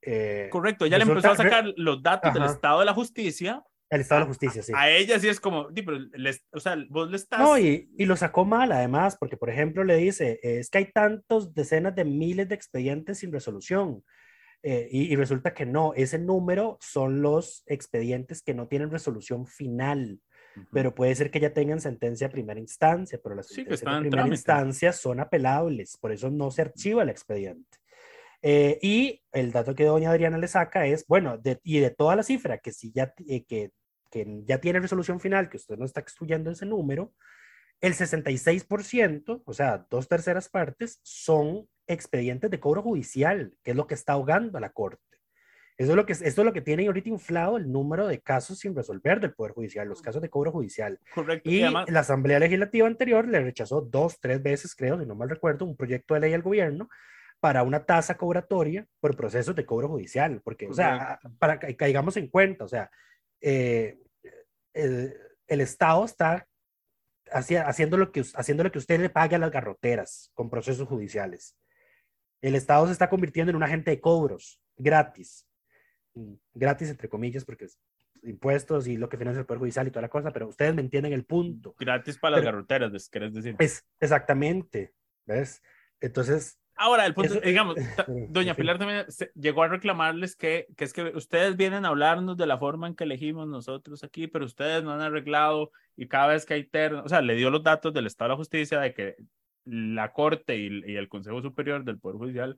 Eh, 0.01 0.47
Correcto, 0.49 0.85
ella 0.85 0.97
resulta, 0.97 1.27
le 1.27 1.27
empezó 1.27 1.41
a 1.41 1.43
sacar 1.43 1.73
los 1.75 2.01
datos 2.01 2.29
ajá. 2.29 2.39
del 2.39 2.49
Estado 2.49 2.79
de 2.79 2.85
la 2.85 2.93
Justicia. 2.93 3.63
El 3.89 3.99
Estado 3.99 4.19
de 4.19 4.23
la 4.23 4.29
Justicia, 4.29 4.63
sí. 4.63 4.71
A 4.73 4.89
ella 4.89 5.19
sí 5.19 5.27
es 5.27 5.41
como, 5.41 5.67
pero 5.73 5.99
les, 6.13 6.45
o 6.53 6.59
sea, 6.61 6.77
vos 6.89 7.11
le 7.11 7.17
estás... 7.17 7.41
No, 7.41 7.59
y, 7.59 7.89
y, 7.97 8.05
lo 8.05 8.15
sacó 8.15 8.45
mal 8.45 8.71
además, 8.71 9.17
porque 9.19 9.35
por 9.35 9.49
ejemplo 9.49 9.83
le 9.83 9.97
dice, 9.97 10.39
es 10.41 10.69
que 10.69 10.77
hay 10.77 10.91
tantos, 10.93 11.53
decenas 11.53 11.95
de 11.95 12.05
miles 12.05 12.47
de 12.47 12.55
expedientes 12.55 13.19
sin 13.19 13.33
resolución. 13.33 14.05
Eh, 14.65 14.87
y, 14.89 15.11
y, 15.11 15.15
resulta 15.17 15.53
que 15.53 15.65
no, 15.65 15.93
ese 15.93 16.17
número 16.17 16.77
son 16.79 17.21
los 17.21 17.63
expedientes 17.67 18.41
que 18.41 18.53
no 18.53 18.69
tienen 18.69 18.91
resolución 18.91 19.45
final, 19.45 20.21
uh 20.55 20.59
-huh. 20.61 20.67
pero 20.71 20.95
puede 20.95 21.13
ser 21.15 21.31
que 21.31 21.41
ya 21.41 21.53
tengan 21.53 21.81
sentencia 21.81 22.27
a 22.27 22.29
primera 22.29 22.61
instancia, 22.61 23.19
pero 23.21 23.35
las 23.35 23.47
sí, 23.47 23.55
sentencias 23.55 23.81
de 23.81 23.99
primera 23.99 24.09
trámite. 24.09 24.35
instancia 24.35 24.93
son 24.93 25.19
apelables, 25.19 25.97
por 25.97 26.13
eso 26.13 26.31
no 26.31 26.49
se 26.49 26.61
archiva 26.61 27.03
el 27.03 27.09
expediente. 27.09 27.77
Eh, 28.41 28.79
y 28.81 29.21
el 29.33 29.51
dato 29.51 29.75
que 29.75 29.83
doña 29.83 30.11
Adriana 30.11 30.37
le 30.37 30.47
saca 30.47 30.85
es, 30.85 31.05
bueno, 31.07 31.37
de, 31.37 31.59
y 31.63 31.79
de 31.79 31.91
toda 31.91 32.15
la 32.15 32.23
cifra 32.23 32.57
que 32.57 32.71
si 32.71 32.93
ya, 32.93 33.13
eh, 33.27 33.43
que, 33.43 33.71
que 34.09 34.43
ya 34.45 34.59
tiene 34.59 34.79
resolución 34.79 35.19
final, 35.19 35.49
que 35.49 35.57
usted 35.57 35.77
no 35.77 35.85
está 35.85 35.99
excluyendo 35.99 36.51
ese 36.51 36.65
número, 36.65 37.13
el 37.81 37.95
66%, 37.95 39.43
o 39.45 39.53
sea, 39.53 39.85
dos 39.89 40.07
terceras 40.07 40.47
partes, 40.47 40.99
son 41.03 41.67
expedientes 41.87 42.49
de 42.49 42.59
cobro 42.59 42.81
judicial, 42.81 43.53
que 43.63 43.71
es 43.71 43.77
lo 43.77 43.87
que 43.87 43.93
está 43.93 44.13
ahogando 44.13 44.57
a 44.57 44.61
la 44.61 44.71
Corte. 44.71 45.01
Eso 45.77 45.91
es 45.91 45.95
lo 45.95 46.05
que, 46.05 46.13
esto 46.13 46.41
es 46.41 46.45
lo 46.45 46.53
que 46.53 46.61
tiene 46.61 46.85
ahorita 46.85 47.09
inflado 47.09 47.57
el 47.57 47.71
número 47.71 48.07
de 48.07 48.21
casos 48.21 48.59
sin 48.59 48.75
resolver 48.75 49.19
del 49.19 49.33
Poder 49.33 49.53
Judicial, 49.53 49.87
los 49.87 50.01
casos 50.01 50.21
de 50.21 50.29
cobro 50.29 50.51
judicial. 50.51 50.99
Correcto. 51.13 51.49
Y, 51.49 51.63
además... 51.63 51.89
la 51.89 52.01
Asamblea 52.01 52.39
Legislativa 52.39 52.87
anterior 52.87 53.27
le 53.27 53.41
rechazó 53.41 53.81
dos, 53.81 54.19
tres 54.19 54.41
veces, 54.41 54.75
creo, 54.75 54.99
si 54.99 55.05
no 55.05 55.15
mal 55.15 55.29
recuerdo, 55.29 55.65
un 55.65 55.75
proyecto 55.75 56.13
de 56.13 56.19
ley 56.19 56.33
al 56.33 56.43
gobierno 56.43 56.89
para 57.39 57.63
una 57.63 57.85
tasa 57.85 58.15
cobratoria 58.15 58.85
por 58.99 59.17
procesos 59.17 59.55
de 59.55 59.65
cobro 59.65 59.89
judicial, 59.89 60.41
porque, 60.43 60.67
Correcto. 60.67 60.71
o 60.73 60.75
sea, 60.75 61.19
para 61.39 61.59
que 61.59 61.75
caigamos 61.75 62.15
en 62.17 62.27
cuenta, 62.27 62.65
o 62.65 62.67
sea, 62.67 62.89
eh, 63.41 63.97
el, 64.73 65.17
el 65.47 65.61
Estado 65.61 66.05
está 66.05 66.47
haciendo 67.33 67.97
lo, 67.97 68.11
que, 68.11 68.23
haciendo 68.35 68.63
lo 68.63 68.71
que 68.71 68.77
usted 68.77 68.99
le 68.99 69.09
pague 69.09 69.35
a 69.35 69.39
las 69.39 69.51
garroteras 69.51 70.31
con 70.33 70.49
procesos 70.49 70.87
judiciales. 70.87 71.57
El 72.43 72.55
Estado 72.55 72.85
se 72.87 72.91
está 72.91 73.09
convirtiendo 73.09 73.51
en 73.51 73.55
un 73.55 73.63
agente 73.63 73.89
de 73.89 74.01
cobros 74.01 74.59
gratis. 74.75 75.47
Gratis, 76.53 76.89
entre 76.89 77.07
comillas, 77.07 77.45
porque 77.45 77.65
es 77.65 77.79
impuestos 78.21 78.85
y 78.87 78.97
lo 78.97 79.07
que 79.07 79.17
financia 79.17 79.39
el 79.39 79.45
Poder 79.45 79.59
Judicial 79.59 79.87
y 79.87 79.91
toda 79.91 80.01
la 80.01 80.09
cosa, 80.09 80.31
pero 80.31 80.49
ustedes 80.49 80.75
me 80.75 80.81
entienden 80.81 81.13
el 81.13 81.23
punto. 81.23 81.73
Gratis 81.79 82.17
para 82.17 82.35
pero, 82.35 82.45
las 82.45 82.53
garroteras, 82.53 83.09
¿querés 83.09 83.33
decir? 83.33 83.55
Es, 83.59 83.85
exactamente, 83.99 84.93
¿ves? 85.25 85.61
Entonces... 86.01 86.59
Ahora, 86.75 87.05
el 87.05 87.13
punto, 87.13 87.35
eso, 87.35 87.41
digamos, 87.41 87.75
doña 88.29 88.55
Pilar 88.55 88.77
también 88.77 89.05
llegó 89.35 89.63
a 89.63 89.69
reclamarles 89.69 90.35
que, 90.35 90.67
que 90.75 90.83
es 90.83 90.91
que 90.91 91.03
ustedes 91.15 91.55
vienen 91.55 91.85
a 91.85 91.89
hablarnos 91.89 92.35
de 92.35 92.47
la 92.47 92.57
forma 92.57 92.87
en 92.87 92.95
que 92.95 93.05
elegimos 93.05 93.47
nosotros 93.47 94.03
aquí, 94.03 94.27
pero 94.27 94.43
ustedes 94.43 94.83
no 94.83 94.91
han 94.91 95.01
arreglado 95.01 95.71
y 95.95 96.07
cada 96.07 96.27
vez 96.27 96.45
que 96.45 96.55
hay 96.55 96.65
terno, 96.65 97.03
o 97.03 97.09
sea, 97.09 97.21
le 97.21 97.35
dio 97.35 97.51
los 97.51 97.63
datos 97.63 97.93
del 97.93 98.07
Estado 98.07 98.29
de 98.29 98.33
la 98.33 98.37
Justicia 98.37 98.79
de 98.79 98.93
que 98.93 99.15
la 99.65 100.11
Corte 100.11 100.57
y, 100.57 100.95
el 100.95 101.09
Consejo 101.09 101.41
Superior 101.41 101.83
del 101.83 101.99
Poder 101.99 102.17
Judicial 102.17 102.57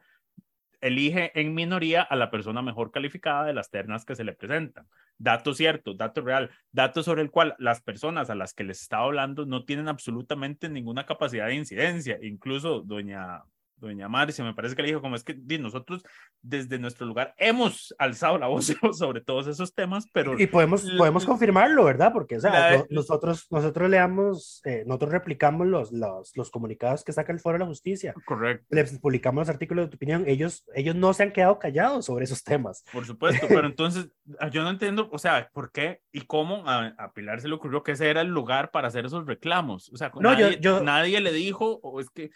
elige 0.82 1.32
en 1.40 1.54
minoría 1.54 2.02
a 2.02 2.16
la 2.16 2.30
persona 2.30 2.62
mejor 2.62 2.92
calificada 2.92 3.46
de 3.46 3.54
las 3.54 3.70
ternas 3.70 4.06
que 4.06 4.16
se 4.16 4.24
le 4.24 4.34
presentan. 4.34 4.88
Dato 5.18 5.54
cierto, 5.54 5.94
dato 5.94 6.22
real, 6.22 6.52
dato 6.72 7.02
sobre 7.02 7.22
el 7.22 7.32
cual 7.32 7.56
las 7.58 7.82
personas 7.82 8.30
a 8.30 8.36
las 8.36 8.54
que 8.54 8.66
les 8.66 8.82
estaba 8.82 9.06
hablando 9.06 9.46
no 9.46 9.64
tienen 9.64 9.88
absolutamente 9.88 10.70
ninguna 10.70 11.06
capacidad 11.06 11.48
de 11.48 11.56
incidencia. 11.56 12.20
Incluso 12.22 12.82
doña 12.82 13.44
doña 13.78 14.08
Marcia, 14.08 14.44
me 14.44 14.54
parece 14.54 14.76
que 14.76 14.82
le 14.82 14.90
dijo 14.90 15.02
como 15.02 15.16
es 15.16 15.24
que 15.24 15.36
nosotros 15.60 16.04
desde 16.42 16.80
nuestro 16.80 17.06
lugar 17.06 17.34
hemos 17.38 17.94
alzado 17.98 18.38
la 18.38 18.48
voz 18.48 18.66
sobre 18.94 19.22
todos 19.22 19.48
esos 19.48 19.74
temas, 19.74 20.08
pero... 20.12 20.40
Y 20.40 20.48
podemos, 20.48 20.90
podemos 20.98 21.26
confirmarlo, 21.26 21.84
¿verdad? 21.84 22.14
Porque, 22.14 22.38
o 22.38 22.40
sea, 22.40 22.52
la, 22.52 22.86
nosotros, 22.90 23.48
nosotros 23.50 23.90
leamos, 23.90 24.62
eh, 24.66 24.84
nosotros 24.86 25.12
replicamos 25.12 25.68
los, 25.68 25.92
los, 25.92 26.36
los, 26.36 26.50
comunicados 26.52 27.04
que 27.04 27.14
saca 27.14 27.32
el 27.32 27.40
Foro 27.40 27.56
de 27.56 27.60
la 27.60 27.66
Justicia. 27.66 28.14
Correcto. 28.26 28.66
Les 28.70 28.98
publicamos 29.00 29.42
los 29.42 29.50
artículos 29.50 29.86
de 29.86 29.90
tu 29.90 29.96
opinión, 29.96 30.24
ellos, 30.28 30.66
ellos 30.74 30.96
no 30.96 31.14
se 31.14 31.24
han 31.24 31.32
quedado 31.32 31.60
callados 31.60 32.06
sobre 32.06 32.26
esos 32.26 32.44
temas. 32.44 32.84
Por 32.92 33.06
supuesto, 33.06 33.46
pero 33.48 33.66
entonces 33.66 34.10
yo 34.52 34.64
no 34.64 34.70
entiendo, 34.70 35.10
o 35.12 35.20
sea, 35.20 35.50
¿por 35.54 35.72
qué 35.72 36.02
y 36.12 36.22
cómo 36.22 36.68
a, 36.68 36.94
a, 36.98 37.14
Pilar 37.14 37.42
se 37.42 37.48
le 37.48 37.56
ocurrió 37.56 37.84
que 37.84 37.94
ese 37.94 38.10
era 38.10 38.22
el 38.22 38.28
lugar 38.28 38.72
para 38.72 38.88
hacer 38.88 39.06
esos 39.06 39.26
reclamos? 39.26 39.90
O 39.94 39.98
sea, 39.98 40.12
no, 40.16 40.32
nadie, 40.32 40.56
yo, 40.56 40.80
yo... 40.80 40.84
nadie 40.84 41.20
le 41.22 41.32
dijo, 41.32 41.80
o 41.82 42.00
es 42.00 42.10
que... 42.10 42.32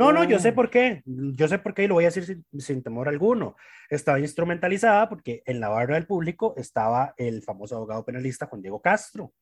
No, 0.00 0.12
no, 0.12 0.24
yo 0.24 0.38
sé 0.38 0.52
por 0.52 0.70
qué. 0.70 1.02
Yo 1.04 1.48
sé 1.48 1.58
por 1.58 1.74
qué 1.74 1.84
y 1.84 1.86
lo 1.86 1.94
voy 1.94 2.04
a 2.04 2.08
decir 2.08 2.24
sin, 2.24 2.44
sin, 2.60 2.82
temor 2.82 3.08
alguno. 3.08 3.56
Estaba 3.88 4.18
instrumentalizada 4.18 5.08
porque 5.08 5.42
en 5.46 5.60
la 5.60 5.68
barra 5.68 5.94
del 5.94 6.06
público 6.06 6.54
estaba 6.56 7.14
el 7.16 7.42
famoso 7.42 7.76
abogado 7.76 8.04
penalista 8.04 8.46
Juan 8.46 8.62
Diego 8.62 8.80
Castro, 8.80 9.32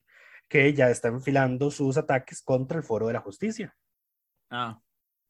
que 0.47 0.73
ya 0.73 0.89
está 0.89 1.07
enfilando 1.07 1.71
sus 1.71 1.97
ataques 1.97 2.41
contra 2.41 2.77
el 2.77 2.83
Foro 2.83 3.07
de 3.07 3.13
la 3.13 3.21
Justicia. 3.21 3.75
Ah, 4.49 4.79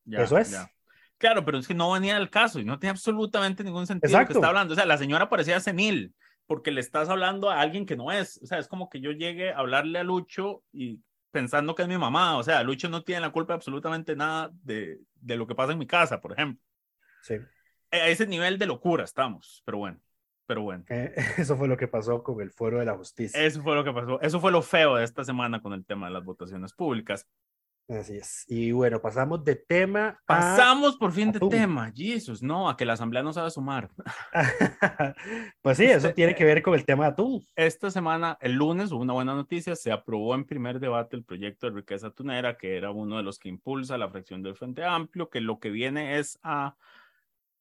ya, 0.05 0.23
Eso 0.23 0.37
es. 0.37 0.51
Ya. 0.51 0.69
Claro, 1.17 1.43
pero 1.43 1.57
es 1.57 1.67
que 1.67 1.73
no 1.73 1.91
venía 1.91 2.15
al 2.15 2.29
caso 2.29 2.59
y 2.59 2.65
no 2.65 2.79
tiene 2.79 2.91
absolutamente 2.91 3.63
ningún 3.63 3.85
sentido 3.85 4.09
Exacto. 4.09 4.33
lo 4.33 4.33
que 4.33 4.39
está 4.39 4.47
hablando. 4.47 4.73
O 4.73 4.75
sea, 4.75 4.85
la 4.85 4.97
señora 4.97 5.29
parecía 5.29 5.59
senil 5.59 6.15
porque 6.47 6.71
le 6.71 6.81
estás 6.81 7.09
hablando 7.09 7.49
a 7.49 7.59
alguien 7.59 7.85
que 7.85 7.97
no 7.97 8.11
es. 8.11 8.39
O 8.41 8.45
sea, 8.47 8.57
es 8.57 8.67
como 8.67 8.89
que 8.89 9.01
yo 9.01 9.11
llegue 9.11 9.51
a 9.51 9.59
hablarle 9.59 9.99
a 9.99 10.03
Lucho 10.03 10.63
y 10.71 11.01
pensando 11.31 11.75
que 11.75 11.83
es 11.83 11.87
mi 11.87 11.97
mamá. 11.97 12.37
O 12.37 12.43
sea, 12.43 12.63
Lucho 12.63 12.89
no 12.89 13.03
tiene 13.03 13.21
la 13.21 13.31
culpa 13.31 13.53
de 13.53 13.57
absolutamente 13.57 14.15
nada 14.15 14.51
de, 14.63 14.99
de 15.15 15.37
lo 15.37 15.47
que 15.47 15.55
pasa 15.55 15.73
en 15.73 15.79
mi 15.79 15.87
casa, 15.87 16.21
por 16.21 16.33
ejemplo. 16.33 16.63
Sí. 17.21 17.35
A 17.91 18.07
ese 18.07 18.27
nivel 18.27 18.57
de 18.57 18.67
locura 18.67 19.03
estamos, 19.03 19.61
pero 19.65 19.79
bueno. 19.79 19.99
Pero 20.45 20.63
bueno. 20.63 20.83
Eh, 20.89 21.13
eso 21.37 21.55
fue 21.57 21.67
lo 21.67 21.77
que 21.77 21.87
pasó 21.87 22.23
con 22.23 22.41
el 22.41 22.51
Foro 22.51 22.79
de 22.79 22.85
la 22.85 22.95
Justicia. 22.95 23.39
Eso 23.39 23.61
fue 23.61 23.75
lo 23.75 23.83
que 23.83 23.93
pasó. 23.93 24.19
Eso 24.21 24.39
fue 24.39 24.51
lo 24.51 24.61
feo 24.61 24.95
de 24.95 25.03
esta 25.03 25.23
semana 25.23 25.61
con 25.61 25.73
el 25.73 25.85
tema 25.85 26.07
de 26.07 26.13
las 26.13 26.23
votaciones 26.23 26.73
públicas. 26.73 27.27
Así 27.89 28.17
es. 28.17 28.45
Y 28.47 28.71
bueno, 28.71 29.01
pasamos 29.01 29.43
de 29.43 29.55
tema. 29.55 30.21
Pasamos 30.27 30.95
a... 30.95 30.99
por 30.99 31.11
fin 31.11 31.31
de 31.31 31.39
tema. 31.39 31.91
Jesus, 31.93 32.43
no, 32.43 32.69
a 32.69 32.77
que 32.77 32.85
la 32.85 32.93
asamblea 32.93 33.23
no 33.23 33.33
sabe 33.33 33.49
sumar. 33.49 33.89
pues 35.63 35.77
sí, 35.77 35.85
eso 35.85 36.13
tiene 36.13 36.35
que 36.35 36.45
ver 36.45 36.61
con 36.61 36.75
el 36.75 36.85
tema 36.85 37.05
de 37.05 37.11
atún. 37.11 37.43
Esta 37.55 37.89
semana, 37.89 38.37
el 38.41 38.53
lunes, 38.53 38.91
hubo 38.91 39.01
una 39.01 39.13
buena 39.13 39.33
noticia. 39.33 39.75
Se 39.75 39.91
aprobó 39.91 40.35
en 40.35 40.45
primer 40.45 40.79
debate 40.79 41.15
el 41.15 41.23
proyecto 41.23 41.67
de 41.67 41.77
riqueza 41.77 42.07
atunera, 42.07 42.57
que 42.57 42.77
era 42.77 42.91
uno 42.91 43.17
de 43.17 43.23
los 43.23 43.39
que 43.39 43.49
impulsa 43.49 43.97
la 43.97 44.09
fracción 44.09 44.43
del 44.43 44.55
Frente 44.55 44.83
Amplio, 44.83 45.29
que 45.29 45.41
lo 45.41 45.59
que 45.59 45.71
viene 45.71 46.19
es 46.19 46.37
a 46.43 46.75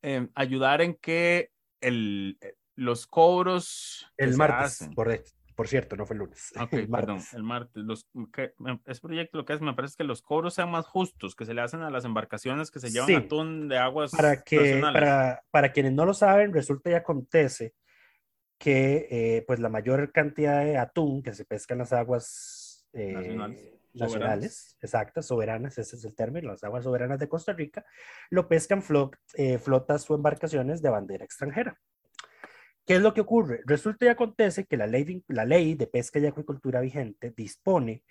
eh, 0.03 0.29
ayudar 0.35 0.83
en 0.83 0.95
que 0.95 1.53
el, 1.81 2.39
los 2.75 3.07
cobros. 3.07 4.07
El 4.19 4.37
martes, 4.37 4.91
correcto 4.95 5.38
por 5.59 5.67
cierto, 5.67 5.97
no 5.97 6.07
fue 6.07 6.15
el 6.15 6.21
lunes. 6.21 6.53
Okay, 6.69 6.79
el 6.85 6.89
perdón, 6.89 7.21
el 7.33 7.43
martes. 7.43 7.83
Los, 7.83 8.09
que, 8.33 8.53
ese 8.87 9.01
proyecto 9.01 9.39
lo 9.39 9.45
que 9.45 9.55
es, 9.55 9.61
me 9.61 9.75
parece 9.75 9.97
que 9.99 10.05
los 10.05 10.23
cobros 10.23 10.55
sean 10.55 10.71
más 10.71 10.87
justos, 10.87 11.35
que 11.35 11.45
se 11.45 11.53
le 11.53 11.61
hacen 11.61 11.83
a 11.83 11.91
las 11.91 12.05
embarcaciones 12.05 12.71
que 12.71 12.79
se 12.79 12.91
llevan 12.91 13.09
sí. 13.09 13.15
atún 13.17 13.67
de 13.67 13.77
aguas 13.77 14.13
para 14.13 14.41
que 14.45 14.79
para, 14.81 15.43
para, 15.51 15.73
quienes 15.73 15.95
no 15.95 16.07
lo 16.07 16.15
saben, 16.15 16.53
resulta 16.53 16.91
y 16.91 16.95
acontece 16.95 17.75
que 18.57 19.09
eh, 19.11 19.45
pues 19.49 19.59
la 19.59 19.69
mayor 19.69 20.13
cantidad 20.13 20.65
de 20.65 20.79
atún 20.79 21.25
que 21.25 21.35
se 21.35 21.45
pesca 21.45 21.75
en 21.75 21.79
las 21.79 21.93
aguas 21.93 22.87
eh, 22.93 23.15
nacionales. 23.15 23.81
nacionales, 23.95 24.77
exactas, 24.81 25.27
soberanas, 25.27 25.77
ese 25.77 25.97
es 25.97 26.05
el 26.05 26.15
término, 26.15 26.51
las 26.51 26.63
aguas 26.63 26.85
soberanas 26.85 27.19
de 27.19 27.29
Costa 27.29 27.53
Rica, 27.53 27.85
lo 28.31 28.47
pescan 28.47 28.81
eh, 29.35 29.59
flotas 29.59 30.09
o 30.09 30.15
embarcaciones 30.15 30.83
de 30.83 30.91
bandera 30.91 31.25
extranjera. 31.25 31.77
¿Qué 32.89 32.95
es 32.95 33.03
lo 33.03 33.13
que 33.13 33.21
ocurre? 33.21 33.61
Resulta 33.67 34.07
y 34.07 34.09
acontece 34.09 34.65
que 34.65 34.79
la 34.79 34.87
ley, 34.87 35.75
de, 35.75 35.87
pesca 35.87 36.19
y 36.21 36.25
acuicultura 36.25 36.81
vigente 36.81 37.35
dispone 37.37 38.03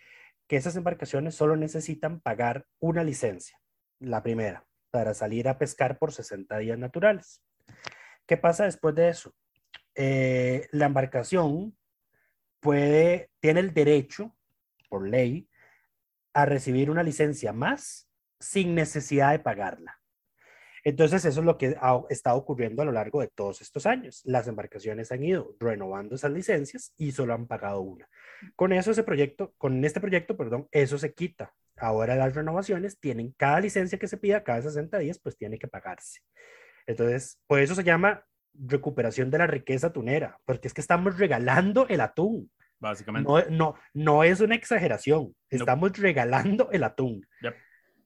que 0.45 0.55
esas 0.55 0.75
embarcaciones 0.75 1.33
solo 1.33 1.55
necesitan 1.55 2.19
pagar 2.19 2.67
una 2.77 3.03
licencia, 3.03 3.59
la 3.99 4.21
primera, 4.21 4.67
para 4.91 5.15
salir 5.15 5.49
a 5.49 5.57
pescar 5.57 5.97
por 5.97 6.13
60 6.13 6.59
días 6.59 6.77
naturales. 6.77 7.41
¿Qué 8.27 8.37
pasa 8.37 8.65
después 8.65 8.93
de 8.93 9.09
eso? 9.09 9.33
Eh, 9.95 10.67
la 10.71 10.85
embarcación 10.85 11.75
tiene 12.61 13.59
el 13.59 13.73
derecho, 13.73 14.37
por 14.89 15.07
ley, 15.07 15.49
a 16.35 16.45
recibir 16.45 16.91
una 16.91 17.01
licencia 17.01 17.51
más 17.51 18.07
sin 18.39 18.75
necesidad 18.75 19.31
de 19.31 19.39
pagarla. 19.39 19.96
Entonces, 20.87 21.25
eso 21.25 21.41
es 21.41 21.45
lo 21.45 21.57
que 21.57 21.75
ha 21.81 22.01
estado 22.09 22.37
ocurriendo 22.37 22.81
a 22.81 22.85
lo 22.85 22.93
largo 22.93 23.19
de 23.19 23.27
todos 23.27 23.59
estos 23.59 23.85
años. 23.85 24.21
Las 24.23 24.47
embarcaciones 24.47 25.11
han 25.11 25.21
ido 25.21 25.53
renovando 25.59 26.15
esas 26.15 26.31
licencias 26.31 26.93
y 26.95 27.11
solo 27.11 27.33
han 27.33 27.45
pagado 27.45 27.81
una. 27.81 28.07
Con 28.55 28.71
eso, 28.71 28.91
ese 28.91 29.03
proyecto, 29.03 29.53
con 29.57 29.83
este 29.83 29.99
proyecto, 29.99 30.37
perdón, 30.37 30.69
eso 30.71 30.97
se 30.97 31.13
quita. 31.13 31.53
Ahora 31.75 32.15
las 32.15 32.35
renovaciones 32.35 33.01
tienen 33.01 33.33
cada 33.35 33.59
licencia 33.59 33.99
que 33.99 34.07
se 34.07 34.15
pida 34.15 34.45
cada 34.45 34.61
60 34.61 34.97
días, 34.99 35.19
pues 35.19 35.35
tiene 35.35 35.59
que 35.59 35.67
pagarse. 35.67 36.21
Entonces, 36.85 37.37
por 37.47 37.59
eso 37.59 37.75
se 37.75 37.83
llama 37.83 38.25
recuperación 38.53 39.29
de 39.29 39.39
la 39.39 39.47
riqueza 39.47 39.91
tunera, 39.91 40.39
porque 40.45 40.69
es 40.69 40.73
que 40.73 40.79
estamos 40.79 41.17
regalando 41.17 41.85
el 41.89 41.99
atún. 41.99 42.49
Básicamente. 42.79 43.29
No, 43.29 43.43
no, 43.49 43.75
no 43.93 44.23
es 44.23 44.39
una 44.39 44.55
exageración, 44.55 45.35
estamos 45.49 45.97
regalando 45.97 46.69
el 46.71 46.85
atún. 46.85 47.27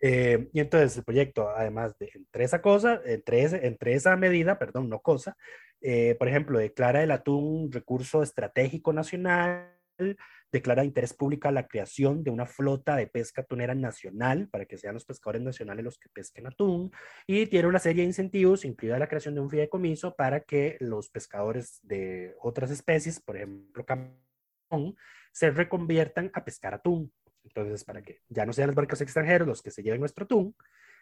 Eh, 0.01 0.49
y 0.51 0.59
entonces 0.59 0.97
el 0.97 1.03
proyecto, 1.03 1.49
además 1.49 1.97
de 1.99 2.09
entre 2.15 2.43
esa 2.43 2.61
cosa, 2.61 3.01
entre, 3.05 3.93
esa 3.93 4.17
medida, 4.17 4.57
perdón, 4.57 4.89
no 4.89 4.99
cosa, 4.99 5.37
eh, 5.79 6.15
por 6.15 6.27
ejemplo, 6.27 6.57
declara 6.59 7.03
el 7.03 7.11
atún 7.11 7.71
recurso 7.71 8.23
estratégico 8.23 8.93
nacional, 8.93 9.77
declara 10.51 10.81
de 10.81 10.87
interés 10.87 11.13
público 11.13 11.49
la 11.51 11.67
creación 11.67 12.23
de 12.23 12.31
una 12.31 12.45
flota 12.45 12.95
de 12.95 13.07
pesca 13.07 13.43
tunera 13.43 13.75
nacional 13.75 14.49
para 14.49 14.65
que 14.65 14.77
sean 14.77 14.95
los 14.95 15.05
pescadores 15.05 15.41
nacionales 15.41 15.85
los 15.85 15.97
que 15.97 16.09
pesquen 16.09 16.47
atún 16.47 16.91
y 17.27 17.45
tiene 17.45 17.67
una 17.67 17.79
serie 17.79 18.01
de 18.01 18.07
incentivos, 18.07 18.65
incluida 18.65 18.99
la 18.99 19.07
creación 19.07 19.35
de 19.35 19.41
un 19.41 19.49
fideicomiso 19.49 20.15
para 20.15 20.41
que 20.41 20.77
los 20.79 21.09
pescadores 21.09 21.79
de 21.83 22.35
otras 22.41 22.71
especies, 22.71 23.19
por 23.19 23.37
ejemplo, 23.37 23.85
camarón, 23.85 24.95
se 25.31 25.51
reconviertan 25.51 26.31
a 26.33 26.43
pescar 26.43 26.73
atún. 26.73 27.11
Entonces, 27.43 27.83
para 27.83 28.01
que 28.01 28.21
ya 28.29 28.45
no 28.45 28.53
sean 28.53 28.67
los 28.67 28.75
barcos 28.75 29.01
extranjeros 29.01 29.47
los 29.47 29.61
que 29.61 29.71
se 29.71 29.83
lleven 29.83 29.99
nuestro 29.99 30.25
atún, 30.25 30.55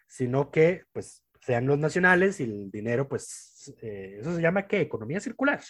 sino 0.06 0.50
que 0.50 0.84
pues 0.92 1.24
sean 1.40 1.66
los 1.66 1.78
nacionales 1.78 2.40
y 2.40 2.44
el 2.44 2.70
dinero, 2.70 3.08
pues, 3.08 3.74
eh, 3.80 4.18
eso 4.20 4.34
se 4.34 4.42
llama 4.42 4.66
¿qué? 4.66 4.80
Economía 4.80 5.20
circular. 5.20 5.60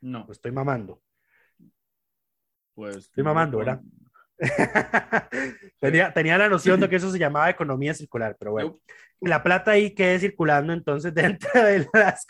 No. 0.00 0.26
estoy 0.30 0.52
mamando. 0.52 1.00
Pues. 2.74 2.96
Estoy 2.96 3.24
mamando, 3.24 3.58
¿verdad? 3.58 3.80
tenía, 5.78 6.12
tenía 6.12 6.36
la 6.36 6.48
noción 6.48 6.80
de 6.80 6.88
que 6.88 6.96
eso 6.96 7.10
se 7.10 7.18
llamaba 7.20 7.50
economía 7.50 7.94
circular, 7.94 8.36
pero 8.38 8.52
bueno. 8.52 8.80
La 9.20 9.42
plata 9.42 9.70
ahí 9.70 9.94
quede 9.94 10.18
circulando 10.18 10.72
entonces 10.72 11.14
dentro 11.14 11.50
de 11.62 11.86
las, 11.92 12.26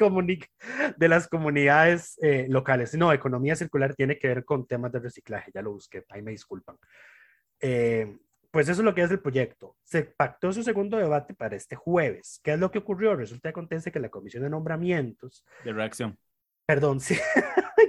de 0.97 1.09
las 1.09 1.29
comunidades 1.29 2.19
eh, 2.23 2.47
locales. 2.49 2.95
No, 2.95 3.13
economía 3.13 3.57
circular 3.57 3.95
tiene 3.95 4.19
que 4.19 4.29
ver 4.29 4.45
con 4.45 4.67
temas 4.67 4.93
de 4.93 5.01
reciclaje, 5.01 5.51
ya 5.53 5.63
lo 5.63 5.73
busqué, 5.73 6.05
ahí 6.11 6.23
me 6.23 6.31
disculpan. 6.31 6.77
Eh, 7.67 8.19
pues 8.51 8.69
eso 8.69 8.83
es 8.83 8.85
lo 8.85 8.95
que 8.95 9.03
es 9.03 9.11
el 9.11 9.21
proyecto. 9.21 9.75
Se 9.83 10.03
pactó 10.03 10.53
su 10.53 10.63
segundo 10.63 10.99
debate 10.99 11.33
para 11.33 11.57
este 11.57 11.77
jueves. 11.77 12.39
¿Qué 12.45 12.53
es 12.53 12.59
lo 12.61 12.71
que 12.71 12.79
ocurrió? 12.79 13.17
Resulta 13.17 13.49
que 13.49 13.51
acontece 13.51 13.91
que 13.91 13.99
la 13.99 14.11
Comisión 14.11 14.43
de 14.43 14.51
Nombramientos... 14.51 15.47
De 15.65 15.73
reacción. 15.73 16.19
Perdón, 16.67 17.01
sí. 17.01 17.17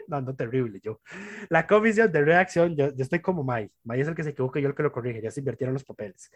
no, 0.07 0.21
no, 0.21 0.33
terrible, 0.33 0.79
yo. 0.81 1.01
La 1.49 1.67
comisión 1.67 2.09
de 2.09 2.21
reacción, 2.23 2.75
yo, 2.77 2.85
estoy 2.97 3.19
como 3.19 3.43
May. 3.43 3.69
May 3.83 3.99
es 3.99 4.07
el 4.07 4.15
que 4.15 4.23
se 4.23 4.29
equivoca 4.29 4.59
y 4.59 4.63
yo 4.63 4.69
el 4.69 4.75
que 4.75 4.83
lo 4.83 4.93
corrige, 4.93 5.21
ya 5.21 5.29
se 5.29 5.41
invirtieron 5.41 5.73
los 5.73 5.83
papeles. 5.83 6.31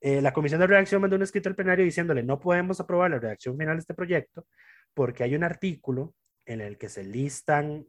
Eh, 0.00 0.22
la 0.22 0.32
comisión 0.32 0.60
de 0.60 0.66
reacción 0.66 1.02
mandó 1.02 1.16
un 1.16 1.22
escrito 1.22 1.50
al 1.50 1.54
plenario 1.54 1.84
diciéndole, 1.84 2.22
no 2.22 2.40
podemos 2.40 2.80
aprobar 2.80 3.10
la 3.10 3.18
redacción 3.18 3.58
final 3.58 3.76
de 3.76 3.80
este 3.80 3.94
proyecto 3.94 4.46
porque 4.94 5.24
hay 5.24 5.34
un 5.34 5.44
artículo 5.44 6.14
en 6.46 6.62
el 6.62 6.78
que 6.78 6.88
se 6.88 7.04
listan 7.04 7.86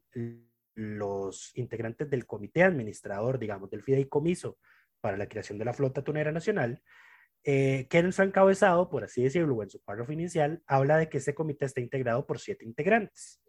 los 0.76 1.52
integrantes 1.56 2.10
del 2.10 2.26
comité 2.26 2.64
administrador, 2.64 3.40
digamos, 3.40 3.70
del 3.72 3.82
fideicomiso 3.82 4.58
para 5.02 5.18
la 5.18 5.28
creación 5.28 5.58
de 5.58 5.66
la 5.66 5.74
flota 5.74 6.04
tunera 6.04 6.32
nacional, 6.32 6.82
eh, 7.44 7.88
que 7.90 8.00
en 8.00 8.12
su 8.12 8.22
encabezado, 8.22 8.90
por 8.90 9.04
así 9.04 9.24
decirlo, 9.24 9.62
en 9.64 9.70
su 9.70 9.82
párrafo 9.82 10.12
inicial, 10.12 10.62
habla 10.68 10.98
de 10.98 11.10
que 11.10 11.20
ese 11.20 11.34
comité 11.34 11.66
está 11.66 11.82
integrado 11.82 12.26
por 12.26 12.40
siete 12.40 12.66
integrantes. 12.66 13.42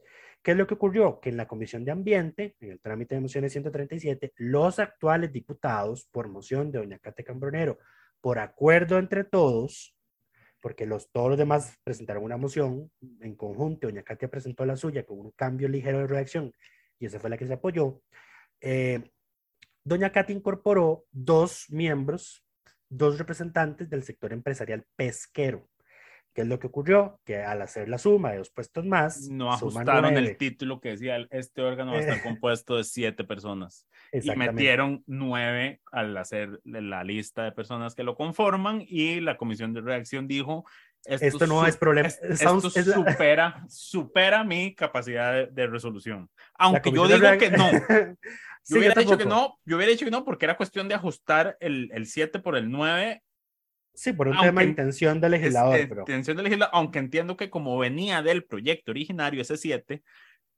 ¿Qué 0.42 0.52
es 0.52 0.56
lo 0.56 0.66
que 0.66 0.74
ocurrió? 0.74 1.20
Que 1.20 1.28
en 1.28 1.36
la 1.36 1.46
Comisión 1.46 1.84
de 1.84 1.90
Ambiente, 1.90 2.56
en 2.60 2.70
el 2.70 2.80
trámite 2.80 3.14
de 3.14 3.20
mociones 3.20 3.52
137, 3.52 4.32
los 4.36 4.78
actuales 4.78 5.32
diputados, 5.32 6.06
por 6.10 6.28
moción 6.28 6.70
de 6.70 6.78
doña 6.78 6.98
Cate 6.98 7.24
Cambronero, 7.24 7.78
por 8.20 8.38
acuerdo 8.38 8.98
entre 8.98 9.24
todos, 9.24 9.94
porque 10.60 10.86
los, 10.86 11.10
todos 11.10 11.30
los 11.30 11.38
demás 11.38 11.78
presentaron 11.84 12.22
una 12.24 12.36
moción 12.36 12.90
en 13.20 13.34
conjunto, 13.34 13.86
doña 13.86 14.02
Katia 14.02 14.30
presentó 14.30 14.64
la 14.64 14.76
suya 14.76 15.04
con 15.04 15.18
un 15.18 15.30
cambio 15.32 15.68
ligero 15.68 15.98
de 15.98 16.06
redacción 16.06 16.54
y 16.98 17.06
esa 17.06 17.18
fue 17.18 17.30
la 17.30 17.38
que 17.38 17.46
se 17.46 17.54
apoyó. 17.54 18.02
Eh, 18.60 19.10
doña 19.90 20.12
Katia 20.12 20.36
incorporó 20.36 21.04
dos 21.10 21.66
miembros, 21.68 22.44
dos 22.88 23.18
representantes 23.18 23.90
del 23.90 24.04
sector 24.04 24.32
empresarial 24.32 24.84
pesquero. 24.94 25.68
¿Qué 26.32 26.42
es 26.42 26.46
lo 26.46 26.60
que 26.60 26.68
ocurrió? 26.68 27.20
Que 27.24 27.42
al 27.42 27.60
hacer 27.60 27.88
la 27.88 27.98
suma 27.98 28.30
de 28.30 28.38
dos 28.38 28.50
puestos 28.50 28.86
más, 28.86 29.28
no 29.28 29.52
ajustaron 29.52 30.16
el 30.16 30.36
título 30.36 30.80
que 30.80 30.90
decía 30.90 31.16
este 31.30 31.60
órgano 31.60 31.90
va 31.90 31.98
a 31.98 32.00
estar 32.02 32.18
eh. 32.18 32.22
compuesto 32.22 32.76
de 32.76 32.84
siete 32.84 33.24
personas 33.24 33.88
y 34.12 34.30
metieron 34.36 35.02
nueve 35.08 35.80
al 35.90 36.16
hacer 36.16 36.60
la 36.62 37.02
lista 37.02 37.42
de 37.42 37.50
personas 37.50 37.96
que 37.96 38.04
lo 38.04 38.14
conforman 38.14 38.84
y 38.86 39.18
la 39.18 39.36
comisión 39.36 39.74
de 39.74 39.80
reacción 39.80 40.28
dijo 40.28 40.64
esto, 41.04 41.46
no 41.46 41.66
es 41.66 41.76
problema. 41.76 42.08
esto 42.08 42.60
supera, 42.60 43.64
supera 43.68 44.44
mi 44.44 44.74
capacidad 44.74 45.48
de, 45.48 45.66
resolución. 45.66 46.28
Aunque 46.54 46.92
yo 46.92 47.08
digo 47.08 47.26
que 47.38 47.50
no. 47.50 47.68
Yo 48.70 48.78
hubiera 48.78 49.00
dicho 49.00 49.18
que 49.18 49.26
no, 49.26 49.58
yo 49.64 49.76
hubiera 49.76 49.92
dicho 49.92 50.04
que 50.04 50.10
no 50.10 50.24
porque 50.24 50.46
era 50.46 50.56
cuestión 50.56 50.88
de 50.88 50.94
ajustar 50.94 51.56
el, 51.60 51.90
el 51.92 52.06
7 52.06 52.38
por 52.38 52.56
el 52.56 52.70
9 52.70 53.22
Sí, 53.94 54.12
por 54.12 54.28
un 54.28 54.38
tema 54.38 54.62
de 54.62 54.68
intención 54.68 55.20
del 55.20 55.32
legislador. 55.32 55.76
Es, 55.76 55.88
pero... 55.88 56.00
Intención 56.02 56.36
del 56.36 56.44
legislador, 56.44 56.74
aunque 56.74 56.98
entiendo 57.00 57.36
que 57.36 57.50
como 57.50 57.76
venía 57.76 58.22
del 58.22 58.44
proyecto 58.44 58.92
originario, 58.92 59.42
ese 59.42 59.56
7, 59.56 60.02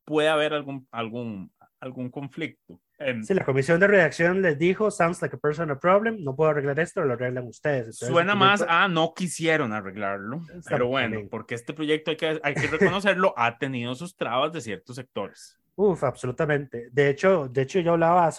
puede 0.04 0.28
haber 0.28 0.52
algún, 0.52 0.86
algún, 0.92 1.52
algún 1.80 2.10
conflicto. 2.10 2.80
Sí, 3.24 3.34
la 3.34 3.44
comisión 3.44 3.80
de 3.80 3.88
redacción 3.88 4.42
les 4.42 4.56
dijo, 4.58 4.92
sounds 4.92 5.20
like 5.22 5.34
a 5.34 5.38
personal 5.38 5.76
problem, 5.76 6.22
no 6.22 6.36
puedo 6.36 6.50
arreglar 6.50 6.78
esto, 6.78 7.02
lo 7.04 7.14
arreglan 7.14 7.48
ustedes. 7.48 7.98
Suena 7.98 8.36
más 8.36 8.64
a 8.68 8.86
no 8.86 9.12
quisieron 9.12 9.72
arreglarlo, 9.72 10.40
pero 10.68 10.86
bueno, 10.86 11.18
porque 11.28 11.56
este 11.56 11.72
proyecto 11.72 12.12
hay 12.12 12.16
que, 12.16 12.40
hay 12.44 12.54
que 12.54 12.68
reconocerlo, 12.68 13.34
ha 13.36 13.58
tenido 13.58 13.96
sus 13.96 14.14
trabas 14.14 14.52
de 14.52 14.60
ciertos 14.60 14.94
sectores. 14.94 15.58
Uf, 15.74 16.04
absolutamente. 16.04 16.88
De 16.90 17.08
hecho, 17.08 17.48
de 17.48 17.62
hecho 17.62 17.80
yo 17.80 17.92
hablaba, 17.92 18.30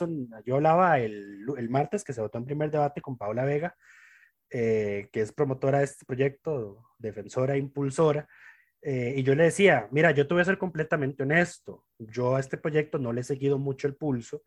yo 0.45 0.55
hablaba 0.55 0.99
el, 0.99 1.45
el 1.57 1.69
martes 1.69 2.03
que 2.03 2.13
se 2.13 2.21
votó 2.21 2.37
en 2.37 2.45
primer 2.45 2.69
debate 2.69 3.01
con 3.01 3.17
Paula 3.17 3.43
Vega, 3.43 3.75
eh, 4.49 5.09
que 5.11 5.21
es 5.21 5.31
promotora 5.31 5.79
de 5.79 5.85
este 5.85 6.05
proyecto, 6.05 6.85
defensora, 6.99 7.57
impulsora, 7.57 8.27
eh, 8.83 9.15
y 9.17 9.23
yo 9.23 9.33
le 9.33 9.45
decía, 9.45 9.87
mira, 9.91 10.11
yo 10.11 10.27
te 10.27 10.33
voy 10.33 10.41
a 10.41 10.45
ser 10.45 10.57
completamente 10.57 11.23
honesto, 11.23 11.85
yo 11.97 12.35
a 12.35 12.39
este 12.39 12.57
proyecto 12.57 12.99
no 12.99 13.13
le 13.13 13.21
he 13.21 13.23
seguido 13.23 13.57
mucho 13.57 13.87
el 13.87 13.95
pulso. 13.95 14.43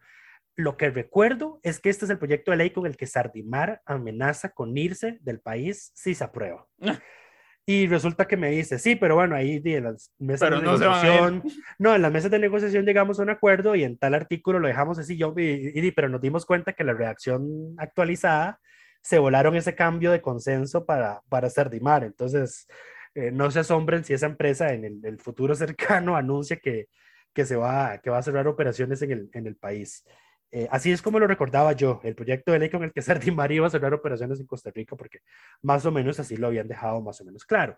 Lo 0.54 0.76
que 0.76 0.90
recuerdo 0.90 1.58
es 1.62 1.80
que 1.80 1.88
este 1.88 2.04
es 2.04 2.10
el 2.10 2.18
proyecto 2.18 2.50
de 2.50 2.58
ley 2.58 2.70
con 2.70 2.86
el 2.86 2.96
que 2.96 3.06
Sardimar 3.06 3.82
amenaza 3.84 4.50
con 4.50 4.76
irse 4.76 5.18
del 5.22 5.40
país 5.40 5.90
si 5.94 6.14
se 6.14 6.24
aprueba. 6.24 6.66
Y 7.68 7.88
resulta 7.88 8.26
que 8.26 8.36
me 8.36 8.50
dice, 8.50 8.78
sí, 8.78 8.94
pero 8.94 9.16
bueno, 9.16 9.34
ahí 9.34 9.60
en 9.64 9.84
las 9.84 10.12
mesas 10.20 10.50
de 10.50 10.60
negociación, 10.60 11.42
no, 11.80 11.96
en 11.96 12.02
las 12.02 12.12
mesas 12.12 12.30
de 12.30 12.38
negociación 12.38 12.86
llegamos 12.86 13.18
a 13.18 13.24
un 13.24 13.30
acuerdo 13.30 13.74
y 13.74 13.82
en 13.82 13.98
tal 13.98 14.14
artículo 14.14 14.60
lo 14.60 14.68
dejamos 14.68 15.00
así, 15.00 15.16
yo, 15.16 15.34
y, 15.36 15.90
pero 15.90 16.08
nos 16.08 16.20
dimos 16.20 16.46
cuenta 16.46 16.74
que 16.74 16.84
la 16.84 16.92
redacción 16.92 17.74
actualizada 17.78 18.60
se 19.02 19.18
volaron 19.18 19.56
ese 19.56 19.74
cambio 19.74 20.12
de 20.12 20.22
consenso 20.22 20.86
para, 20.86 21.22
para 21.28 21.50
Sardimar. 21.50 22.04
Entonces, 22.04 22.68
eh, 23.16 23.32
no 23.32 23.50
se 23.50 23.58
asombren 23.60 24.04
si 24.04 24.14
esa 24.14 24.26
empresa 24.26 24.72
en 24.72 25.00
el, 25.04 25.18
futuro 25.18 25.56
cercano 25.56 26.16
anuncia 26.16 26.58
que, 26.58 26.86
que, 27.32 27.44
se 27.44 27.56
va, 27.56 27.98
que 27.98 28.10
va 28.10 28.18
a 28.18 28.22
cerrar 28.22 28.46
operaciones 28.46 29.02
en 29.02 29.10
el, 29.10 29.30
en 29.32 29.48
el 29.48 29.56
país. 29.56 30.04
Eh, 30.50 30.68
así 30.70 30.92
es 30.92 31.02
como 31.02 31.18
lo 31.18 31.26
recordaba 31.26 31.72
yo, 31.72 32.00
el 32.04 32.14
proyecto 32.14 32.52
de 32.52 32.58
ley 32.58 32.70
con 32.70 32.82
el 32.84 32.92
que 32.92 33.02
Sardimar 33.34 33.52
iba 33.52 33.66
a 33.66 33.70
cerrar 33.70 33.92
operaciones 33.94 34.40
en 34.40 34.46
Costa 34.46 34.70
Rica, 34.74 34.96
porque 34.96 35.20
más 35.62 35.84
o 35.86 35.92
menos 35.92 36.18
así 36.20 36.36
lo 36.36 36.46
habían 36.46 36.68
dejado 36.68 37.00
más 37.02 37.20
o 37.20 37.24
menos 37.24 37.44
claro. 37.44 37.76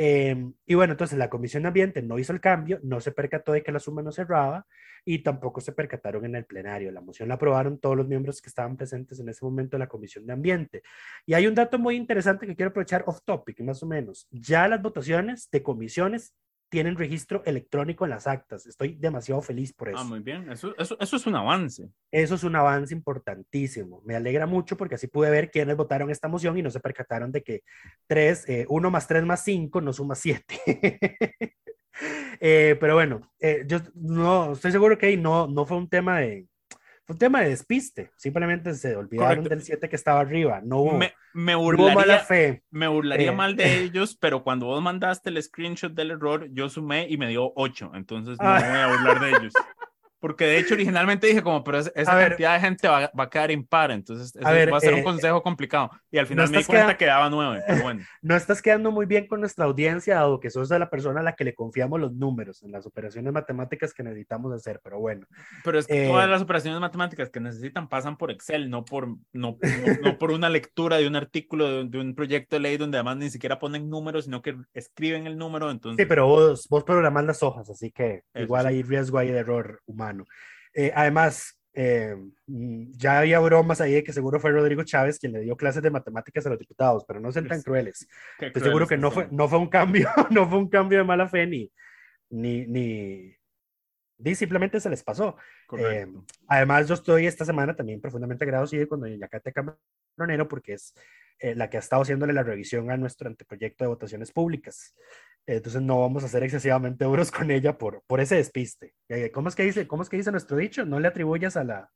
Em, 0.00 0.54
y 0.64 0.74
bueno, 0.74 0.92
entonces 0.92 1.18
la 1.18 1.28
Comisión 1.28 1.64
de 1.64 1.68
Ambiente 1.68 2.02
no 2.02 2.20
hizo 2.20 2.32
el 2.32 2.40
cambio, 2.40 2.78
no 2.84 3.00
se 3.00 3.10
percató 3.10 3.52
de 3.52 3.64
que 3.64 3.72
la 3.72 3.80
suma 3.80 4.00
no 4.00 4.12
cerraba 4.12 4.64
y 5.04 5.24
tampoco 5.24 5.60
se 5.60 5.72
percataron 5.72 6.24
en 6.24 6.36
el 6.36 6.44
plenario. 6.44 6.92
La 6.92 7.00
moción 7.00 7.28
la 7.28 7.34
aprobaron 7.34 7.80
todos 7.80 7.96
los 7.96 8.06
miembros 8.06 8.40
que 8.40 8.48
estaban 8.48 8.76
presentes 8.76 9.18
en 9.18 9.28
ese 9.28 9.44
momento 9.44 9.76
de 9.76 9.80
la 9.80 9.88
Comisión 9.88 10.24
de 10.24 10.32
Ambiente. 10.34 10.82
Y 11.26 11.34
hay 11.34 11.48
un 11.48 11.54
dato 11.54 11.80
muy 11.80 11.96
interesante 11.96 12.46
que 12.46 12.54
quiero 12.54 12.70
aprovechar 12.70 13.02
off 13.06 13.22
topic, 13.24 13.60
más 13.60 13.82
o 13.82 13.86
menos. 13.86 14.28
Ya 14.30 14.68
las 14.68 14.80
votaciones 14.80 15.50
de 15.50 15.62
comisiones 15.64 16.32
tienen 16.68 16.96
registro 16.96 17.42
electrónico 17.44 18.04
en 18.04 18.10
las 18.10 18.26
actas. 18.26 18.66
Estoy 18.66 18.94
demasiado 18.94 19.40
feliz 19.42 19.72
por 19.72 19.88
ah, 19.88 19.92
eso. 19.92 20.00
Ah, 20.00 20.04
muy 20.04 20.20
bien. 20.20 20.50
Eso, 20.50 20.74
eso, 20.78 20.96
eso, 21.00 21.16
es 21.16 21.26
un 21.26 21.34
avance. 21.34 21.90
Eso 22.10 22.34
es 22.34 22.44
un 22.44 22.56
avance 22.56 22.94
importantísimo. 22.94 24.02
Me 24.04 24.14
alegra 24.14 24.46
mucho 24.46 24.76
porque 24.76 24.96
así 24.96 25.06
pude 25.06 25.30
ver 25.30 25.50
quiénes 25.50 25.76
votaron 25.76 26.10
esta 26.10 26.28
moción 26.28 26.58
y 26.58 26.62
no 26.62 26.70
se 26.70 26.80
percataron 26.80 27.32
de 27.32 27.42
que 27.42 27.62
3, 28.06 28.48
eh, 28.48 28.66
1 28.68 28.90
más 28.90 29.06
3 29.06 29.24
más 29.24 29.42
5 29.44 29.80
no 29.80 29.92
suma 29.92 30.14
7. 30.14 30.44
eh, 32.40 32.76
pero 32.78 32.94
bueno, 32.94 33.20
eh, 33.40 33.64
yo 33.66 33.78
no 33.94 34.52
estoy 34.52 34.72
seguro 34.72 34.98
que 34.98 35.16
no, 35.16 35.46
no 35.46 35.64
fue 35.64 35.76
un 35.76 35.88
tema 35.88 36.20
de, 36.20 36.46
un 37.08 37.16
tema 37.16 37.40
de 37.40 37.48
despiste. 37.48 38.10
Simplemente 38.16 38.74
se 38.74 38.94
olvidaron 38.94 39.44
del 39.44 39.62
7 39.62 39.88
que 39.88 39.96
estaba 39.96 40.20
arriba. 40.20 40.60
No 40.62 40.78
hubo, 40.78 40.92
me, 40.92 41.14
me 41.32 41.54
burlaría, 41.54 41.94
mala 41.94 42.18
fe. 42.20 42.62
Me 42.70 42.86
burlaría 42.86 43.30
eh, 43.30 43.34
mal 43.34 43.56
de 43.56 43.80
ellos, 43.82 44.16
pero 44.20 44.44
cuando 44.44 44.66
vos 44.66 44.82
mandaste 44.82 45.30
el 45.30 45.42
screenshot 45.42 45.92
del 45.92 46.12
error, 46.12 46.48
yo 46.52 46.68
sumé 46.68 47.06
y 47.08 47.16
me 47.16 47.28
dio 47.28 47.52
8. 47.56 47.92
Entonces 47.94 48.38
no 48.38 48.48
ah. 48.48 48.60
me 48.60 48.68
voy 48.68 48.78
a 48.78 48.88
burlar 48.88 49.20
de 49.20 49.30
ellos. 49.30 49.52
Porque 50.20 50.46
de 50.46 50.58
hecho 50.58 50.74
originalmente 50.74 51.28
dije 51.28 51.42
como, 51.42 51.62
pero 51.62 51.78
esa 51.78 52.04
cantidad 52.04 52.54
de 52.54 52.60
gente 52.60 52.88
va, 52.88 53.10
va, 53.18 53.24
a 53.24 53.30
quedar 53.30 53.52
impar, 53.52 53.92
entonces 53.92 54.34
eso 54.34 54.44
va 54.44 54.76
a 54.76 54.80
ser 54.80 54.94
un 54.94 55.00
eh, 55.00 55.04
consejo 55.04 55.42
complicado. 55.42 55.90
Y 56.10 56.18
al 56.18 56.26
final 56.26 56.50
me 56.50 56.58
di 56.58 56.64
cuenta 56.64 56.96
que 56.96 57.06
daba 57.06 57.30
nueve, 57.30 57.62
pero 57.66 57.82
bueno. 57.82 58.02
No 58.22 58.34
estás 58.34 58.60
quedando 58.60 58.90
muy 58.90 59.06
bien 59.06 59.26
con 59.28 59.40
nuestra 59.40 59.64
audiencia, 59.64 60.16
dado 60.16 60.40
que 60.40 60.50
sos 60.50 60.68
de 60.68 60.78
la 60.78 60.90
persona 60.90 61.20
a 61.20 61.22
la 61.22 61.34
que 61.34 61.44
le 61.44 61.54
confiamos 61.54 62.00
los 62.00 62.12
números 62.12 62.62
en 62.62 62.72
las 62.72 62.84
operaciones 62.84 63.32
matemáticas 63.32 63.94
que 63.94 64.02
necesitamos 64.02 64.52
hacer, 64.52 64.80
pero 64.82 64.98
bueno. 64.98 65.26
Pero 65.64 65.78
es 65.78 65.86
que 65.86 66.08
todas 66.08 66.26
eh, 66.26 66.30
las 66.30 66.42
operaciones 66.42 66.80
matemáticas 66.80 67.30
que 67.30 67.40
necesitan 67.40 67.88
pasan 67.88 68.16
por 68.16 68.30
Excel, 68.32 68.70
no 68.70 68.84
por, 68.84 69.08
no, 69.32 69.56
no, 70.02 70.18
por 70.18 70.32
una 70.32 70.48
lectura 70.48 70.96
de 70.96 71.06
un 71.06 71.14
artículo, 71.14 71.84
de, 71.84 71.98
un 71.98 72.14
proyecto 72.14 72.56
de 72.56 72.60
ley 72.60 72.76
donde 72.76 72.98
además 72.98 73.18
ni 73.18 73.30
siquiera 73.30 73.58
ponen 73.58 73.88
números, 73.88 74.24
sino 74.24 74.42
que 74.42 74.56
escriben 74.74 75.26
el 75.26 75.38
número, 75.38 75.70
entonces... 75.70 76.02
Sí, 76.02 76.08
pero 76.08 76.26
vos, 76.26 76.66
vos 76.68 76.82
programás 76.82 77.24
las 77.24 77.42
hojas, 77.42 77.70
así 77.70 77.92
que 77.92 78.24
igual 78.34 78.66
hay 78.66 78.82
riesgo 78.82 79.20
de 79.20 79.28
error 79.28 79.80
humano. 79.86 80.07
Eh, 80.74 80.92
además, 80.94 81.58
eh, 81.74 82.16
ya 82.46 83.20
había 83.20 83.38
bromas 83.40 83.80
ahí 83.80 83.94
de 83.94 84.04
que 84.04 84.12
seguro 84.12 84.40
fue 84.40 84.50
Rodrigo 84.50 84.82
Chávez 84.82 85.18
quien 85.18 85.32
le 85.32 85.40
dio 85.40 85.56
clases 85.56 85.82
de 85.82 85.90
matemáticas 85.90 86.46
a 86.46 86.50
los 86.50 86.58
diputados, 86.58 87.04
pero 87.06 87.20
no 87.20 87.30
sean 87.30 87.46
tan 87.46 87.62
crueles. 87.62 88.08
Estoy 88.38 88.62
seguro 88.62 88.86
que 88.86 88.96
no 88.96 89.10
fue, 89.10 89.28
no 89.30 89.48
fue 89.48 89.58
un 89.58 89.68
cambio, 89.68 90.08
no 90.30 90.48
fue 90.48 90.58
un 90.58 90.68
cambio 90.68 90.98
de 90.98 91.04
mala 91.04 91.28
fe 91.28 91.46
ni, 91.46 91.70
ni, 92.30 92.66
ni, 92.66 94.34
simplemente 94.34 94.80
se 94.80 94.90
les 94.90 95.02
pasó. 95.02 95.36
Eh, 95.78 96.06
además, 96.48 96.88
yo 96.88 96.94
estoy 96.94 97.26
esta 97.26 97.44
semana 97.44 97.76
también 97.76 98.00
profundamente 98.00 98.44
agradecido 98.44 98.88
con 98.88 99.00
doña 99.00 99.16
Yacate 99.16 99.52
Camaronero 99.52 100.48
porque 100.48 100.74
es 100.74 100.94
la 101.40 101.70
que 101.70 101.76
ha 101.76 101.80
estado 101.80 102.02
haciéndole 102.02 102.32
la 102.32 102.42
revisión 102.42 102.90
a 102.90 102.96
nuestro 102.96 103.28
anteproyecto 103.28 103.84
de 103.84 103.88
votaciones 103.88 104.32
públicas. 104.32 104.96
Entonces 105.56 105.80
no 105.80 106.00
vamos 106.00 106.24
a 106.24 106.28
ser 106.28 106.42
excesivamente 106.42 107.06
duros 107.06 107.30
con 107.30 107.50
ella 107.50 107.78
por, 107.78 108.02
por 108.06 108.20
ese 108.20 108.34
despiste. 108.36 108.94
¿Cómo 109.32 109.48
es, 109.48 109.54
que 109.54 109.62
dice, 109.62 109.86
¿Cómo 109.86 110.02
es 110.02 110.10
que 110.10 110.18
dice 110.18 110.30
nuestro 110.30 110.58
dicho? 110.58 110.84
No 110.84 111.00
le 111.00 111.08
atribuyas 111.08 111.56
a 111.56 111.64
la... 111.64 111.90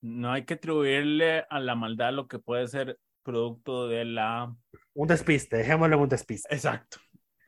No 0.00 0.32
hay 0.32 0.44
que 0.44 0.54
atribuirle 0.54 1.44
a 1.48 1.60
la 1.60 1.76
maldad 1.76 2.12
lo 2.12 2.26
que 2.26 2.40
puede 2.40 2.66
ser 2.66 2.98
producto 3.22 3.86
de 3.86 4.04
la... 4.04 4.52
Un 4.92 5.06
despiste, 5.06 5.58
dejémoslo 5.58 5.94
en 5.94 6.02
un 6.02 6.08
despiste. 6.08 6.52
Exacto. 6.52 6.98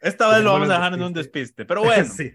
Esta 0.00 0.28
vez 0.28 0.44
lo 0.44 0.52
vamos 0.52 0.70
a 0.70 0.74
dejar 0.74 0.94
en 0.94 1.02
un 1.02 1.12
despiste. 1.12 1.64
Pero 1.64 1.82
bueno, 1.82 2.04
sí. 2.16 2.30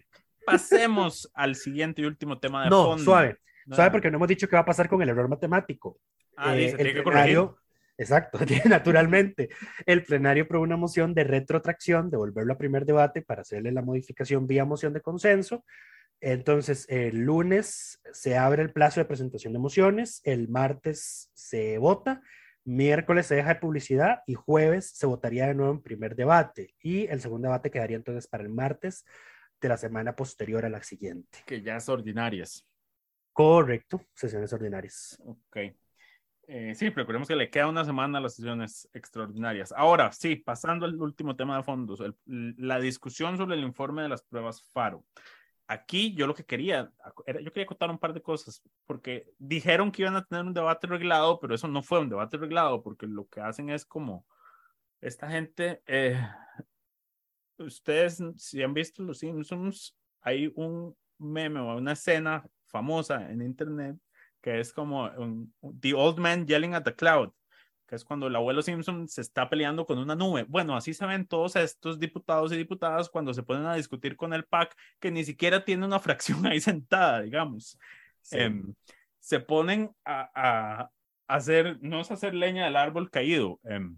pasemos 0.45 1.31
al 1.33 1.55
siguiente 1.55 2.01
y 2.01 2.05
último 2.05 2.39
tema 2.39 2.65
de 2.65 2.69
no, 2.69 2.97
suave. 2.97 3.37
Suave 3.71 3.91
porque 3.91 4.11
no 4.11 4.17
hemos 4.17 4.27
dicho 4.27 4.49
qué 4.49 4.57
va 4.57 4.63
a 4.63 4.65
pasar 4.65 4.89
con 4.89 5.01
el 5.01 5.07
error 5.07 5.29
matemático. 5.29 5.97
Ah, 6.35 6.51
dice, 6.51 6.73
eh, 6.73 6.75
tiene 6.75 6.93
que 6.93 7.03
Exacto, 7.99 8.39
naturalmente. 8.69 9.49
El 9.85 10.03
plenario 10.03 10.45
aprobó 10.45 10.63
una 10.63 10.77
moción 10.77 11.13
de 11.13 11.25
retrotracción, 11.25 12.09
devolverlo 12.09 12.53
a 12.53 12.57
primer 12.57 12.85
debate 12.85 13.21
para 13.21 13.41
hacerle 13.41 13.73
la 13.73 13.81
modificación 13.81 14.47
vía 14.47 14.63
moción 14.63 14.93
de 14.93 15.01
consenso. 15.01 15.65
Entonces, 16.21 16.85
el 16.87 17.17
lunes 17.17 18.01
se 18.13 18.37
abre 18.37 18.63
el 18.63 18.71
plazo 18.71 19.01
de 19.01 19.05
presentación 19.05 19.51
de 19.51 19.59
mociones, 19.59 20.21
el 20.23 20.47
martes 20.47 21.29
se 21.33 21.77
vota, 21.77 22.21
miércoles 22.63 23.25
se 23.25 23.35
deja 23.35 23.55
de 23.55 23.59
publicidad 23.59 24.19
y 24.25 24.33
jueves 24.33 24.91
se 24.91 25.05
votaría 25.05 25.47
de 25.47 25.55
nuevo 25.55 25.73
en 25.73 25.81
primer 25.81 26.15
debate. 26.15 26.75
Y 26.81 27.05
el 27.07 27.19
segundo 27.19 27.49
debate 27.49 27.69
quedaría 27.69 27.97
entonces 27.97 28.27
para 28.27 28.43
el 28.43 28.49
martes 28.49 29.05
de 29.59 29.67
la 29.67 29.75
semana 29.75 30.15
posterior 30.15 30.65
a 30.65 30.69
la 30.69 30.81
siguiente. 30.83 31.39
Que 31.45 31.61
ya 31.61 31.75
es 31.75 31.89
ordinarias. 31.89 32.65
Correcto, 33.33 34.01
sesiones 34.13 34.53
ordinarias. 34.53 35.17
Ok. 35.25 35.57
Eh, 36.51 36.73
sí, 36.73 36.89
recordemos 36.89 37.27
que 37.27 37.35
le 37.35 37.51
queda 37.51 37.67
una 37.67 37.85
semana 37.85 38.17
a 38.17 38.21
las 38.21 38.33
sesiones 38.33 38.89
extraordinarias. 38.91 39.71
Ahora, 39.71 40.11
sí, 40.11 40.35
pasando 40.35 40.87
al 40.87 40.99
último 40.99 41.35
tema 41.35 41.55
de 41.55 41.61
fondos, 41.61 42.01
la 42.25 42.79
discusión 42.79 43.37
sobre 43.37 43.55
el 43.55 43.63
informe 43.63 44.01
de 44.01 44.09
las 44.09 44.23
pruebas 44.23 44.63
FARO. 44.73 45.05
Aquí 45.67 46.15
yo 46.15 46.25
lo 46.25 46.33
que 46.33 46.43
quería, 46.43 46.91
era, 47.27 47.39
yo 47.39 47.53
quería 47.53 47.67
contar 47.67 47.91
un 47.91 47.99
par 47.99 48.13
de 48.15 48.23
cosas, 48.23 48.63
porque 48.87 49.31
dijeron 49.37 49.91
que 49.91 50.01
iban 50.01 50.15
a 50.15 50.25
tener 50.25 50.43
un 50.43 50.55
debate 50.55 50.87
reglado, 50.87 51.39
pero 51.39 51.53
eso 51.53 51.67
no 51.67 51.83
fue 51.83 51.99
un 51.99 52.09
debate 52.09 52.37
reglado, 52.37 52.81
porque 52.81 53.05
lo 53.05 53.27
que 53.27 53.41
hacen 53.41 53.69
es 53.69 53.85
como, 53.85 54.25
esta 55.01 55.29
gente, 55.29 55.83
eh, 55.85 56.19
ustedes 57.59 58.23
si 58.37 58.63
han 58.63 58.73
visto 58.73 59.03
los 59.03 59.19
Simpsons, 59.19 59.95
hay 60.21 60.51
un 60.55 60.97
meme 61.19 61.59
o 61.59 61.77
una 61.77 61.91
escena 61.91 62.43
famosa 62.65 63.29
en 63.29 63.43
internet 63.43 63.95
que 64.41 64.59
es 64.59 64.73
como 64.73 65.05
un, 65.17 65.53
The 65.79 65.93
Old 65.93 66.19
Man 66.19 66.45
Yelling 66.45 66.73
at 66.73 66.83
the 66.83 66.95
Cloud, 66.95 67.31
que 67.87 67.95
es 67.95 68.03
cuando 68.03 68.27
el 68.27 68.35
abuelo 68.35 68.61
Simpson 68.61 69.07
se 69.07 69.21
está 69.21 69.49
peleando 69.49 69.85
con 69.85 69.97
una 69.97 70.15
nube. 70.15 70.45
Bueno, 70.47 70.75
así 70.75 70.93
se 70.93 71.05
ven 71.05 71.25
todos 71.25 71.55
estos 71.55 71.99
diputados 71.99 72.51
y 72.51 72.57
diputadas 72.57 73.09
cuando 73.09 73.33
se 73.33 73.43
ponen 73.43 73.65
a 73.65 73.75
discutir 73.75 74.15
con 74.15 74.33
el 74.33 74.45
PAC, 74.45 74.75
que 74.99 75.11
ni 75.11 75.23
siquiera 75.23 75.65
tiene 75.65 75.85
una 75.85 75.99
fracción 75.99 76.45
ahí 76.45 76.59
sentada, 76.59 77.21
digamos. 77.21 77.77
Em, 78.31 78.73
se 79.19 79.39
ponen 79.39 79.91
a, 80.05 80.29
a, 80.35 80.91
hacer, 81.27 81.77
no 81.81 82.01
es 82.01 82.11
hacer 82.11 82.35
leña 82.35 82.65
del 82.65 82.75
árbol 82.75 83.09
caído. 83.09 83.59
Em, 83.63 83.97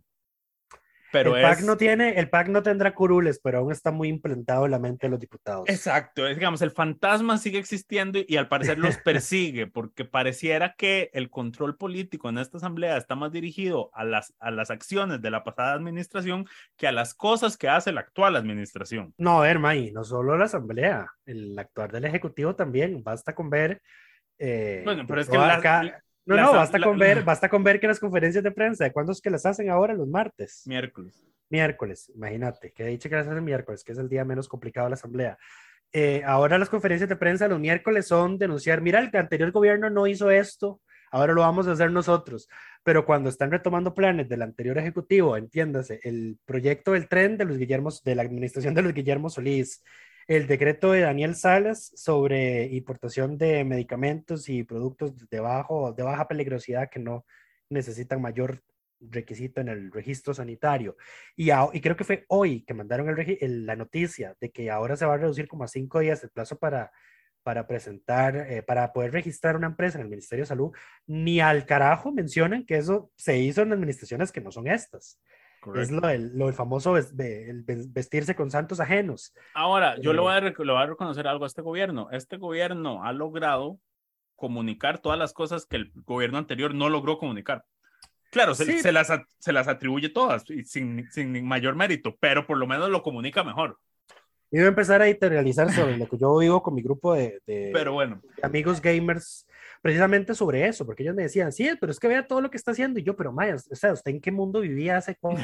pero 1.12 1.36
el, 1.36 1.44
PAC 1.44 1.62
no 1.62 1.78
tiene, 1.78 2.20
el 2.20 2.30
PAC 2.30 2.48
no 2.48 2.64
tendrá 2.64 2.94
curules, 2.94 3.40
pero 3.44 3.60
aún 3.60 3.72
está 3.72 3.92
muy 3.92 4.08
implantado 4.08 4.66
en 4.66 4.72
la 4.72 4.80
mente 4.80 5.08
de 5.08 5.12
los 5.12 5.20
diputados. 5.20 5.68
Exacto, 5.68 6.26
digamos, 6.26 6.62
el 6.62 6.72
fantasma 6.72 7.38
sigue 7.38 7.60
existiendo 7.60 8.20
y, 8.26 8.38
al 8.38 8.48
parecer 8.48 8.80
los 8.80 8.98
persigue, 9.06 9.68
porque 9.68 10.06
pareciera 10.06 10.76
que 10.76 11.10
el 11.14 11.30
control 11.30 11.78
político 11.78 12.30
en 12.30 12.38
esta 12.38 12.58
asamblea 12.58 12.98
está 12.98 13.16
más 13.16 13.32
dirigido 13.32 13.92
a 13.94 14.04
las, 14.04 14.34
a 14.40 14.52
las 14.52 14.72
acciones 14.72 15.22
de 15.22 15.32
la 15.32 15.44
pasada 15.44 15.74
administración 15.74 16.46
que 16.78 16.88
a 16.88 16.92
las 16.92 17.14
cosas 17.14 17.58
que 17.58 17.70
hace 17.70 17.92
la 17.92 18.02
actual 18.02 18.36
administración. 18.36 19.14
No, 19.18 19.44
Hermay, 19.44 19.92
no 19.92 20.04
solo 20.04 20.38
la 20.38 20.46
asamblea, 20.46 21.08
el 21.26 21.58
actual 21.58 21.92
del 21.92 22.06
Ejecutivo 22.06 22.56
también, 22.56 23.04
basta 23.04 23.36
con 23.36 23.50
ver... 23.50 23.82
Eh, 24.44 24.82
bueno, 24.84 25.04
pero 25.08 25.22
es 25.22 25.30
que 25.30 25.38
la, 25.38 26.02
no, 26.26 26.36
no, 26.36 26.54
basta, 26.54 26.80
con 26.80 26.98
ver, 26.98 27.24
basta 27.26 27.50
con 27.50 27.64
ver 27.64 27.80
que 27.80 27.88
las 27.88 28.00
conferencias 28.00 28.44
de 28.44 28.52
prensa, 28.52 28.90
¿cuándo 28.92 29.12
es 29.12 29.22
que 29.22 29.30
las 29.30 29.46
hacen 29.46 29.70
ahora? 29.70 29.94
Los 29.94 30.08
martes. 30.08 30.64
Miércoles. 30.66 31.26
Miércoles, 31.50 32.12
imagínate, 32.16 32.72
que 32.72 32.84
he 32.84 32.88
dicho 32.88 33.10
que 33.10 33.16
las 33.16 33.28
hacen 33.28 33.44
miércoles, 33.44 33.84
que 33.84 33.92
es 33.92 33.98
el 33.98 34.08
día 34.08 34.24
menos 34.24 34.48
complicado 34.48 34.86
de 34.86 34.92
la 34.92 34.96
asamblea. 34.96 35.38
Eh, 35.94 36.24
ahora 36.26 36.58
las 36.58 36.70
conferencias 36.70 37.10
de 37.10 37.18
prensa 37.18 37.50
los 37.50 37.60
miércoles 37.60 38.08
son 38.08 38.38
denunciar, 38.38 38.80
mira, 38.82 39.00
el 39.00 39.14
anterior 39.14 39.52
gobierno 39.52 39.90
no 39.90 40.08
hizo 40.08 40.32
esto, 40.32 40.80
ahora 41.12 41.34
lo 41.34 41.42
vamos 41.42 41.68
a 41.68 41.74
hacer 41.74 41.92
nosotros. 41.92 42.48
Pero 42.84 43.06
cuando 43.06 43.30
están 43.30 43.52
retomando 43.52 43.94
planes 43.94 44.30
del 44.30 44.42
anterior 44.42 44.78
ejecutivo, 44.78 45.36
entiéndase, 45.36 46.00
el 46.04 46.40
proyecto 46.46 46.94
del 46.94 47.10
tren 47.10 47.38
de 47.38 47.46
los 47.46 47.58
Guillermos, 47.58 48.02
de 48.04 48.16
la 48.16 48.22
administración 48.24 48.74
de 48.74 48.82
los 48.82 48.94
Guillermo 48.94 49.30
Solís, 49.30 49.84
el 50.28 50.48
decreto 50.48 50.92
de 50.92 51.02
Daniel 51.02 51.36
Salas 51.36 51.92
sobre 51.96 52.66
importación 52.66 53.38
de 53.38 53.64
medicamentos 53.64 54.50
y 54.50 54.64
productos 54.64 55.30
de, 55.30 55.40
bajo, 55.40 55.94
de 55.94 56.04
baja 56.04 56.28
peligrosidad 56.28 56.90
que 56.90 57.00
no 57.00 57.26
necesitan 57.70 58.22
mayor 58.22 58.62
requisito 59.00 59.62
en 59.62 59.70
el 59.70 59.92
registro 59.92 60.34
sanitario. 60.34 60.96
Y, 61.36 61.50
creo 61.82 61.96
que 61.96 62.04
fue 62.04 62.26
hoy 62.28 62.64
que 62.64 62.74
mandaron 62.74 63.16
la 63.40 63.76
noticia 63.76 64.36
de 64.40 64.52
que 64.52 64.70
ahora 64.70 64.96
se 64.96 65.06
va 65.06 65.16
a 65.16 65.18
reducir 65.18 65.48
como 65.48 65.64
a 65.64 65.68
cinco 65.68 66.00
días 66.00 66.24
el 66.24 66.30
plazo 66.30 66.58
para, 66.60 66.92
para 67.44 67.68
presentar, 67.68 68.36
eh, 68.36 68.62
para 68.64 68.94
poder 68.94 69.12
registrar 69.12 69.56
una 69.56 69.68
empresa 69.68 69.98
en 69.98 70.04
el 70.04 70.10
Ministerio 70.10 70.44
de 70.44 70.50
Salud. 70.50 70.72
Ni 71.08 71.40
al 71.40 71.66
carajo 71.66 72.12
mencionan 72.12 72.66
que 72.66 72.78
eso 72.78 73.12
se 73.16 73.38
hizo 73.40 73.62
en 73.62 73.74
administraciones 73.74 74.32
que 74.32 74.42
no 74.42 74.52
son 74.52 74.68
estas. 74.68 75.20
Es 75.76 75.92
lo 75.92 76.02
del, 76.08 76.38
lo 76.38 76.52
famoso 76.54 76.94
vestirse 76.94 78.36
con 78.36 78.50
santos 78.50 78.80
ajenos. 78.80 79.34
Ahora, 79.54 80.00
yo 80.00 80.14
le, 80.14 80.20
voy 80.20 80.34
a, 80.34 80.40
eh, 80.40 80.54
le 80.58 80.72
voy 80.72 80.82
a 80.82 80.86
reconocer 80.88 81.28
algo 81.28 81.44
a 81.44 81.48
este 81.48 81.62
gobierno. 81.62 82.10
Este 82.12 82.38
gobierno 82.38 83.04
ha 83.04 83.14
logrado 83.14 83.80
comunicar 84.36 85.00
todas 85.00 85.20
las 85.20 85.34
cosas 85.34 85.66
que 85.66 85.78
el 85.78 85.92
gobierno 85.94 86.38
anterior 86.40 86.74
no 86.74 86.90
logró 86.90 87.18
comunicar. 87.18 87.64
Claro, 88.32 88.56
se, 88.56 88.92
las, 88.92 89.12
se 89.40 89.52
las 89.52 89.68
atribuye 89.68 90.10
todas 90.10 90.46
sin, 90.66 91.10
sin 91.12 91.46
mayor 91.46 91.76
mérito, 91.76 92.16
pero 92.20 92.48
por 92.48 92.58
lo 92.58 92.66
menos 92.66 92.90
lo 92.90 93.04
comunica 93.04 93.44
mejor. 93.44 93.78
Iba 94.54 94.66
a 94.66 94.68
empezar 94.70 95.02
a 95.02 95.08
editorializar 95.08 95.72
sobre 95.72 95.98
lo 95.98 96.10
que 96.10 96.18
yo 96.18 96.38
vivo 96.38 96.62
con 96.62 96.76
mi 96.76 96.82
grupo 96.82 97.14
de, 97.14 97.42
pero 97.46 97.94
bueno. 97.94 98.22
amigos 98.42 98.82
gamers, 98.82 99.48
precisamente 99.82 100.36
sobre 100.36 100.68
eso, 100.68 100.86
porque 100.86 101.04
ellos 101.04 101.16
me 101.16 101.24
decían, 101.24 101.52
sí, 101.52 101.70
pero 101.80 101.92
es 101.92 102.00
que 102.00 102.08
vea 102.08 102.28
todo 102.28 102.40
lo 102.40 102.50
que 102.50 102.58
está 102.58 102.72
haciendo. 102.72 103.00
Y 103.00 103.04
yo, 103.04 103.16
pero 103.16 103.32
Maya, 103.32 103.56
o 103.56 103.76
sea, 103.76 103.94
¿usted 103.94 104.12
en 104.12 104.22
qué 104.22 104.32
mundo 104.32 104.62
vivía 104.62 104.98
hace 104.98 105.16
4, 105.20 105.44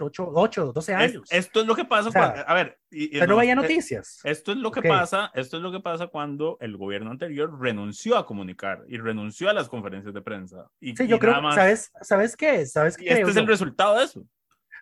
8, 0.00 0.30
8 0.34 0.72
12 0.72 0.94
años? 0.94 1.28
esto 1.30 1.60
es 1.60 1.66
lo 1.66 1.74
que 1.74 1.84
pasa 1.84 2.10
cuando, 2.10 2.48
a 2.48 2.54
ver. 2.54 2.78
Y, 2.90 3.20
no, 3.20 3.36
vaya 3.36 3.54
noticias. 3.54 4.20
Esto 4.24 4.52
es 4.52 4.58
lo 4.58 4.70
que 4.70 4.82
pasa, 4.82 5.30
esto 5.34 5.58
es 5.58 5.62
lo 5.62 5.70
que 5.70 5.80
pasa 5.80 6.06
cuando 6.06 6.56
el 6.60 6.76
gobierno 6.76 7.10
anterior 7.10 7.60
renunció 7.60 8.16
a 8.16 8.26
comunicar 8.26 8.84
y 8.88 8.96
renunció 8.96 9.50
a 9.50 9.52
las 9.52 9.68
conferencias 9.68 10.14
de 10.14 10.22
prensa. 10.22 10.70
Y, 10.80 10.96
sí, 10.96 11.06
yo 11.06 11.18
creo, 11.18 11.34
¿sabes, 11.52 11.92
¿sabes 12.00 12.36
qué? 12.36 12.64
¿Sabes 12.66 12.96
qué? 12.96 13.08
este 13.08 13.30
es 13.30 13.36
el 13.36 13.46
resultado 13.46 13.98
de 13.98 14.04
eso. 14.04 14.26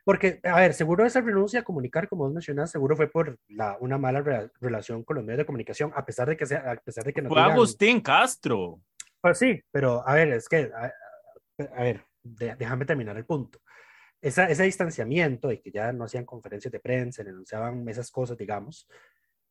Porque, 0.04 0.40
a 0.42 0.56
ver, 0.56 0.74
seguro 0.74 1.06
esa 1.06 1.20
renuncia 1.20 1.60
a 1.60 1.62
comunicar, 1.62 2.08
como 2.08 2.24
vos 2.24 2.32
mencionas, 2.32 2.70
seguro 2.70 2.96
fue 2.96 3.06
por 3.06 3.38
la, 3.48 3.76
una 3.80 3.98
mala 3.98 4.50
relación 4.60 5.04
con 5.04 5.16
los 5.16 5.24
medios 5.24 5.38
de 5.38 5.46
comunicación, 5.46 5.92
a 5.94 6.04
pesar 6.04 6.28
de 6.28 6.36
que, 6.36 6.44
sea, 6.44 6.72
a 6.72 6.76
pesar 6.76 7.04
de 7.04 7.12
que 7.12 7.22
no 7.22 7.28
Fue 7.28 7.40
Agustín 7.40 8.00
Castro. 8.00 8.80
Pues 9.22 9.38
sí, 9.38 9.60
pero 9.70 10.06
a 10.06 10.14
ver, 10.14 10.32
es 10.32 10.48
que, 10.48 10.70
a, 10.74 11.82
ver, 11.82 12.04
déjame 12.24 12.84
terminar 12.84 13.16
el 13.16 13.24
punto. 13.24 13.60
Esa, 14.20 14.48
ese 14.50 14.64
distanciamiento 14.64 15.48
de 15.48 15.60
que 15.60 15.70
ya 15.70 15.92
no 15.92 16.04
hacían 16.04 16.24
conferencias 16.24 16.72
de 16.72 16.80
prensa, 16.80 17.22
anunciaban 17.22 17.88
esas 17.88 18.10
cosas, 18.10 18.36
digamos, 18.36 18.88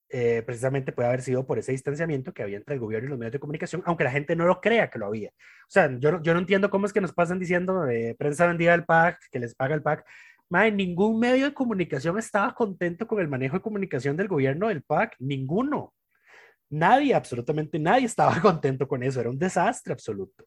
eh, 0.10 0.44
precisamente 0.46 0.92
puede 0.92 1.08
haber 1.08 1.22
sido 1.22 1.46
por 1.48 1.58
ese 1.58 1.72
distanciamiento 1.72 2.34
que 2.34 2.44
había 2.44 2.58
entre 2.58 2.76
el 2.76 2.82
gobierno 2.82 3.08
y 3.08 3.10
los 3.12 3.20
medios 3.20 3.32
de 3.34 3.40
comunicación, 3.40 3.82
aunque 3.86 4.04
la 4.04 4.12
gente 4.12 4.36
no 4.36 4.46
lo 4.46 4.60
crea 4.60 4.90
que 4.90 5.00
lo 5.00 5.06
había. 5.08 5.30
O 5.30 5.70
sea, 5.70 5.90
yo, 6.00 6.22
yo 6.22 6.34
no 6.34 6.40
entiendo 6.42 6.70
cómo 6.70 6.86
es 6.86 6.94
que 6.94 7.02
nos 7.02 7.14
pasan 7.14 7.40
diciendo 7.40 7.88
eh, 7.88 8.16
prensa 8.20 8.48
vendida 8.48 8.72
del 8.72 8.86
PAC, 8.86 9.30
que 9.32 9.40
les 9.40 9.56
paga 9.56 9.74
el 9.76 9.82
PAC, 9.82 10.06
ningún 10.74 11.20
medio 11.20 11.46
de 11.46 11.54
comunicación 11.54 12.18
estaba 12.20 12.54
contento 12.54 13.08
con 13.08 13.20
el 13.22 13.30
manejo 13.30 13.56
de 13.58 13.62
comunicación 13.62 14.18
del 14.18 14.28
gobierno 14.28 14.68
del 14.68 14.84
PAC, 14.84 15.16
ninguno. 15.20 15.94
Nadie, 16.72 17.14
absolutamente 17.14 17.78
nadie 17.78 18.06
estaba 18.06 18.34
contento 18.42 18.88
con 18.88 19.04
eso, 19.04 19.20
era 19.20 19.30
un 19.30 19.38
desastre 19.38 19.94
absoluto. 19.94 20.46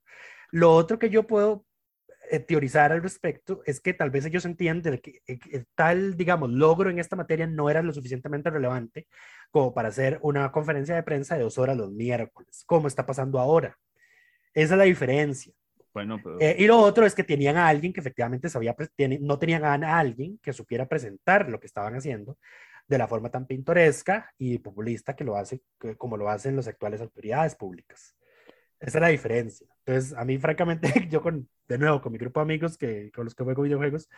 Lo 0.51 0.73
otro 0.73 0.99
que 0.99 1.11
yo 1.11 1.27
puedo 1.27 1.67
eh, 2.31 2.41
teorizar 2.41 2.91
al 2.93 3.03
respecto 3.03 3.61
es 3.67 3.81
que 3.81 3.93
tal 3.93 4.11
vez 4.11 4.25
ellos 4.25 4.47
entienden 4.47 4.99
que, 4.99 5.21
eh, 5.27 5.39
que, 5.39 5.65
tal, 5.75 6.17
digamos, 6.17 6.51
logro 6.51 6.89
en 6.89 6.99
esta 6.99 7.17
materia 7.17 7.47
no 7.47 7.69
era 7.69 7.83
lo 7.83 7.93
suficientemente 7.93 8.49
relevante 8.49 9.07
como 9.51 9.75
para 9.75 9.89
hacer 9.89 10.19
una 10.23 10.51
conferencia 10.51 10.95
de 10.95 11.03
prensa 11.03 11.37
de 11.37 11.43
dos 11.43 11.59
horas 11.59 11.77
los 11.77 11.93
miércoles, 11.93 12.65
como 12.67 12.89
está 12.89 13.05
pasando 13.05 13.39
ahora. 13.39 13.77
Esa 14.55 14.75
es 14.75 14.79
la 14.79 14.85
diferencia. 14.85 15.53
Bueno, 15.93 16.21
eh, 16.41 16.57
y 16.59 16.67
lo 16.67 16.79
otro 16.79 17.07
es 17.07 17.15
que 17.15 17.23
tenían 17.23 17.57
a 17.57 17.69
alguien 17.69 17.93
que 17.93 18.01
efectivamente 18.01 18.49
sabía, 18.49 18.75
no 19.21 19.39
tenían 19.39 19.65
a 19.65 19.99
alguien 19.99 20.39
que 20.43 20.53
supiera 20.53 20.89
presentar 20.89 21.49
lo 21.49 21.61
que 21.61 21.67
estaban 21.67 21.95
haciendo 21.95 22.37
de 22.87 22.99
la 22.99 23.09
forma 23.09 23.31
tan 23.31 23.47
pintoresca 23.47 24.33
y 24.39 24.59
populista 24.59 25.17
que 25.17 25.25
lo 25.25 25.37
hace, 25.37 25.63
como 25.97 26.17
lo 26.17 26.29
hacen 26.29 26.57
las 26.57 26.69
actuales 26.69 27.01
autoridades 27.01 27.55
públicas. 27.55 28.17
Esa 28.79 28.99
es 28.99 29.03
la 29.03 29.09
diferencia. 29.09 29.67
Entonces, 29.87 30.17
a 30.17 30.25
mí, 30.25 30.39
francamente, 30.39 30.89
yo 31.11 31.23
con, 31.23 31.49
de 31.69 31.79
nuevo, 31.79 32.03
con 32.03 32.13
mi 32.13 32.19
grupo 32.19 32.41
de 32.41 32.45
amigos 32.45 32.77
que, 32.77 33.11
con 33.13 33.25
los 33.25 33.35
que 33.35 33.45
juego 33.45 33.63
videojuegos, 33.63 34.09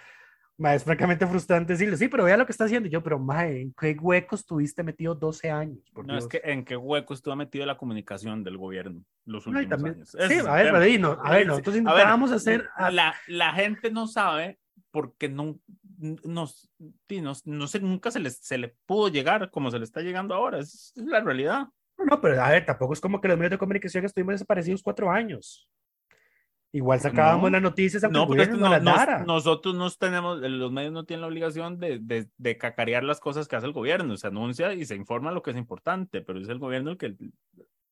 es 0.58 0.84
francamente 0.84 1.26
frustrante 1.26 1.74
decirle, 1.74 1.98
sí, 1.98 2.08
pero 2.08 2.24
vea 2.24 2.36
lo 2.36 2.46
que 2.46 2.52
está 2.52 2.64
haciendo. 2.64 2.88
Y 2.88 2.90
yo, 2.90 3.02
pero 3.02 3.18
ma, 3.18 3.46
¿en 3.46 3.74
qué 3.74 3.92
huecos 4.00 4.40
estuviste 4.40 4.82
metido 4.82 5.14
12 5.14 5.50
años? 5.50 5.78
no, 6.04 6.16
es 6.16 6.26
que 6.26 6.40
en 6.42 6.64
qué 6.64 6.76
huecos 6.76 7.18
estuvo 7.18 7.36
metido 7.36 7.66
la 7.66 7.76
comunicación 7.76 8.42
del 8.42 8.56
gobierno 8.56 9.02
los 9.26 9.46
últimos 9.46 9.84
años. 9.84 10.08
Sí, 10.10 10.38
a 10.38 10.54
ver, 10.54 10.72
pero 10.72 10.98
no, 10.98 11.18
a 11.22 11.30
ver, 11.30 11.46
nosotros 11.46 11.76
intentábamos 11.76 12.32
hacer... 12.32 12.68
La, 12.90 13.14
la 13.28 13.52
gente 13.52 13.90
no 13.90 14.06
sabe 14.06 14.58
porque 14.90 15.28
no, 15.28 15.58
nos, 15.98 16.70
no, 17.44 17.66
sé, 17.66 17.80
nunca 17.80 18.10
se, 18.10 18.20
les, 18.20 18.38
se 18.38 18.58
le 18.58 18.76
pudo 18.86 19.08
llegar 19.08 19.50
como 19.50 19.70
se 19.70 19.78
le 19.78 19.84
está 19.84 20.00
llegando 20.00 20.34
ahora. 20.34 20.58
Es, 20.58 20.92
es 20.96 21.04
la 21.04 21.20
realidad. 21.20 21.68
No, 21.98 22.20
pero 22.20 22.42
a 22.42 22.50
ver, 22.50 22.66
tampoco 22.66 22.92
es 22.92 23.00
como 23.00 23.20
que 23.20 23.28
los 23.28 23.36
medios 23.36 23.52
de 23.52 23.58
comunicación 23.58 24.04
estuvimos 24.04 24.34
desaparecidos 24.34 24.82
cuatro 24.82 25.10
años. 25.10 25.68
Igual 26.72 27.00
sacábamos 27.00 27.50
las 27.50 27.62
noticias 27.62 28.02
no, 28.10 28.26
porque 28.26 28.46
no, 28.48 28.78
no, 28.78 29.24
nosotros 29.24 29.74
no 29.74 29.90
tenemos, 29.90 30.38
los 30.40 30.70
medios 30.70 30.92
no 30.92 31.04
tienen 31.04 31.22
la 31.22 31.28
obligación 31.28 31.78
de, 31.78 32.00
de, 32.00 32.28
de, 32.36 32.58
cacarear 32.58 33.02
las 33.02 33.18
cosas 33.18 33.48
que 33.48 33.56
hace 33.56 33.66
el 33.66 33.72
gobierno, 33.72 34.14
se 34.18 34.26
anuncia 34.26 34.74
y 34.74 34.84
se 34.84 34.94
informa 34.94 35.32
lo 35.32 35.42
que 35.42 35.52
es 35.52 35.56
importante, 35.56 36.20
pero 36.20 36.38
es 36.38 36.48
el 36.50 36.58
gobierno 36.58 36.90
el 36.90 36.98
que 36.98 37.16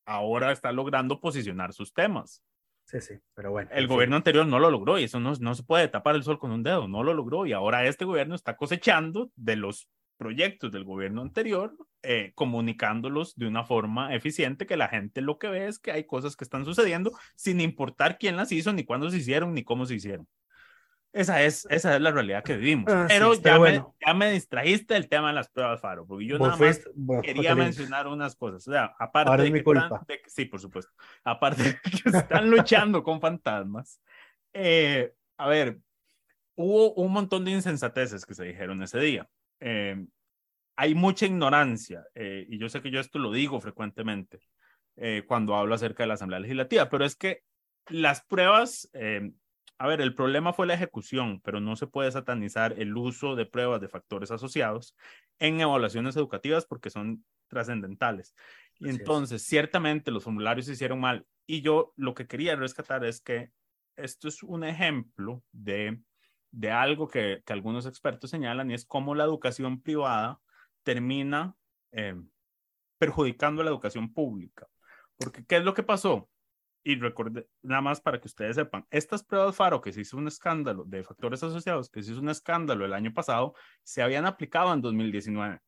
ahora 0.05 0.53
está 0.53 0.71
logrando 0.73 1.19
posicionar 1.19 1.73
sus 1.73 1.95
temas. 1.95 2.43
Sí, 2.85 3.01
sí, 3.01 3.15
pero 3.35 3.51
bueno. 3.51 3.71
El 3.73 3.87
gobierno 3.87 4.17
anterior 4.17 4.47
no 4.47 4.59
lo 4.59 4.71
logró 4.71 4.99
y 4.99 5.05
eso 5.05 5.19
no, 5.19 5.33
no 5.41 5.55
se 5.55 5.63
puede 5.63 5.89
tapar 5.89 6.17
el 6.17 6.23
sol 6.23 6.39
con 6.39 6.51
un 6.51 6.63
dedo, 6.63 6.87
no 6.87 7.03
lo 7.03 7.15
logró 7.15 7.47
y 7.47 7.53
ahora 7.53 7.87
este 7.87 8.05
gobierno 8.05 8.35
está 8.35 8.57
cosechando 8.57 9.31
de 9.37 9.57
los 9.57 9.89
proyectos 10.17 10.71
del 10.71 10.85
gobierno 10.85 11.23
anterior, 11.23 11.75
eh, 12.03 12.33
comunicándolos 12.35 13.35
de 13.37 13.47
una 13.47 13.65
forma 13.65 14.15
eficiente, 14.15 14.67
que 14.67 14.77
la 14.77 14.89
gente 14.89 15.21
lo 15.21 15.39
que 15.39 15.49
ve 15.49 15.67
es 15.67 15.79
que 15.79 15.93
hay 15.93 16.05
cosas 16.05 16.37
que 16.37 16.45
están 16.45 16.65
sucediendo 16.65 17.13
sin 17.37 17.61
importar 17.61 18.19
quién 18.19 18.37
las 18.37 18.53
hizo, 18.53 18.73
ni 18.73 18.85
cuándo 18.85 19.11
se 19.11 19.17
hicieron, 19.17 19.55
ni 19.55 19.65
cómo 19.65 19.87
se 19.87 19.95
hicieron. 19.95 20.29
Esa 21.15 21.43
es, 21.45 21.65
esa 21.71 21.95
es 21.95 22.01
la 22.01 22.11
realidad 22.11 22.43
que 22.43 22.57
vivimos. 22.57 22.93
Ah, 22.93 23.07
pero, 23.09 23.35
ya, 23.35 23.59
me, 23.61 23.85
ya, 24.05 24.15
me, 24.15 24.33
distraíste 24.33 24.95
del 24.95 25.09
tema 25.09 25.29
de 25.29 25.35
las 25.35 25.49
pruebas 25.49 25.81
Faro, 25.81 26.05
porque 26.05 26.27
yo 26.27 26.39
nada 26.41 26.57
más 26.57 26.81
quería 27.23 27.55
mencionar 27.55 28.09
unas 28.09 28.35
cosas. 28.35 28.67
O 28.67 28.73
sea, 28.73 28.97
aparte 28.99 29.45
de 29.45 29.53
que, 29.53 29.63
culpa. 29.63 30.05
sí, 30.27 30.47
por 30.47 30.59
supuesto. 30.59 30.91
Aparte 31.23 31.63
de 31.63 31.79
que 31.81 32.09
están 32.19 32.51
luchando 32.51 33.05
con 33.05 33.21
fantasmas. 33.21 34.01
Eh, 34.53 35.15
a 35.39 35.49
ver, 35.49 35.79
hubo 36.57 36.95
un 36.95 37.13
montón 37.13 37.45
de 37.45 37.53
insensateces 37.53 38.27
que 38.27 38.35
se 38.35 38.45
dijeron 38.45 38.83
ese 38.83 38.99
día. 38.99 39.29
Eh, 39.61 40.05
hay 40.77 40.95
mucha 40.97 41.27
ignorancia, 41.27 42.05
eh, 42.15 42.45
y 42.49 42.59
yo 42.59 42.69
sé 42.69 42.83
que 42.83 42.91
yo 42.91 42.99
esto 42.99 43.21
lo 43.21 43.31
digo 43.31 43.61
frecuentemente 43.61 44.41
eh, 44.97 45.23
cuando 45.27 45.55
hablo 45.55 45.77
acerca 45.77 46.03
de 46.03 46.09
la 46.09 46.15
Asamblea 46.15 46.41
Legislativa, 46.41 46.89
pero 46.89 47.05
es 47.05 47.15
que 47.15 47.43
las 47.87 48.25
pruebas, 48.25 48.91
a 49.79 49.87
ver, 49.87 50.01
el 50.01 50.15
problema 50.15 50.53
fue 50.53 50.67
la 50.67 50.75
ejecución, 50.75 51.41
pero 51.43 51.61
no 51.61 51.77
se 51.77 51.87
puede 51.87 52.11
satanizar 52.13 52.75
el 52.79 52.97
uso 52.97 53.35
de 53.37 53.47
pruebas 53.47 53.81
de 53.81 53.89
factores 53.89 54.31
asociados 54.31 54.97
en 55.39 55.61
evaluaciones 55.61 56.17
educativas 56.17 56.67
porque 56.67 56.91
son 56.91 57.25
trascendentales. 57.49 58.35
Y 58.79 58.89
entonces, 58.89 59.43
ciertamente 59.43 60.11
los 60.11 60.25
formularios 60.25 60.67
se 60.67 60.73
hicieron 60.73 61.01
mal. 61.01 61.27
Y 61.47 61.61
yo 61.61 61.93
lo 61.97 62.15
que 62.15 62.27
quería 62.27 62.57
rescatar 62.57 63.05
es 63.05 63.21
que 63.21 63.51
esto 63.97 64.29
es 64.29 64.43
un 64.43 64.65
ejemplo 64.65 65.43
de 65.53 66.01
de 66.55 66.71
algo 66.71 67.09
que, 67.09 67.43
algunos 67.49 67.85
expertos 67.85 68.31
señalan 68.31 68.71
y 68.71 68.75
es 68.75 68.87
cómo 68.87 69.15
la 69.17 69.25
educación 69.25 69.83
privada 69.83 70.41
termina 70.85 71.57
eh, 71.91 72.15
perjudicando 72.97 73.65
la 73.65 73.71
educación 73.71 74.13
pública. 74.13 74.69
Porque, 75.17 75.45
¿qué 75.45 75.57
es 75.57 75.65
lo 75.65 75.75
que 75.75 75.83
pasó? 75.83 76.31
Y 76.85 76.97
recuerde, 76.97 77.49
nada 77.63 77.81
más 77.81 78.01
para 78.01 78.21
que 78.21 78.29
ustedes 78.29 78.57
sepan, 78.57 78.87
estas 78.91 79.25
pruebas 79.25 79.57
FARO 79.57 79.81
que 79.81 79.93
se 79.93 80.03
hizo 80.03 80.19
un 80.19 80.29
escándalo 80.29 80.85
de 80.85 81.03
factores 81.03 81.43
asociados, 81.43 81.91
que 81.91 82.03
se 82.03 82.13
hizo 82.13 82.21
un 82.21 82.29
escándalo 82.29 82.85
el 82.85 82.93
año 82.93 83.13
pasado, 83.13 83.55
se 83.83 84.03
habían 84.03 84.27
aplicado 84.27 84.73
en 84.73 84.83
2019 84.83 85.61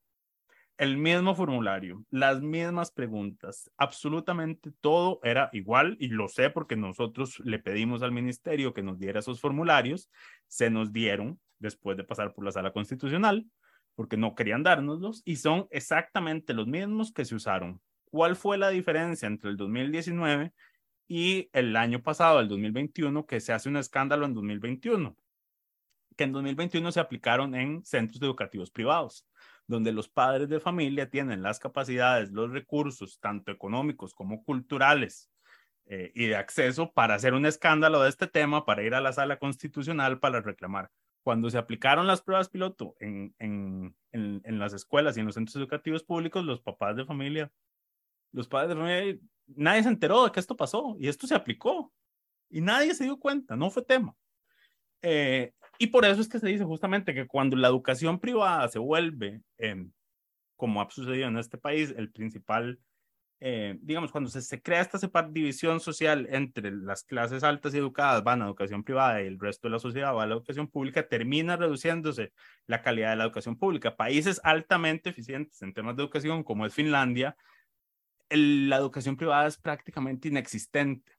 el 0.78 0.98
mismo 0.98 1.34
formulario, 1.34 2.04
las 2.10 2.42
mismas 2.42 2.90
preguntas, 2.90 3.70
absolutamente 3.78 4.72
todo 4.80 5.20
era 5.22 5.48
igual 5.52 5.96
y 5.98 6.08
lo 6.08 6.28
sé 6.28 6.50
porque 6.50 6.76
nosotros 6.76 7.40
le 7.44 7.58
pedimos 7.58 8.02
al 8.02 8.12
ministerio 8.12 8.74
que 8.74 8.82
nos 8.82 8.98
diera 8.98 9.20
esos 9.20 9.40
formularios, 9.40 10.10
se 10.48 10.68
nos 10.68 10.92
dieron 10.92 11.40
después 11.58 11.96
de 11.96 12.04
pasar 12.04 12.34
por 12.34 12.44
la 12.44 12.52
sala 12.52 12.72
constitucional 12.72 13.46
porque 13.94 14.18
no 14.18 14.34
querían 14.34 14.62
dárnoslos 14.62 15.22
y 15.24 15.36
son 15.36 15.66
exactamente 15.70 16.52
los 16.52 16.66
mismos 16.66 17.10
que 17.12 17.24
se 17.24 17.34
usaron. 17.34 17.80
¿Cuál 18.10 18.36
fue 18.36 18.58
la 18.58 18.68
diferencia 18.68 19.26
entre 19.26 19.50
el 19.50 19.56
2019 19.56 20.52
y 21.08 21.48
el 21.52 21.76
año 21.76 22.02
pasado, 22.02 22.40
el 22.40 22.48
2021, 22.48 23.26
que 23.26 23.40
se 23.40 23.52
hace 23.52 23.68
un 23.68 23.76
escándalo 23.76 24.26
en 24.26 24.34
2021? 24.34 25.16
Que 26.16 26.24
en 26.24 26.32
2021 26.32 26.92
se 26.92 27.00
aplicaron 27.00 27.54
en 27.54 27.84
centros 27.84 28.20
educativos 28.22 28.70
privados 28.70 29.26
donde 29.66 29.92
los 29.92 30.08
padres 30.08 30.48
de 30.48 30.60
familia 30.60 31.10
tienen 31.10 31.42
las 31.42 31.58
capacidades, 31.58 32.30
los 32.30 32.52
recursos, 32.52 33.18
tanto 33.20 33.50
económicos 33.50 34.14
como 34.14 34.44
culturales, 34.44 35.30
eh, 35.88 36.10
y 36.14 36.26
de 36.26 36.36
acceso 36.36 36.92
para 36.92 37.14
hacer 37.14 37.34
un 37.34 37.46
escándalo 37.46 38.02
de 38.02 38.08
este 38.08 38.26
tema, 38.26 38.64
para 38.64 38.82
ir 38.82 38.94
a 38.94 39.00
la 39.00 39.12
sala 39.12 39.38
constitucional 39.38 40.18
para 40.18 40.40
reclamar. 40.40 40.90
Cuando 41.22 41.50
se 41.50 41.58
aplicaron 41.58 42.06
las 42.06 42.22
pruebas 42.22 42.48
piloto 42.48 42.94
en, 42.98 43.34
en, 43.38 43.94
en, 44.12 44.58
las 44.58 44.72
escuelas 44.72 45.16
y 45.16 45.20
en 45.20 45.26
los 45.26 45.34
centros 45.34 45.56
educativos 45.56 46.02
públicos, 46.04 46.44
los 46.44 46.60
papás 46.60 46.96
de 46.96 47.04
familia, 47.04 47.52
los 48.32 48.48
padres 48.48 48.70
de 48.70 48.74
familia, 48.76 49.18
nadie 49.46 49.82
se 49.82 49.88
enteró 49.88 50.24
de 50.24 50.32
que 50.32 50.40
esto 50.40 50.56
pasó 50.56 50.96
y 50.98 51.08
esto 51.08 51.26
se 51.26 51.34
aplicó 51.34 51.92
y 52.50 52.60
nadie 52.60 52.94
se 52.94 53.04
dio 53.04 53.18
cuenta, 53.18 53.56
no 53.56 53.70
fue 53.70 53.84
tema. 53.84 54.14
Eh, 55.02 55.52
y 55.78 55.88
por 55.88 56.04
eso 56.04 56.20
es 56.20 56.28
que 56.28 56.38
se 56.38 56.48
dice 56.48 56.64
justamente 56.64 57.14
que 57.14 57.26
cuando 57.26 57.56
la 57.56 57.68
educación 57.68 58.18
privada 58.18 58.68
se 58.68 58.78
vuelve, 58.78 59.42
em, 59.58 59.92
como 60.56 60.80
ha 60.80 60.90
sucedido 60.90 61.28
en 61.28 61.38
este 61.38 61.58
país, 61.58 61.94
el 61.96 62.10
principal 62.10 62.78
eh, 63.38 63.76
digamos, 63.82 64.12
cuando 64.12 64.30
se, 64.30 64.40
se 64.40 64.62
crea 64.62 64.80
esta 64.80 64.98
división 65.28 65.78
social 65.80 66.26
entre 66.30 66.70
las 66.70 67.04
clases 67.04 67.44
altas 67.44 67.74
y 67.74 67.78
educadas 67.78 68.24
van 68.24 68.40
a 68.40 68.46
educación 68.46 68.82
privada 68.82 69.22
y 69.22 69.26
el 69.26 69.38
resto 69.38 69.68
de 69.68 69.72
la 69.72 69.78
sociedad 69.78 70.14
va 70.14 70.22
a 70.22 70.26
la 70.26 70.34
educación 70.34 70.68
pública, 70.68 71.06
termina 71.06 71.56
reduciéndose 71.56 72.32
la 72.66 72.80
calidad 72.80 73.10
de 73.10 73.16
la 73.16 73.24
educación 73.24 73.58
pública. 73.58 73.94
Países 73.94 74.40
altamente 74.42 75.10
eficientes 75.10 75.60
en 75.60 75.74
temas 75.74 75.96
de 75.96 76.02
educación, 76.04 76.44
como 76.44 76.64
es 76.64 76.72
Finlandia, 76.72 77.36
la 78.30 78.76
educación 78.76 79.16
privada 79.16 79.46
es 79.46 79.58
prácticamente 79.58 80.28
inexistente. 80.28 81.12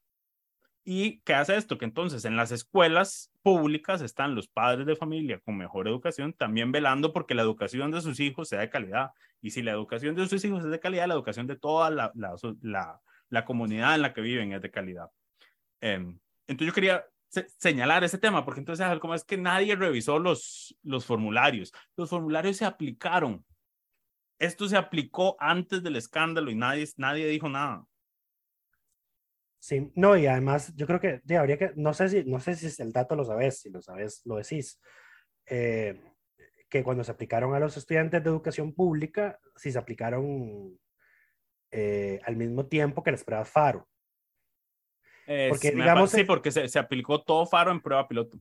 ¿Y 0.84 1.20
qué 1.20 1.34
hace 1.34 1.54
esto? 1.56 1.76
Que 1.76 1.84
entonces 1.84 2.24
en 2.24 2.36
las 2.36 2.50
escuelas 2.50 3.30
públicas 3.42 4.00
están 4.00 4.34
los 4.34 4.48
padres 4.48 4.86
de 4.86 4.96
familia 4.96 5.38
con 5.40 5.58
mejor 5.58 5.86
educación, 5.86 6.32
también 6.32 6.72
velando 6.72 7.12
porque 7.12 7.34
la 7.34 7.42
educación 7.42 7.90
de 7.90 8.00
sus 8.00 8.20
hijos 8.20 8.48
sea 8.48 8.60
de 8.60 8.70
calidad. 8.70 9.10
Y 9.42 9.50
si 9.50 9.62
la 9.62 9.72
educación 9.72 10.14
de 10.14 10.26
sus 10.26 10.42
hijos 10.44 10.64
es 10.64 10.70
de 10.70 10.80
calidad, 10.80 11.06
la 11.06 11.14
educación 11.14 11.46
de 11.46 11.56
toda 11.56 11.90
la, 11.90 12.10
la, 12.14 13.00
la, 13.28 13.44
comunidad 13.44 13.96
en 13.96 14.02
la 14.02 14.14
que 14.14 14.22
viven 14.22 14.52
es 14.52 14.62
de 14.62 14.70
calidad. 14.70 15.10
Em, 15.80 16.18
entonces 16.46 16.68
yo 16.68 16.72
quería 16.72 17.04
señalar 17.58 18.04
ese 18.04 18.18
tema, 18.18 18.44
porque 18.44 18.60
entonces, 18.60 18.86
como 18.98 19.14
es 19.14 19.24
que 19.24 19.36
nadie 19.36 19.76
revisó 19.76 20.18
los, 20.18 20.74
los 20.82 21.04
formularios. 21.04 21.72
Los 21.96 22.08
formularios 22.08 22.56
se 22.56 22.64
aplicaron. 22.64 23.44
Esto 24.38 24.68
se 24.68 24.76
aplicó 24.76 25.36
antes 25.40 25.82
del 25.82 25.96
escándalo 25.96 26.50
y 26.50 26.54
nadie, 26.54 26.86
nadie 26.96 27.26
dijo 27.26 27.48
nada. 27.48 27.84
Sí, 29.58 29.90
no, 29.96 30.16
y 30.16 30.26
además 30.26 30.72
yo 30.76 30.86
creo 30.86 31.00
que 31.00 31.20
habría 31.36 31.58
que, 31.58 31.72
no 31.74 31.92
sé 31.92 32.08
si, 32.08 32.24
no 32.24 32.38
sé 32.38 32.54
si 32.54 32.80
el 32.80 32.92
dato 32.92 33.16
lo 33.16 33.24
sabes, 33.24 33.60
si 33.60 33.70
lo 33.70 33.82
sabes, 33.82 34.22
lo 34.24 34.36
decís, 34.36 34.80
eh, 35.46 36.00
que 36.68 36.84
cuando 36.84 37.02
se 37.02 37.10
aplicaron 37.10 37.54
a 37.54 37.58
los 37.58 37.76
estudiantes 37.76 38.22
de 38.22 38.30
educación 38.30 38.72
pública, 38.72 39.40
si 39.56 39.72
se 39.72 39.78
aplicaron 39.78 40.78
eh, 41.72 42.20
al 42.24 42.36
mismo 42.36 42.66
tiempo 42.66 43.02
que 43.02 43.10
las 43.10 43.24
pruebas 43.24 43.50
FARO. 43.50 43.88
porque, 45.48 45.72
digamos, 45.72 46.12
sí, 46.12 46.22
porque 46.22 46.52
se, 46.52 46.68
se, 46.68 46.78
aplicó 46.78 47.22
todo 47.22 47.44
FARO 47.44 47.72
en 47.72 47.80
prueba 47.80 48.06
piloto. 48.06 48.38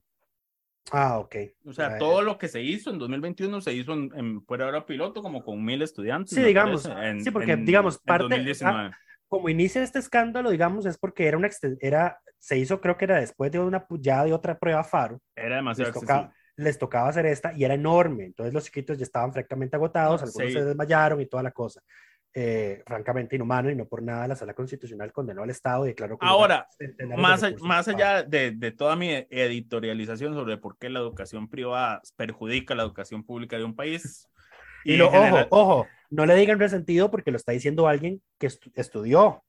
Ah, 0.91 1.19
ok. 1.19 1.35
O 1.65 1.73
sea, 1.73 1.97
todo 1.97 2.21
lo 2.21 2.37
que 2.37 2.47
se 2.47 2.61
hizo 2.61 2.89
en 2.89 2.99
2021 2.99 3.61
se 3.61 3.73
hizo 3.73 3.93
en, 3.93 4.11
en 4.15 4.45
prueba 4.45 4.85
piloto 4.85 5.21
como 5.21 5.43
con 5.43 5.63
mil 5.63 5.81
estudiantes. 5.81 6.35
Sí, 6.35 6.41
digamos. 6.43 6.89
sí, 7.19 7.31
porque, 7.31 7.55
digamos, 7.57 7.99
parte 7.99 8.43
como 9.27 9.49
inicia 9.49 9.83
este 9.83 9.99
escándalo, 9.99 10.49
digamos, 10.49 10.85
es 10.85 10.97
porque 10.97 11.27
era 11.27 11.37
una 11.37 11.49
era, 11.81 12.19
se 12.39 12.57
hizo, 12.57 12.79
creo 12.79 12.97
que 12.97 13.05
era 13.05 13.19
después 13.19 13.51
de 13.51 13.59
una 13.59 13.85
ya 13.99 14.23
de 14.23 14.33
otra 14.33 14.57
prueba 14.57 14.83
FARO. 14.83 15.19
Era 15.35 15.57
demasiado 15.57 15.91
les 15.91 15.99
tocaba, 15.99 16.33
les 16.55 16.79
tocaba 16.79 17.09
hacer 17.09 17.25
esta 17.25 17.53
y 17.53 17.63
era 17.65 17.73
enorme. 17.73 18.25
Entonces 18.25 18.53
los 18.53 18.63
chiquitos 18.63 18.97
ya 18.97 19.03
estaban 19.03 19.33
francamente 19.33 19.75
agotados, 19.75 20.23
algunos 20.23 20.53
se 20.53 20.63
desmayaron 20.63 21.19
y 21.21 21.25
toda 21.25 21.43
la 21.43 21.51
cosa. 21.51 21.81
Eh, 22.33 22.83
francamente 22.85 23.35
inhumano 23.35 23.71
y 23.71 23.75
no 23.75 23.87
por 23.87 24.03
nada 24.03 24.27
la 24.27 24.35
sala 24.35 24.53
constitucional 24.53 25.11
condenó 25.11 25.41
al 25.41 25.49
Estado 25.49 25.85
y 25.85 25.89
declaró 25.89 26.17
Ahora, 26.21 26.67
más, 27.17 27.41
más 27.61 27.87
allá 27.87 28.21
de, 28.21 28.51
de, 28.51 28.71
toda 28.71 28.95
mi 28.95 29.09
editorialización 29.09 30.35
sobre 30.35 30.57
por 30.57 30.77
qué 30.77 30.89
la 30.89 30.99
educación 30.99 31.49
privada 31.49 31.99
perjudica 32.15 32.75
la 32.75 32.83
educación 32.83 33.23
pública 33.23 33.57
de 33.57 33.63
un 33.63 33.75
país. 33.75 34.27
Y, 34.83 34.95
lo, 34.95 35.09
ojo, 35.09 35.47
ojo, 35.49 35.87
no 36.09 36.25
le 36.25 36.35
digan 36.35 36.59
resentido 36.59 37.11
porque 37.11 37.31
lo 37.31 37.37
está 37.37 37.51
diciendo 37.51 37.87
alguien 37.89 38.21
que 38.37 38.47
estudió, 38.75 39.43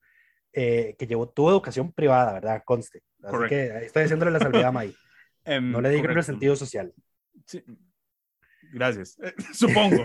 eh, 0.53 0.97
que 0.99 1.07
llevó, 1.07 1.29
tuvo 1.29 1.51
educación 1.51 1.93
privada, 1.93 2.33
¿verdad? 2.33 2.63
Conste. 2.65 3.03
Así 3.23 3.37
que 3.49 3.85
estoy 3.85 4.05
haciéndole 4.05 4.33
la 4.33 4.41
salvedad 4.41 4.69
a 4.69 4.73
May. 4.73 4.95
Em, 5.45 5.71
no 5.71 5.81
le 5.81 5.89
digan 5.89 6.15
resentido 6.15 6.57
social. 6.57 6.93
Gracias. 8.73 9.17
Eh, 9.23 9.35
supongo. 9.55 10.05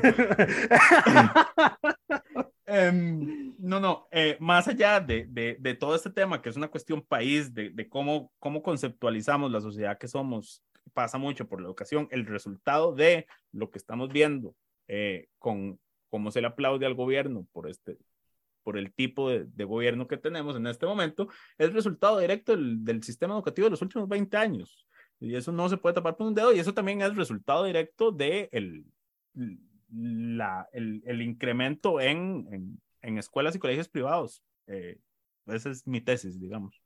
Em, 2.74 3.56
no, 3.60 3.80
no, 3.80 4.08
eh, 4.12 4.36
más 4.40 4.68
allá 4.68 5.00
de, 5.00 5.28
de, 5.28 5.74
todo 5.76 5.96
este 5.96 6.10
tema, 6.10 6.42
que 6.42 6.50
es 6.50 6.56
una 6.56 6.70
cuestión 6.70 7.02
país, 7.04 7.54
de, 7.54 7.88
cómo, 7.88 8.32
cómo 8.40 8.64
conceptualizamos 8.64 9.52
la 9.52 9.62
sociedad 9.62 9.98
que 9.98 10.08
somos, 10.08 10.64
pasa 10.94 11.18
mucho 11.18 11.48
por 11.48 11.62
la 11.62 11.68
educación, 11.68 12.08
el 12.12 12.26
resultado 12.26 12.94
de 12.94 13.28
lo 13.52 13.70
que 13.70 13.78
estamos 13.78 14.10
viendo 14.10 14.56
con 15.38 15.80
cómo 16.10 16.32
se 16.32 16.42
le 16.42 16.48
aplaude 16.48 16.86
al 16.86 16.94
gobierno 16.94 17.48
por 17.52 17.70
este 17.70 17.98
por 18.64 18.78
el 18.78 18.94
tipo 18.94 19.30
de, 19.30 19.66
gobierno 19.66 20.08
que 20.08 20.18
tenemos 20.18 20.56
en 20.56 20.68
este 20.68 20.86
momento, 20.86 21.28
es 21.58 21.74
resultado 21.74 22.20
directo 22.20 22.56
del, 22.56 23.04
sistema 23.04 23.36
educativo 23.36 23.66
de 23.66 23.72
los 23.72 23.82
últimos 23.82 24.08
20 24.08 24.38
años. 24.38 24.88
Y 25.20 25.36
eso 25.36 25.52
no 25.52 25.70
se 25.70 25.78
puede 25.78 25.96
tapar 25.96 26.16
con 26.16 26.28
un 26.28 26.34
dedo, 26.34 26.54
y 26.54 26.60
eso 26.60 26.74
también 26.74 27.02
es 27.02 27.16
resultado 27.16 27.66
directo 27.66 28.12
de 28.12 28.50
el, 28.52 28.86
la, 29.94 30.68
el, 30.74 31.02
el 31.06 31.22
incremento 31.22 32.02
en, 32.02 32.48
en, 32.52 32.82
en, 33.02 33.18
escuelas 33.18 33.56
y 33.56 33.60
colegios 33.60 33.88
privados. 33.88 34.44
Eh, 34.68 34.98
esa 35.48 35.70
es 35.70 35.86
mi 35.88 36.02
tesis, 36.02 36.39
digamos 36.39 36.84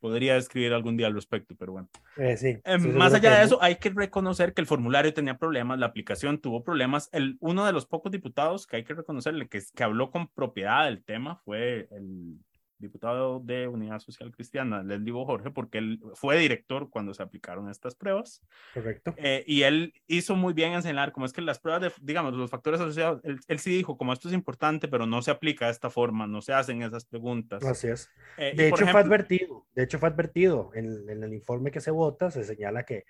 podría 0.00 0.36
escribir 0.36 0.72
algún 0.72 0.96
día 0.96 1.06
al 1.06 1.14
respecto, 1.14 1.54
pero 1.58 1.72
bueno. 1.72 1.88
Eh, 2.16 2.60
em, 2.64 2.96
más 2.96 3.14
allá 3.14 3.38
de 3.38 3.44
eso, 3.44 3.62
hay 3.62 3.76
que 3.76 3.90
reconocer 3.90 4.54
que 4.54 4.60
el 4.60 4.66
formulario 4.66 5.12
tenía 5.12 5.36
problemas, 5.36 5.78
la 5.78 5.86
aplicación 5.86 6.38
tuvo 6.38 6.62
problemas. 6.62 7.08
El, 7.12 7.36
uno 7.40 7.66
de 7.66 7.72
los 7.72 7.86
pocos 7.86 8.12
diputados 8.12 8.66
que 8.66 8.76
hay 8.76 8.84
que 8.84 8.94
reconocerle 8.94 9.48
que, 9.48 9.60
que 9.74 9.84
habló 9.84 10.10
con 10.10 10.28
propiedad 10.28 10.84
del 10.84 11.02
tema 11.02 11.36
fue 11.44 11.88
el 11.90 12.38
diputado 12.78 13.40
de 13.40 13.68
Unidad 13.68 14.00
Social 14.00 14.30
Cristiana, 14.30 14.82
Leslie 14.82 15.12
Jorge, 15.12 15.50
porque 15.50 15.78
él 15.78 16.00
fue 16.14 16.38
director 16.38 16.90
cuando 16.90 17.14
se 17.14 17.22
aplicaron 17.22 17.70
estas 17.70 17.94
pruebas. 17.94 18.42
Correcto. 18.74 19.14
Eh, 19.16 19.44
y 19.46 19.62
él 19.62 19.94
hizo 20.06 20.36
muy 20.36 20.52
bien 20.52 20.72
enseñar 20.72 21.12
cómo 21.12 21.26
es 21.26 21.32
que 21.32 21.40
las 21.40 21.58
pruebas 21.58 21.82
de, 21.82 21.92
digamos, 22.02 22.34
los 22.34 22.50
factores 22.50 22.80
asociados, 22.80 23.20
él, 23.24 23.58
sí 23.58 23.70
dijo, 23.70 23.96
como 23.96 24.12
esto 24.12 24.28
es 24.28 24.34
importante, 24.34 24.88
pero 24.88 25.06
no 25.06 25.22
se 25.22 25.30
aplica 25.30 25.66
de 25.66 25.72
esta 25.72 25.90
forma, 25.90 26.26
no 26.26 26.42
se 26.42 26.52
hacen 26.52 26.82
esas 26.82 27.04
preguntas. 27.04 27.64
Así 27.64 27.88
es. 27.88 28.10
Eh, 28.36 28.52
de 28.56 28.68
hecho, 28.68 28.86
fue 28.86 29.00
advertido, 29.00 29.66
de 29.74 29.84
hecho 29.84 29.98
fue 29.98 30.08
advertido 30.08 30.70
en, 30.74 31.08
en, 31.08 31.22
el 31.22 31.32
informe 31.32 31.70
que 31.70 31.80
se 31.80 31.90
vota, 31.90 32.30
se 32.30 32.44
señala 32.44 32.84
que, 32.84 33.04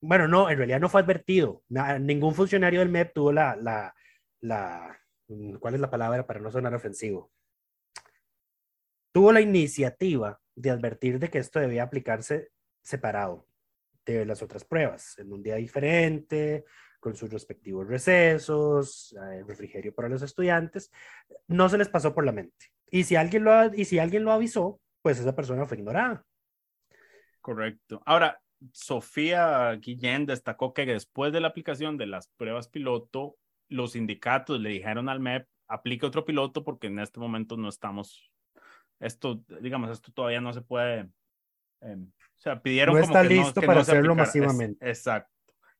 bueno, 0.00 0.28
no, 0.28 0.50
en 0.50 0.58
realidad 0.58 0.80
no 0.80 0.88
fue 0.88 1.00
advertido, 1.00 1.62
ningún 2.00 2.34
funcionario 2.34 2.80
del 2.80 2.90
MEP 2.90 3.14
tuvo 3.14 3.32
la, 3.32 3.56
la, 3.56 3.94
la, 4.40 5.00
¿cuál 5.58 5.74
es 5.74 5.80
la 5.80 5.90
palabra 5.90 6.26
para 6.26 6.40
no 6.40 6.50
sonar 6.50 6.74
ofensivo? 6.74 7.30
Tuvo 9.16 9.32
la 9.32 9.40
iniciativa 9.40 10.38
de 10.54 10.68
advertir 10.68 11.18
de 11.18 11.30
que 11.30 11.38
esto 11.38 11.58
debía 11.58 11.84
aplicarse 11.84 12.50
separado 12.82 13.48
de 14.04 14.26
las 14.26 14.42
otras 14.42 14.66
pruebas, 14.66 15.18
en 15.18 15.32
un 15.32 15.42
día 15.42 15.54
diferente, 15.54 16.66
con 17.00 17.16
sus 17.16 17.32
respectivos 17.32 17.88
recesos, 17.88 19.16
el 19.32 19.38
eh, 19.38 19.44
refrigerio 19.44 19.94
para 19.94 20.10
los 20.10 20.20
estudiantes, 20.20 20.92
no 21.48 21.66
se 21.70 21.78
les 21.78 21.88
pasó 21.88 22.14
por 22.14 22.26
la 22.26 22.32
mente. 22.32 22.66
Y 22.90 23.04
si 23.04 23.16
alguien 23.16 23.44
lo, 23.44 23.74
y 23.74 23.86
si 23.86 23.98
alguien 23.98 24.22
lo 24.22 24.32
avisó, 24.32 24.82
pues 25.00 25.18
esa 25.18 25.34
persona 25.34 25.64
fue 25.64 25.78
ignorada. 25.78 26.22
Correcto. 27.40 28.02
Ahora, 28.04 28.38
Sofía 28.70 29.72
Guillén 29.80 30.26
destacó 30.26 30.74
que 30.74 30.84
después 30.84 31.32
de 31.32 31.40
la 31.40 31.48
aplicación 31.48 31.96
de 31.96 32.04
las 32.04 32.28
pruebas 32.36 32.68
piloto, 32.68 33.38
los 33.70 33.92
sindicatos 33.92 34.60
le 34.60 34.68
dijeron 34.68 35.08
al 35.08 35.20
MEP, 35.20 35.48
aplique 35.68 36.04
otro 36.04 36.26
piloto 36.26 36.64
porque 36.64 36.88
en 36.88 36.98
este 36.98 37.18
momento 37.18 37.56
no 37.56 37.70
estamos 37.70 38.30
esto, 39.00 39.42
digamos, 39.60 39.90
esto 39.90 40.12
todavía 40.12 40.40
no 40.40 40.52
se 40.52 40.62
puede, 40.62 41.08
eh, 41.82 41.96
o 41.96 42.38
sea, 42.38 42.60
pidieron 42.60 42.94
no 42.94 43.00
como 43.00 43.12
está 43.12 43.22
listo 43.22 43.62
para 43.62 43.80
hacerlo 43.80 44.14
masivamente. 44.14 44.88
exacto. 44.88 45.30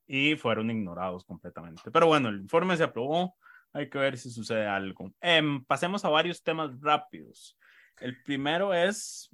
Y 0.06 0.36
fueron 0.36 0.70
ignorados 0.70 1.24
completamente. 1.24 1.90
Pero 1.90 2.06
bueno, 2.06 2.28
el 2.28 2.40
informe 2.40 2.76
se 2.76 2.84
aprobó. 2.84 3.34
Hay 3.72 3.90
que 3.90 3.98
ver 3.98 4.16
si 4.16 4.30
sucede 4.30 4.66
algo. 4.66 5.12
Eh, 5.20 5.42
pasemos 5.66 6.04
a 6.04 6.08
varios 6.08 6.42
temas 6.42 6.80
rápidos. 6.80 7.58
El 8.00 8.22
primero 8.22 8.72
es... 8.72 9.28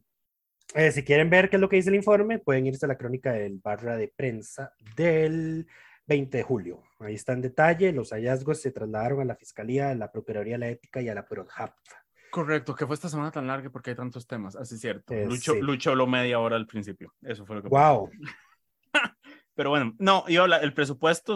Eh, 0.75 0.91
si 0.91 1.05
quieren 1.05 1.29
ver 1.29 1.51
qué 1.51 1.57
es 1.57 1.61
lo 1.61 1.69
que 1.69 1.77
dice 1.77 1.91
el 1.91 1.97
informe, 1.97 2.39
pueden 2.39 2.67
irse 2.67 2.87
a 2.87 2.89
la 2.89 2.97
crónica 2.97 3.33
del 3.33 3.59
barra 3.59 3.97
de 3.97 4.09
prensa 4.09 4.73
del 4.97 5.67
20 6.07 6.39
de 6.39 6.43
julio. 6.43 6.83
Ahí 7.01 7.15
está 7.15 7.35
en 7.35 7.43
detalle. 7.43 7.93
Los 7.93 8.11
hallazgos 8.11 8.63
se 8.63 8.73
trasladaron 8.73 9.21
a 9.21 9.25
la 9.25 9.37
Fiscalía, 9.37 9.91
a 9.91 9.95
la 9.95 10.11
Procuraduría 10.11 10.55
de 10.55 10.59
la 10.59 10.69
Ética 10.71 11.03
y 11.03 11.09
a 11.09 11.15
la 11.15 11.27
PROHAP. 11.27 11.75
Correcto, 12.33 12.75
que 12.75 12.87
fue 12.87 12.95
esta 12.95 13.11
semana 13.11 13.31
tan 13.31 13.47
larga 13.47 13.69
porque 13.69 13.91
hay 13.91 13.97
tantos 13.97 14.27
temas, 14.27 14.57
así 14.57 14.77
es 14.77 14.81
cierto. 14.81 15.13
Eh, 15.13 15.27
Lucho, 15.27 15.55
Lucho 15.57 15.91
habló 15.91 16.07
media 16.07 16.41
hora 16.41 16.57
al 16.57 16.67
principio, 16.67 17.13
eso 17.21 17.45
fue 17.45 17.57
lo 17.57 17.63
que 17.63 17.69
Wow. 17.69 18.09
Pero 19.55 19.69
bueno, 19.69 19.95
no, 19.99 20.27
yo 20.29 20.47
el 20.47 20.73
presupuesto, 20.73 21.35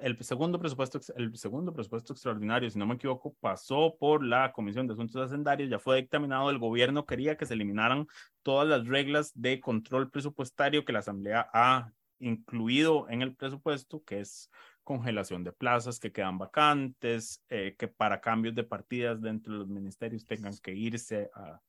el 0.00 0.24
segundo 0.24 0.58
presupuesto, 0.58 1.00
el 1.16 1.36
segundo 1.36 1.74
presupuesto 1.74 2.14
extraordinario, 2.14 2.70
si 2.70 2.78
no 2.78 2.86
me 2.86 2.94
equivoco, 2.94 3.36
pasó 3.40 3.94
por 4.00 4.24
la 4.24 4.52
Comisión 4.52 4.86
de 4.86 4.94
Asuntos 4.94 5.20
Hacendarios, 5.20 5.68
ya 5.68 5.78
fue 5.78 5.96
dictaminado, 5.96 6.48
el 6.48 6.58
gobierno 6.58 7.04
quería 7.04 7.36
que 7.36 7.44
se 7.44 7.52
eliminaran 7.52 8.06
todas 8.42 8.66
las 8.66 8.86
reglas 8.86 9.32
de 9.34 9.60
control 9.60 10.10
presupuestario 10.10 10.86
que 10.86 10.94
la 10.94 11.00
Asamblea 11.00 11.50
ha 11.52 11.92
incluido 12.20 13.06
en 13.10 13.20
el 13.20 13.36
presupuesto, 13.36 14.02
que 14.02 14.20
es 14.20 14.50
congelación 14.84 15.44
de 15.44 15.52
plazas 15.52 15.98
que 15.98 16.12
quedan 16.12 16.38
vacantes, 16.38 17.42
eh, 17.48 17.74
que 17.78 17.88
para 17.88 18.20
cambios 18.20 18.54
de 18.54 18.64
partidas 18.64 19.20
dentro 19.20 19.52
de 19.52 19.58
los 19.60 19.68
ministerios 19.68 20.26
tengan 20.26 20.56
que 20.58 20.72
irse 20.74 21.30
a, 21.34 21.60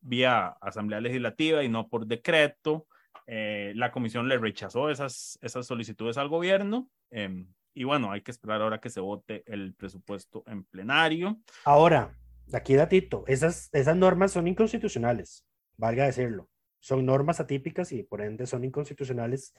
vía 0.00 0.56
Asamblea 0.60 1.00
Legislativa 1.00 1.64
y 1.64 1.68
no 1.68 1.88
por 1.88 2.06
decreto. 2.06 2.86
Eh, 3.26 3.72
la 3.74 3.90
comisión 3.90 4.28
le 4.28 4.38
rechazó 4.38 4.90
esas, 4.90 5.38
esas 5.42 5.66
solicitudes 5.66 6.16
al 6.16 6.28
gobierno 6.28 6.88
em, 7.10 7.52
y 7.74 7.84
bueno, 7.84 8.10
hay 8.12 8.22
que 8.22 8.30
esperar 8.30 8.62
ahora 8.62 8.80
que 8.80 8.90
se 8.90 9.00
vote 9.00 9.42
el 9.46 9.74
presupuesto 9.74 10.44
en 10.46 10.64
plenario. 10.64 11.38
Ahora, 11.64 12.16
aquí 12.52 12.74
datito, 12.74 13.24
esas, 13.26 13.68
esas 13.72 13.96
normas 13.96 14.32
son 14.32 14.48
inconstitucionales, 14.48 15.44
valga 15.76 16.06
decirlo. 16.06 16.48
Son 16.80 17.04
normas 17.04 17.40
atípicas 17.40 17.92
y 17.92 18.02
por 18.02 18.20
ende 18.20 18.46
son 18.46 18.64
inconstitucionales 18.64 19.54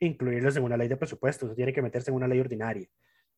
incluirlas 0.00 0.56
en 0.56 0.64
una 0.64 0.76
ley 0.76 0.88
de 0.88 0.96
presupuesto. 0.96 1.46
Eso 1.46 1.54
tiene 1.54 1.72
que 1.72 1.82
meterse 1.82 2.10
en 2.10 2.16
una 2.16 2.28
ley 2.28 2.40
ordinaria. 2.40 2.88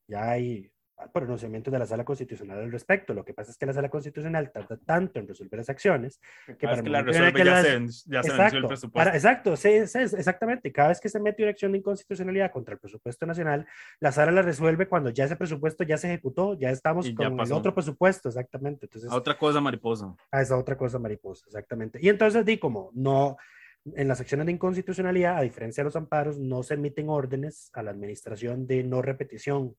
Ya 0.07 0.31
hay 0.31 0.73
pronunciamiento 1.11 1.71
de 1.71 1.79
la 1.79 1.87
Sala 1.87 2.05
Constitucional 2.05 2.59
al 2.59 2.71
respecto. 2.71 3.15
Lo 3.15 3.25
que 3.25 3.35
pasa 3.35 3.51
es 3.51 3.59
que 3.59 3.67
la 3.67 3.73
Sala 3.73 3.89
Constitucional 3.89 4.51
tarda 4.53 4.77
tanto 4.85 5.19
en 5.19 5.27
resolver 5.27 5.61
esas 5.61 5.71
acciones 5.71 6.21
que 6.47 6.67
para 6.67 6.83
que 6.83 6.91
la 6.91 7.03
resuelve 7.03 7.45
ya, 7.45 7.63
se, 7.63 7.87
ya 8.07 8.21
exacto, 8.21 8.59
el 8.59 8.67
presupuesto. 8.67 9.15
exacto, 9.15 9.57
sí, 9.57 9.69
exactamente. 9.69 10.73
Cada 10.73 10.89
vez 10.89 11.01
que 11.01 11.09
se 11.09 11.21
mete 11.21 11.43
una 11.43 11.51
acción 11.51 11.73
de 11.73 11.79
inconstitucionalidad 11.79 12.51
contra 12.51 12.75
el 12.75 12.81
presupuesto 12.81 13.27
nacional, 13.27 13.67
la 14.01 14.13
Sala 14.13 14.33
la 14.33 14.43
resuelve 14.43 14.87
cuando 14.87 15.11
ya 15.11 15.25
ese 15.25 15.37
presupuesto 15.37 15.85
ya 15.85 15.97
se 15.97 16.09
ejecutó, 16.09 16.55
ya 16.59 16.71
estamos 16.71 17.11
con 17.11 17.41
el 17.41 17.53
otro 17.53 17.75
presupuesto, 17.75 18.29
exactamente. 18.29 18.87
Entonces, 18.87 19.11
a 19.11 19.17
otra 19.17 19.37
cosa 19.37 19.61
mariposa. 19.61 20.15
A 20.31 20.43
esa 20.43 20.57
otra 20.57 20.77
cosa 20.77 20.99
mariposa, 20.99 21.47
exactamente. 21.47 21.99
Y 22.01 22.09
entonces 22.09 22.45
di 22.45 22.59
como, 22.59 22.91
no, 22.95 23.37
en 23.85 24.09
las 24.09 24.21
acciones 24.21 24.47
de 24.47 24.53
inconstitucionalidad, 24.53 25.39
a 25.39 25.43
diferencia 25.43 25.83
de 25.83 25.87
los 25.87 25.97
amparos, 25.97 26.39
no 26.39 26.63
se 26.63 26.75
emiten 26.75 27.09
órdenes 27.09 27.71
a 27.73 27.83
la 27.83 27.91
administración 27.91 28.67
de 28.67 28.85
no 28.85 29.03
repetición 29.03 29.77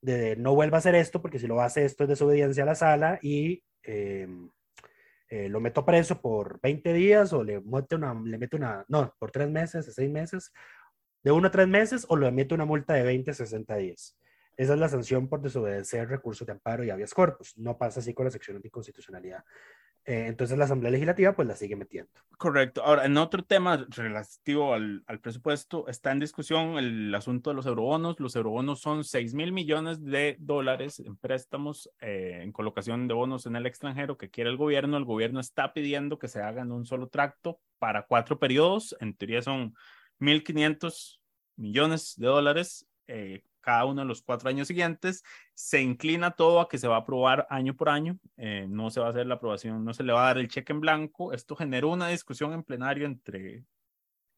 de 0.00 0.36
no 0.36 0.54
vuelva 0.54 0.76
a 0.76 0.80
hacer 0.80 0.94
esto, 0.94 1.22
porque 1.22 1.38
si 1.38 1.46
lo 1.46 1.60
hace 1.62 1.84
esto 1.84 2.04
es 2.04 2.10
desobediencia 2.10 2.62
a 2.62 2.66
la 2.66 2.74
sala 2.74 3.18
y 3.22 3.64
eh, 3.82 4.28
eh, 5.28 5.48
lo 5.48 5.60
meto 5.60 5.84
preso 5.84 6.20
por 6.20 6.60
20 6.60 6.92
días 6.92 7.32
o 7.32 7.42
le 7.42 7.60
mete 7.60 7.96
una, 7.96 8.14
le 8.14 8.38
meto 8.38 8.56
una, 8.56 8.84
no, 8.88 9.14
por 9.18 9.30
tres 9.30 9.48
meses, 9.50 9.90
seis 9.94 10.10
meses, 10.10 10.52
de 11.22 11.32
uno 11.32 11.48
a 11.48 11.50
tres 11.50 11.66
meses 11.66 12.04
o 12.08 12.16
le 12.16 12.30
meto 12.30 12.54
una 12.54 12.66
multa 12.66 12.92
de 12.94 13.02
20 13.02 13.30
a 13.30 13.34
60 13.34 13.76
días. 13.76 14.16
Esa 14.56 14.74
es 14.74 14.78
la 14.78 14.88
sanción 14.88 15.28
por 15.28 15.40
desobedecer 15.40 16.08
recursos 16.08 16.46
de 16.46 16.52
amparo 16.52 16.84
y 16.84 16.90
habeas 16.90 17.14
corpus. 17.14 17.56
No 17.56 17.76
pasa 17.76 18.00
así 18.00 18.14
con 18.14 18.26
las 18.26 18.34
acciones 18.34 18.62
de 18.62 18.68
inconstitucionalidad. 18.68 19.42
Eh, 20.06 20.26
entonces 20.26 20.58
la 20.58 20.66
Asamblea 20.66 20.92
Legislativa 20.92 21.34
pues 21.34 21.48
la 21.48 21.56
sigue 21.56 21.76
metiendo. 21.76 22.12
Correcto. 22.36 22.82
Ahora, 22.84 23.06
en 23.06 23.16
otro 23.16 23.42
tema 23.42 23.86
relativo 23.88 24.74
al, 24.74 25.02
presupuesto, 25.22 25.88
está 25.88 26.12
en 26.12 26.20
discusión 26.20 26.76
el 26.76 27.14
asunto 27.14 27.50
de 27.50 27.56
los 27.56 27.64
eurobonos. 27.64 28.20
Los 28.20 28.36
eurobonos 28.36 28.80
son 28.80 29.04
6 29.04 29.34
mil 29.34 29.52
millones 29.52 30.04
de 30.04 30.36
dólares 30.38 31.00
en 31.00 31.16
préstamos 31.16 31.90
eh, 32.00 32.40
en 32.42 32.52
colocación 32.52 33.08
de 33.08 33.14
bonos 33.14 33.46
en 33.46 33.56
el 33.56 33.64
extranjero 33.64 34.18
que 34.18 34.30
quiere 34.30 34.50
el 34.50 34.58
gobierno. 34.58 34.98
El 34.98 35.04
gobierno 35.04 35.40
está 35.40 35.72
pidiendo 35.72 36.18
que 36.18 36.28
se 36.28 36.42
hagan 36.42 36.70
un 36.70 36.84
solo 36.84 37.08
tracto 37.08 37.60
para 37.78 38.02
cuatro 38.06 38.38
periodos. 38.38 38.94
En 39.00 39.14
teoría 39.14 39.40
son 39.40 39.74
1.500 40.20 41.18
millones 41.56 42.14
de 42.18 42.26
dólares. 42.26 42.86
Eh, 43.06 43.42
cada 43.64 43.84
uno 43.86 44.02
de 44.02 44.06
los 44.06 44.22
cuatro 44.22 44.48
años 44.48 44.68
siguientes. 44.68 45.24
Se 45.54 45.80
inclina 45.80 46.32
todo 46.32 46.60
a 46.60 46.68
que 46.68 46.78
se 46.78 46.86
va 46.86 46.96
a 46.96 47.00
aprobar 47.00 47.46
año 47.50 47.74
por 47.74 47.88
año. 47.88 48.18
Eh, 48.36 48.66
no 48.68 48.90
se 48.90 49.00
va 49.00 49.06
a 49.06 49.10
hacer 49.10 49.26
la 49.26 49.34
aprobación, 49.34 49.84
no 49.84 49.94
se 49.94 50.04
le 50.04 50.12
va 50.12 50.24
a 50.24 50.26
dar 50.26 50.38
el 50.38 50.48
cheque 50.48 50.72
en 50.72 50.80
blanco. 50.80 51.32
Esto 51.32 51.56
generó 51.56 51.88
una 51.90 52.08
discusión 52.08 52.52
en 52.52 52.62
plenario 52.62 53.06
entre 53.06 53.64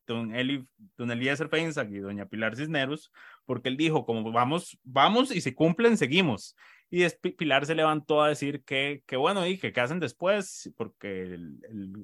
don, 0.07 0.35
Eli, 0.35 0.67
don 0.97 1.11
Eliezer 1.11 1.49
Feinsack 1.49 1.91
y 1.91 1.99
doña 1.99 2.27
Pilar 2.27 2.57
Cisneros, 2.57 3.13
porque 3.45 3.69
él 3.69 3.77
dijo, 3.77 4.07
como 4.07 4.31
vamos, 4.33 4.79
vamos 4.85 5.35
y 5.35 5.41
se 5.41 5.55
cumplen, 5.55 5.97
seguimos. 5.97 6.57
Y 6.89 7.05
Pilar 7.33 7.67
se 7.67 7.75
levantó 7.75 8.23
a 8.23 8.29
decir 8.29 8.63
que, 8.63 9.03
que 9.07 9.17
bueno, 9.17 9.45
y 9.47 9.59
que 9.59 9.73
qué 9.73 9.81
hacen 9.81 9.99
después, 9.99 10.73
porque 10.77 11.23
el, 11.23 11.59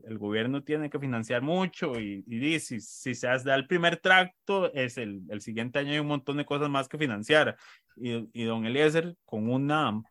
el, 0.05 0.19
gobierno 0.19 0.65
tiene 0.65 0.91
que 0.91 0.99
financiar 0.99 1.41
mucho 1.41 2.01
y, 2.01 2.25
y 2.27 2.59
si, 2.59 2.81
si 2.81 3.15
se 3.15 3.29
da 3.29 3.55
el 3.55 3.69
primer 3.69 3.99
tracto, 3.99 4.73
es 4.75 4.99
el, 4.99 5.23
el 5.29 5.41
siguiente 5.41 5.79
año 5.79 5.93
hay 5.93 6.01
un 6.01 6.09
montón 6.09 6.37
de 6.37 6.45
cosas 6.45 6.69
más 6.69 6.89
que 6.89 6.99
financiar. 6.99 7.57
Y, 7.97 8.29
y 8.33 8.45
don 8.45 8.67
Eliezer, 8.67 9.17
con 9.25 9.49
una 9.49 10.03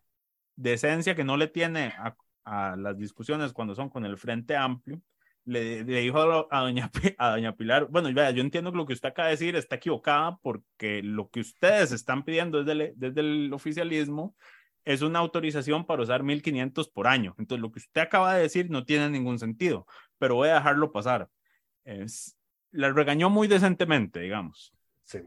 decencia 0.55 1.15
que 1.15 1.25
no 1.25 1.35
le 1.35 1.47
tiene 1.47 1.93
a, 1.97 2.15
las 2.77 2.97
discusiones 2.97 3.53
cuando 3.53 3.75
son 3.75 3.89
con 3.89 4.05
el 4.05 4.17
Frente 4.17 4.55
Amplio, 4.55 5.01
le, 5.43 5.83
le, 5.83 5.99
dijo 5.99 6.47
a, 6.49 6.61
doña, 6.61 6.89
a 7.17 7.31
doña 7.31 7.55
Pilar, 7.55 7.87
bueno, 7.89 8.09
yo 8.09 8.41
entiendo 8.41 8.71
que 8.71 8.77
lo 8.77 8.85
que 8.85 8.93
usted 8.93 9.09
acaba 9.09 9.27
de 9.27 9.33
decir 9.33 9.55
está 9.55 9.75
equivocada 9.75 10.37
porque 10.41 11.01
lo 11.03 11.29
que 11.29 11.41
ustedes 11.41 11.91
están 11.91 12.23
pidiendo 12.23 12.63
desde 12.63 12.93
desde 12.95 13.21
el 13.21 13.53
oficialismo 13.53 14.35
es 14.85 15.01
una 15.01 15.19
autorización 15.19 15.85
para 15.85 16.03
usar 16.03 16.23
1.500 16.23 16.91
por 16.91 17.07
año. 17.07 17.35
Entonces, 17.37 17.61
lo 17.61 17.71
que 17.71 17.79
usted 17.79 18.01
acaba 18.01 18.33
de 18.33 18.41
decir 18.41 18.69
no 18.69 18.85
tiene 18.85 19.09
ningún 19.09 19.39
sentido, 19.39 19.85
pero 20.17 20.35
voy 20.35 20.49
a 20.49 20.55
dejarlo 20.55 20.91
pasar. 20.91 21.29
Es, 21.83 22.37
la 22.71 22.91
regañó 22.91 23.29
muy 23.29 23.47
decentemente, 23.47 24.19
digamos. 24.19 24.73
Sí. 25.03 25.19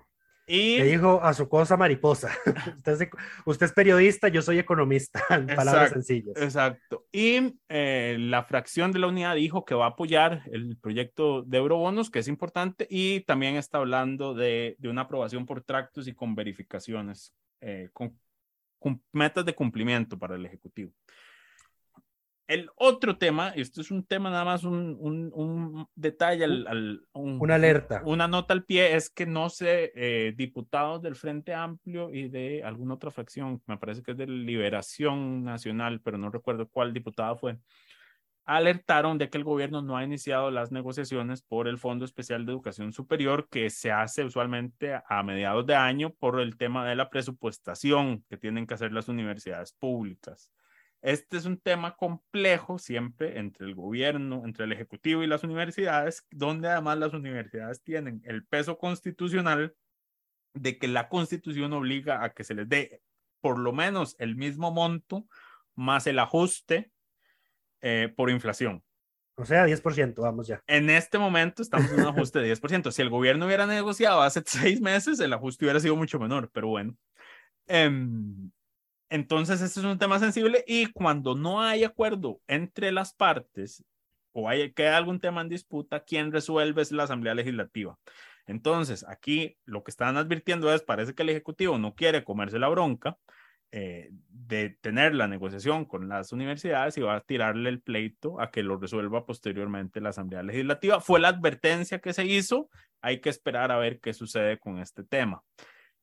Y 0.47 0.77
le 0.77 0.85
dijo 0.85 1.23
a 1.23 1.33
su 1.33 1.49
cosa 1.49 1.77
mariposa. 1.77 2.31
usted, 3.47 3.67
es, 3.67 3.73
periodista, 3.73 4.29
yo 4.29 4.43
soy 4.43 4.59
economista, 4.59 5.23
en 5.31 5.47
palabras 5.47 5.91
sencillas. 5.93 6.37
Exacto. 6.37 7.07
Y 7.11 7.59
eh, 7.69 8.17
la 8.19 8.45
fracción 8.45 8.93
de 8.93 8.99
la 8.99 9.07
unidad 9.07 9.37
dijo 9.37 9.65
que 9.65 9.75
va 9.75 9.87
a 9.87 9.91
apoyar 9.91 10.43
el 10.53 10.77
proyecto 10.77 11.43
de 11.43 11.59
eurobonos, 11.59 12.11
que 12.11 12.19
es 12.19 12.29
importante, 12.29 12.87
y 12.91 13.21
también 13.21 13.57
está 13.57 13.79
hablando 13.79 14.35
de, 14.35 14.77
de 14.79 14.89
una 14.89 15.03
aprobación 15.03 15.47
por 15.47 15.63
tractos 15.63 16.09
y 16.09 16.15
con 16.15 16.35
verificaciones, 16.35 17.33
eh, 17.61 17.89
con 17.95 18.19
metas 19.13 19.45
de 19.45 19.55
cumplimiento 19.55 20.19
para 20.19 20.37
el 20.37 20.47
Ejecutivo. 20.47 20.93
El 22.47 22.69
otro 22.77 23.17
tema, 23.17 23.51
esto 23.51 23.81
es 23.81 23.91
un 23.91 24.05
tema 24.05 24.29
nada 24.29 24.45
más, 24.45 24.65
un, 24.65 24.99
un, 25.01 25.87
detalle, 25.95 26.45
al, 26.45 27.01
una 27.15 27.55
alerta. 27.55 28.03
Una 28.05 28.29
nota 28.29 28.53
al 28.53 28.65
pie 28.65 28.95
es 28.95 29.09
que 29.09 29.25
no 29.25 29.49
sé, 29.49 29.93
eh, 29.95 30.35
diputados 30.37 31.01
del 31.01 31.17
Frente 31.17 31.55
Amplio 31.55 32.13
y 32.13 32.29
de 32.29 32.63
alguna 32.63 32.95
otra 32.95 33.11
fracción, 33.11 33.63
me 33.67 33.79
parece 33.79 34.03
que 34.03 34.11
es 34.11 34.19
de 34.19 34.27
Liberación 34.27 35.43
Nacional, 35.43 36.03
pero 36.03 36.19
no 36.19 36.29
recuerdo 36.29 36.69
cuál 36.69 36.93
diputada 36.93 37.35
fue, 37.35 37.57
alertaron 38.45 39.17
de 39.17 39.31
que 39.31 39.39
el 39.39 39.45
gobierno 39.45 39.81
no 39.81 39.97
ha 39.97 40.05
iniciado 40.05 40.51
las 40.51 40.71
negociaciones 40.71 41.43
por 41.43 41.67
el 41.67 41.79
Fondo 41.79 42.05
Especial 42.05 42.45
de 42.45 42.53
Educación 42.53 42.93
Superior 42.93 43.49
que 43.49 43.71
se 43.71 43.91
hace 43.91 44.25
usualmente 44.25 45.01
a 45.09 45.23
mediados 45.23 45.65
de 45.67 45.75
año 45.75 46.13
por 46.15 46.41
el 46.41 46.57
tema 46.57 46.87
de 46.87 46.95
la 46.95 47.09
presupuestación 47.09 48.25
que 48.29 48.37
tienen 48.37 48.67
que 48.67 48.75
hacer 48.75 48.93
las 48.93 49.09
universidades 49.09 49.73
públicas. 49.73 50.51
Este 51.01 51.37
es 51.37 51.45
un 51.45 51.59
tema 51.59 51.97
complejo 51.97 52.79
siempre 52.79 53.39
entre 53.39 53.67
el 53.67 53.75
gobierno, 53.75 54.43
entre 54.45 54.65
el 54.65 54.73
Ejecutivo 54.73 55.23
y 55.23 55.27
las 55.27 55.45
universidades, 55.45 56.27
donde 56.31 56.69
además 56.69 56.99
las 56.99 57.13
universidades 57.13 57.83
tienen 57.83 58.23
el 58.25 58.47
peso 58.47 58.79
constitucional 58.79 59.75
de 60.55 60.79
que 60.79 60.89
la 60.89 61.09
constitución 61.09 61.73
obliga 61.73 62.25
a 62.25 62.31
que 62.31 62.45
se 62.45 62.55
les 62.55 62.69
dé 62.69 63.03
por 63.41 63.59
lo 63.59 63.73
menos 63.75 64.17
el 64.19 64.37
mismo 64.37 64.71
monto 64.71 65.27
más 65.75 66.07
el 66.07 66.19
ajuste 66.19 66.94
eh, 67.87 68.09
por 68.17 68.31
inflación. 68.31 68.83
O 69.37 69.45
sea, 69.45 69.67
10%, 69.67 70.15
vamos 70.23 70.47
ya. 70.47 70.63
En 70.67 70.89
este 70.89 71.19
momento 71.19 71.61
estamos 71.61 71.91
en 71.91 72.01
un 72.01 72.07
ajuste 72.07 72.39
de 72.39 72.55
10%. 72.55 72.91
Si 72.91 73.03
el 73.03 73.11
gobierno 73.11 73.45
hubiera 73.45 73.67
negociado 73.67 74.23
hace 74.23 74.43
seis 74.47 74.81
meses, 74.81 75.21
el 75.21 75.35
ajuste 75.35 75.67
hubiera 75.67 75.81
sido 75.81 75.95
mucho 75.95 76.19
menor, 76.19 76.51
pero 76.51 76.69
bueno. 76.69 76.97
Em, 77.67 78.51
entonces, 79.11 79.61
este 79.61 79.81
es 79.81 79.87
un 79.87 79.99
tema 79.99 80.19
sensible 80.19 80.65
y 80.67 80.87
cuando 80.87 81.35
no 81.35 81.61
hay 81.61 81.85
acuerdo 81.85 82.41
entre 82.47 82.91
las 82.91 83.13
partes 83.13 83.85
o 84.33 84.49
hay, 84.49 84.73
queda 84.73 84.97
algún 84.97 85.21
tema 85.21 85.43
en 85.43 85.51
disputa, 85.51 86.05
quien 86.05 86.33
resuelve 86.33 86.81
es 86.81 86.91
la 86.91 87.03
Asamblea 87.03 87.35
Legislativa. 87.35 87.99
Entonces, 88.47 89.05
aquí 89.07 89.59
lo 89.67 89.85
que 89.85 89.91
están 89.91 90.17
advirtiendo 90.17 90.73
es, 90.73 90.83
parece 90.83 91.15
que 91.15 91.23
el 91.23 91.29
Ejecutivo 91.29 91.77
no 91.77 91.95
quiere 91.95 92.25
comerse 92.25 92.59
la 92.59 92.69
bronca, 92.69 93.19
eh, 93.77 94.09
de 94.29 94.71
tener 94.71 95.17
la 95.17 95.27
negociación 95.27 95.85
con 95.85 96.09
las 96.09 96.33
universidades 96.33 96.97
y 96.97 97.01
va 97.01 97.17
a 97.17 97.21
tirarle 97.23 97.69
el 97.71 97.81
pleito 97.81 98.41
a 98.41 98.53
que 98.53 98.63
lo 98.63 98.77
resuelva 98.77 99.27
posteriormente 99.27 100.01
la 100.01 100.11
Asamblea 100.11 100.45
Legislativa. 100.45 101.01
Fue 101.01 101.19
la 101.19 101.27
advertencia 101.27 101.99
que 101.99 102.13
se 102.13 102.25
hizo, 102.25 102.71
hay 103.01 103.21
que 103.21 103.31
esperar 103.31 103.73
a 103.73 103.79
ver 103.79 103.99
qué 103.99 104.13
sucede 104.13 104.61
con 104.61 104.79
este 104.79 105.03
tema. 105.03 105.43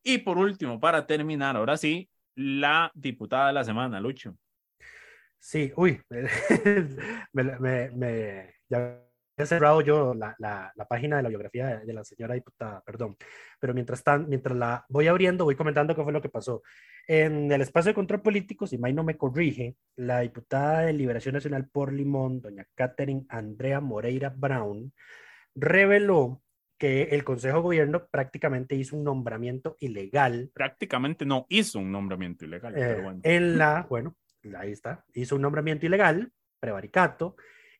Y 0.03 0.17
por 0.17 0.37
último, 0.37 0.81
para 0.81 1.07
terminar, 1.07 1.55
ahora 1.55 1.77
sí, 1.77 2.09
la 2.35 2.91
diputada 2.93 3.47
de 3.47 3.53
la 3.53 3.63
semana, 3.63 4.01
Lucho. 4.01 4.35
Sí, 5.39 5.71
uy, 5.77 6.01
me, 7.31 7.89
me, 7.91 8.53
ya 8.67 9.01
he 9.43 9.47
cerrado 9.47 9.81
yo 9.81 10.13
la, 10.13 10.35
la, 10.39 10.71
la, 10.75 10.85
página 10.85 11.17
de 11.17 11.23
la 11.23 11.29
biografía 11.29 11.79
de, 11.79 11.93
la 11.93 12.03
señora 12.03 12.35
diputada, 12.35 12.81
perdón, 12.85 13.17
pero 13.59 13.73
mientras, 13.73 14.03
tan, 14.03 14.27
mientras 14.29 14.57
la 14.57 14.85
voy 14.89 15.07
abriendo, 15.07 15.45
voy 15.45 15.55
comentando 15.55 15.95
qué 15.95 16.03
fue 16.03 16.13
lo 16.13 16.21
que 16.21 16.29
pasó. 16.29 16.61
En 17.07 17.51
el 17.51 17.61
espacio 17.61 17.89
de 17.89 17.95
control 17.95 18.21
político, 18.21 18.67
si 18.67 18.77
May 18.77 18.93
no 18.93 19.03
me 19.03 19.17
corrige, 19.17 19.75
la 19.95 20.21
diputada 20.21 20.81
de 20.81 20.93
Liberación 20.93 21.33
Nacional 21.33 21.67
por 21.67 21.91
Limón, 21.91 22.41
doña 22.41 22.65
Catherine 22.75 23.25
Andrea 23.29 23.79
Moreira 23.79 24.33
Brown, 24.35 24.93
reveló 25.55 26.41
que 26.81 27.03
el 27.11 27.23
Consejo 27.23 27.57
de 27.57 27.63
Gobierno 27.63 28.07
prácticamente 28.07 28.75
hizo 28.75 28.95
un 28.95 29.03
nombramiento 29.03 29.77
ilegal. 29.79 30.49
Prácticamente 30.51 31.25
no 31.25 31.45
hizo 31.47 31.77
un 31.77 31.91
nombramiento 31.91 32.43
ilegal. 32.43 32.73
pero 32.73 32.99
eh, 32.99 33.01
bueno. 33.03 33.19
En 33.23 33.57
la, 33.59 33.85
bueno, 33.87 34.15
ahí 34.57 34.71
está, 34.71 35.05
hizo 35.13 35.35
un 35.35 35.43
nombramiento 35.43 35.85
ilegal, 35.85 36.31
prevaricato, 36.59 37.35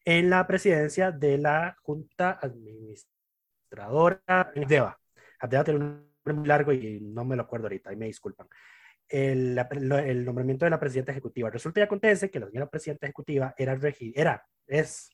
en 0.06 0.30
la 0.30 0.48
presidencia 0.48 1.12
de 1.12 1.38
la 1.38 1.76
Junta 1.82 2.40
Administradora 2.42 4.22
Abdeba. 4.28 5.00
Abdeba 5.40 5.64
tiene 5.64 5.80
un 5.80 6.12
nombre 6.26 6.34
muy 6.34 6.48
largo 6.48 6.74
y 6.74 7.00
no 7.02 7.26
me 7.26 7.36
lo 7.36 7.44
acuerdo 7.44 7.66
ahorita, 7.66 7.94
y 7.94 7.96
me 7.96 8.08
disculpan. 8.08 8.48
el, 9.08 9.58
el, 9.58 10.26
nombramiento 10.26 10.66
de 10.66 10.72
la 10.72 10.80
presidenta 10.80 11.12
ejecutiva. 11.12 11.50
Resulta 11.50 11.80
y 11.80 11.84
acontece 11.84 12.30
que 12.30 12.40
la 12.40 12.48
señora 12.48 12.70
presidenta 12.70 13.06
ejecutiva 13.06 13.54
era, 13.58 13.78
era, 14.16 14.46
es 14.68 15.10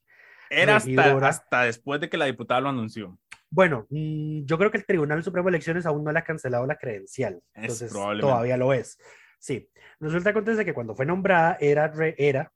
era 0.50 0.78
hasta, 0.78 1.28
hasta, 1.28 1.64
después 1.64 2.00
de 2.00 2.10
que 2.10 2.18
la 2.18 2.26
diputada 2.26 2.62
lo 2.62 2.70
anunció. 2.70 3.18
Bueno, 3.50 3.88
mm, 3.90 4.46
yo 4.46 4.58
creo 4.58 4.72
que 4.72 4.78
el 4.78 4.86
Tribunal 4.86 5.24
Supremo 5.24 5.48
de 5.48 5.58
Elecciones 5.58 5.86
aún 5.86 6.04
no 6.04 6.12
le 6.12 6.20
ha 6.20 6.24
cancelado 6.24 6.66
la 6.66 6.78
credencial. 6.78 7.42
Entonces, 7.54 7.92
todavía 7.92 8.58
lo 8.58 8.74
es. 8.74 9.00
Sí. 9.40 9.70
Resulta 10.00 10.32
acontece 10.32 10.66
que 10.66 10.74
cuando 10.74 10.96
fue 10.96 11.06
nombrada 11.06 11.58
era, 11.60 11.92
era 12.18 12.52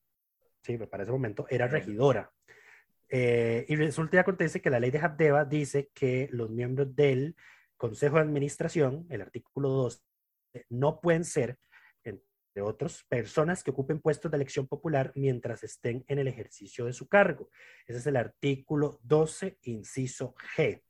sí, 0.62 0.78
para 0.78 1.04
ese 1.04 1.12
momento, 1.12 1.46
era 1.50 1.68
regidora. 1.68 2.32
Eh, 3.10 3.66
y 3.68 3.76
resulta 3.76 4.16
y 4.16 4.20
acontece 4.20 4.62
que 4.62 4.70
la 4.70 4.80
ley 4.80 4.92
de 4.92 5.00
Habdeba 5.00 5.46
dice 5.46 5.90
que 5.94 6.30
los 6.32 6.50
miembros 6.50 6.96
del 6.96 7.36
Consejo 7.76 8.16
de 8.16 8.22
Administración, 8.22 9.06
el 9.10 9.22
artículo 9.22 9.70
2, 9.70 10.04
no 10.70 11.02
pueden 11.02 11.26
ser 11.26 11.58
de 12.54 12.62
otras 12.62 13.04
personas 13.08 13.64
que 13.64 13.72
ocupen 13.72 14.00
puestos 14.00 14.30
de 14.30 14.36
elección 14.36 14.68
popular 14.68 15.12
mientras 15.16 15.64
estén 15.64 16.04
en 16.08 16.20
el 16.20 16.28
ejercicio 16.28 16.86
de 16.86 16.94
su 16.94 17.08
cargo. 17.08 17.50
Ese 17.86 18.00
es 18.00 18.08
el 18.08 18.18
artículo 18.18 19.00
12, 19.04 19.58
inciso 19.64 20.36
G. 20.56 20.82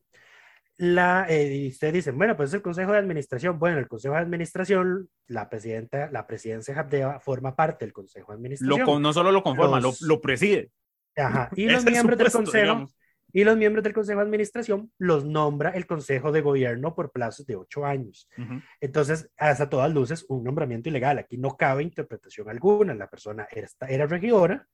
La, 0.77 1.25
eh, 1.29 1.67
usted 1.69 1.93
dice, 1.93 2.11
bueno, 2.11 2.35
pues 2.35 2.49
es 2.49 2.55
el 2.55 2.61
Consejo 2.61 2.91
de 2.91 2.97
Administración. 2.97 3.59
Bueno, 3.59 3.77
el 3.77 3.87
Consejo 3.87 4.15
de 4.15 4.21
Administración, 4.21 5.09
la 5.27 5.49
presidenta, 5.49 6.09
la 6.11 6.25
presidencia 6.25 6.77
Habdeba 6.79 7.19
forma 7.19 7.55
parte 7.55 7.85
del 7.85 7.93
Consejo 7.93 8.31
de 8.31 8.37
Administración. 8.37 9.01
no 9.01 9.13
solo 9.13 9.31
lo 9.31 9.43
conforma, 9.43 9.79
lo, 9.79 9.93
lo, 10.01 10.21
preside. 10.21 10.71
Ajá. 11.15 11.49
Y 11.55 11.65
los 11.69 11.85
miembros 11.85 12.17
del 12.17 12.31
Consejo, 12.31 12.87
y 13.33 13.43
los 13.43 13.57
miembros 13.57 13.83
del 13.83 13.93
Consejo 13.93 14.19
de 14.19 14.25
Administración 14.25 14.91
los 14.97 15.25
nombra 15.25 15.69
el 15.71 15.85
Consejo 15.85 16.31
de 16.31 16.41
Gobierno 16.41 16.95
por 16.95 17.11
plazos 17.11 17.45
de 17.45 17.55
ocho 17.55 17.85
años. 17.85 18.27
Entonces, 18.79 19.29
hasta 19.37 19.69
todas 19.69 19.91
luces, 19.93 20.25
un 20.27 20.43
nombramiento 20.43 20.89
ilegal. 20.89 21.19
Aquí 21.19 21.37
no 21.37 21.55
cabe 21.55 21.83
interpretación 21.83 22.49
alguna. 22.49 22.93
La 22.93 23.09
persona 23.09 23.47
era, 23.51 23.67
era 23.87 24.05
regidora, 24.05 24.67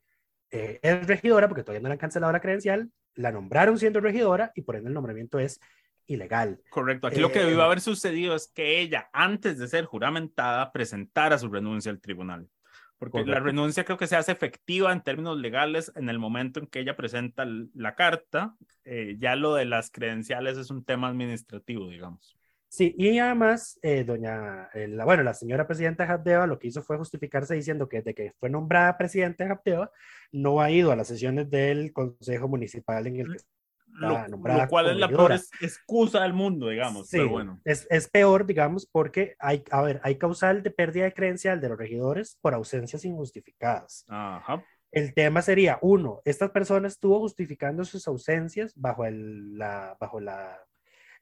eh, 0.49 0.79
es 0.81 1.05
regidora 1.05 1.47
porque 1.47 1.63
todavía 1.63 1.81
no 1.81 1.89
le 1.89 1.93
han 1.93 1.99
cancelado 1.99 2.31
la 2.31 2.39
credencial, 2.39 2.89
la 3.15 3.31
nombraron 3.31 3.77
siendo 3.77 3.99
regidora 3.99 4.51
y 4.55 4.61
por 4.61 4.75
ende 4.75 4.87
el 4.87 4.93
nombramiento 4.93 5.39
es 5.39 5.59
ilegal. 6.08 6.62
Correcto. 6.70 7.08
Aquí 7.08 7.20
lo 7.20 7.32
que 7.32 7.39
debió 7.39 7.60
eh, 7.60 7.64
haber 7.64 7.82
sucedido 7.82 8.36
es 8.36 8.47
que 8.47 8.80
ella, 8.80 9.10
antes 9.14 9.60
de 9.60 9.68
ser 9.68 9.86
juramentada, 9.86 10.72
presentara 10.72 11.38
su 11.38 11.49
renuncia 11.49 11.91
al 11.91 12.01
tribunal. 12.01 12.49
Porque 12.97 13.24
la 13.24 13.39
renuncia 13.39 13.86
creo 13.86 13.97
que 13.97 14.08
se 14.08 14.16
hace 14.16 14.32
efectiva 14.32 14.91
en 14.91 15.03
términos 15.03 15.38
legales 15.38 15.91
en 15.95 16.10
el 16.10 16.18
momento 16.18 16.60
en 16.60 16.66
que 16.66 16.80
ella 16.80 16.95
presenta 16.95 17.45
la 17.76 17.93
carta. 17.93 18.55
Eh, 18.86 19.18
ya 19.20 19.36
lo 19.36 19.53
de 19.53 19.66
las 19.66 19.91
credenciales 19.91 20.58
es 20.58 20.72
un 20.72 20.84
tema 20.84 21.08
administrativo, 21.08 21.89
digamos. 21.89 22.36
Sí, 22.70 22.93
y 22.97 23.18
además, 23.20 23.80
eh, 23.82 24.03
doña, 24.03 24.70
eh, 24.74 24.88
la, 24.88 25.05
bueno, 25.05 25.24
la 25.24 25.34
señora 25.34 25.68
presidenta 25.68 26.12
Habdeba 26.12 26.47
lo 26.47 26.60
que 26.60 26.68
hizo 26.68 26.82
fue 26.82 26.97
justificarse 26.97 27.55
diciendo 27.55 27.88
que 27.88 27.97
desde 27.97 28.14
que 28.14 28.34
fue 28.39 28.49
nombrada 28.49 28.97
presidenta 28.97 29.49
Habdeba, 29.49 29.91
no 30.32 30.60
ha 30.60 30.70
ido 30.70 30.91
a 30.91 30.95
las 30.95 31.08
sesiones 31.08 31.49
del 31.49 31.93
Consejo 31.93 32.47
Municipal 32.47 33.08
en 33.08 33.22
el 33.22 33.38
que 33.38 33.43
lo, 33.88 34.67
cual 34.69 34.89
es 34.89 34.97
la 34.97 35.07
peor 35.07 35.31
excusa 35.33 36.21
del 36.21 36.33
mundo, 36.33 36.69
digamos. 36.69 37.09
Sí, 37.09 37.19
bueno. 37.21 37.59
es, 37.65 37.88
es, 37.89 38.09
peor, 38.09 38.45
digamos, 38.45 38.85
porque 38.85 39.35
hay, 39.39 39.63
a 39.71 39.81
ver, 39.81 39.99
hay 40.03 40.17
causal 40.17 40.63
de 40.63 40.71
pérdida 40.71 41.05
de 41.05 41.13
credencial 41.13 41.59
de 41.61 41.69
los 41.69 41.77
regidores 41.77 42.38
por 42.41 42.53
ausencias 42.53 43.05
injustificadas. 43.05 44.05
Ajá. 44.07 44.63
El 44.91 45.13
tema 45.13 45.41
sería, 45.41 45.79
uno, 45.81 46.21
esta 46.25 46.53
persona 46.53 46.88
estuvo 46.88 47.19
justificando 47.19 47.83
sus 47.83 48.07
ausencias 48.07 48.73
bajo 48.75 49.05
el, 49.05 49.57
la, 49.57 49.97
bajo 49.99 50.19
la, 50.19 50.59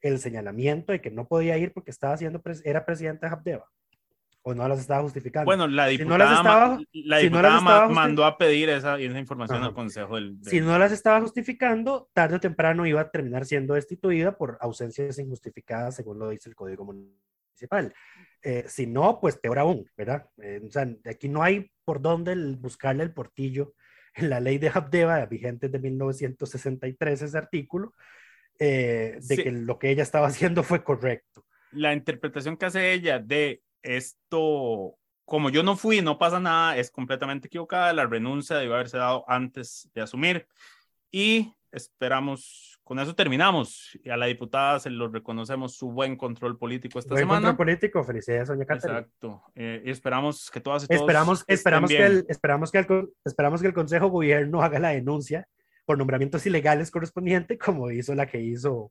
el 0.02 0.18
señalamiento 0.18 0.92
de 0.92 1.00
que 1.00 1.10
no 1.10 1.26
podía 1.26 1.58
ir 1.58 1.72
porque 1.72 1.90
estaba 1.90 2.16
siendo, 2.16 2.42
era 2.64 2.84
presidente 2.84 3.26
de 3.26 3.32
Habdeba 3.32 3.70
o 4.48 4.54
no 4.54 4.68
las 4.68 4.78
estaba 4.78 5.02
justificando. 5.02 5.44
Bueno, 5.44 5.66
la 5.66 5.88
diputada, 5.88 6.78
la 6.92 7.88
mandó 7.90 8.24
a 8.24 8.38
pedir 8.38 8.68
esa, 8.68 8.96
esa 8.96 9.18
información 9.18 9.64
al 9.64 9.74
Consejo 9.74 10.14
del, 10.14 10.38
Si 10.42 10.60
no 10.60 10.78
las 10.78 10.92
estaba 10.92 11.20
justificando, 11.20 12.08
tarde 12.12 12.36
o 12.36 12.40
temprano 12.40 12.86
iba 12.86 13.00
a 13.00 13.10
terminar 13.10 13.44
siendo 13.44 13.74
destituida 13.74 14.38
por 14.38 14.56
ausencias 14.60 15.18
injustificadas, 15.18 15.96
según 15.96 16.20
lo 16.20 16.28
dice 16.28 16.48
el 16.48 16.54
Código 16.54 16.84
Municipal. 16.84 17.92
Eh, 18.40 18.64
si 18.68 18.86
no, 18.86 19.18
pues 19.20 19.36
peor 19.36 19.58
aún, 19.58 19.90
¿verdad? 19.96 20.28
Eh, 20.40 20.60
o 20.64 20.70
sea, 20.70 20.86
aquí 21.10 21.28
no 21.28 21.42
hay 21.42 21.68
por 21.84 22.00
dónde 22.00 22.36
buscarle 22.56 23.02
el 23.02 23.12
portillo 23.12 23.74
en 24.14 24.30
la 24.30 24.38
ley 24.38 24.58
de 24.58 24.70
Habdeba, 24.72 25.26
vigente 25.26 25.68
de 25.68 25.80
1963, 25.80 27.22
ese 27.22 27.36
artículo, 27.36 27.94
eh, 28.60 29.18
de 29.20 29.36
que 29.38 29.50
lo 29.50 29.76
que 29.80 29.90
ella 29.90 30.04
estaba 30.04 30.28
haciendo 30.28 30.62
fue 30.62 30.84
correcto. 30.84 31.44
La 31.72 31.92
interpretación 31.92 32.56
que 32.56 32.66
hace 32.66 32.92
ella 32.92 33.18
de 33.18 33.65
esto, 33.82 34.96
como 35.24 35.50
yo 35.50 35.62
no 35.62 35.76
fui, 35.76 36.02
no 36.02 36.18
pasa 36.18 36.40
nada, 36.40 36.76
es 36.76 36.90
completamente 36.90 37.48
equivocada. 37.48 37.92
La 37.92 38.06
renuncia 38.06 38.56
debe 38.56 38.74
haberse 38.74 38.98
dado 38.98 39.24
antes 39.28 39.88
de 39.94 40.02
asumir. 40.02 40.46
Y 41.10 41.54
esperamos, 41.72 42.80
con 42.84 42.98
eso 42.98 43.14
terminamos. 43.14 43.98
Y 44.02 44.10
a 44.10 44.16
la 44.16 44.26
diputada 44.26 44.80
se 44.80 44.90
lo 44.90 45.08
reconocemos 45.08 45.76
su 45.76 45.90
buen 45.90 46.16
control 46.16 46.58
político 46.58 46.98
esta 46.98 47.14
semana. 47.14 47.26
Buen 47.26 47.42
control 47.42 47.56
político, 47.56 48.04
felicidades, 48.04 48.48
doña 48.48 48.64
Catherine. 48.64 49.00
Exacto. 49.00 49.42
Eh, 49.54 49.82
y 49.84 49.90
esperamos 49.90 50.50
que 50.50 50.60
todas 50.60 50.84
y 50.84 50.86
todos 50.86 51.00
Esperamos, 51.00 51.44
esperamos, 51.46 51.90
que 51.90 52.04
el, 52.04 52.26
esperamos, 52.28 52.72
que 52.72 52.78
el, 52.78 53.08
esperamos 53.24 53.60
que 53.60 53.66
el 53.68 53.74
Consejo 53.74 54.08
Gobierno 54.08 54.62
haga 54.62 54.78
la 54.78 54.90
denuncia 54.90 55.48
por 55.84 55.98
nombramientos 55.98 56.44
ilegales 56.46 56.90
correspondiente, 56.90 57.56
como 57.58 57.90
hizo 57.90 58.14
la 58.14 58.26
que 58.26 58.40
hizo 58.40 58.90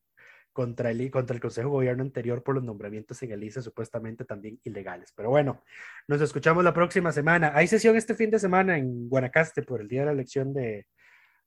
contra 0.56 0.89
el, 0.89 1.12
contra 1.12 1.36
el 1.36 1.41
Consejo 1.41 1.68
de 1.68 1.74
Gobierno 1.74 2.01
anterior 2.01 2.41
por 2.41 2.56
los 2.56 2.64
nombramientos 2.64 3.22
en 3.22 3.32
el 3.34 3.43
ICE 3.43 3.62
supuestamente 3.62 4.24
también 4.24 4.58
ilegales. 4.64 5.12
Pero 5.14 5.30
bueno, 5.30 5.62
nos 6.08 6.22
escuchamos 6.22 6.64
la 6.64 6.74
próxima 6.74 7.12
semana. 7.12 7.51
Hay 7.53 7.68
sesión 7.68 7.97
este 7.97 8.16
fin 8.16 8.32
de 8.32 8.39
semana 8.39 8.78
en 8.78 9.10
Guanacaste 9.10 9.64
por 9.64 9.82
el 9.82 9.89
día 9.89 9.99
de 9.99 10.06
la 10.06 10.12
elección 10.14 10.53
de, 10.53 10.88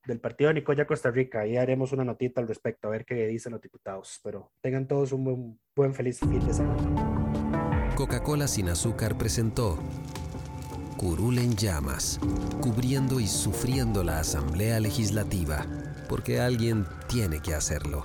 del 0.04 0.20
partido 0.20 0.48
de 0.48 0.54
Nicoya, 0.56 0.86
Costa 0.86 1.10
Rica. 1.10 1.40
Ahí 1.40 1.56
haremos 1.56 1.92
una 1.92 2.04
notita 2.04 2.42
al 2.42 2.48
respecto, 2.48 2.86
a 2.86 2.90
ver 2.90 3.06
qué 3.06 3.26
dicen 3.26 3.52
los 3.52 3.62
diputados. 3.62 4.20
Pero 4.22 4.52
tengan 4.60 4.86
todos 4.86 5.12
un 5.12 5.24
buen, 5.24 5.60
buen 5.74 5.94
feliz 5.94 6.20
fin 6.20 6.46
de 6.46 6.52
semana. 6.52 7.94
Coca-Cola 7.96 8.46
sin 8.46 8.68
azúcar 8.68 9.16
presentó 9.16 9.78
Curul 10.98 11.38
en 11.38 11.56
llamas, 11.56 12.20
cubriendo 12.60 13.20
y 13.20 13.26
sufriendo 13.26 14.04
la 14.04 14.20
Asamblea 14.20 14.80
Legislativa 14.80 15.64
porque 16.08 16.40
alguien 16.40 16.86
tiene 17.06 17.40
que 17.40 17.54
hacerlo. 17.54 18.04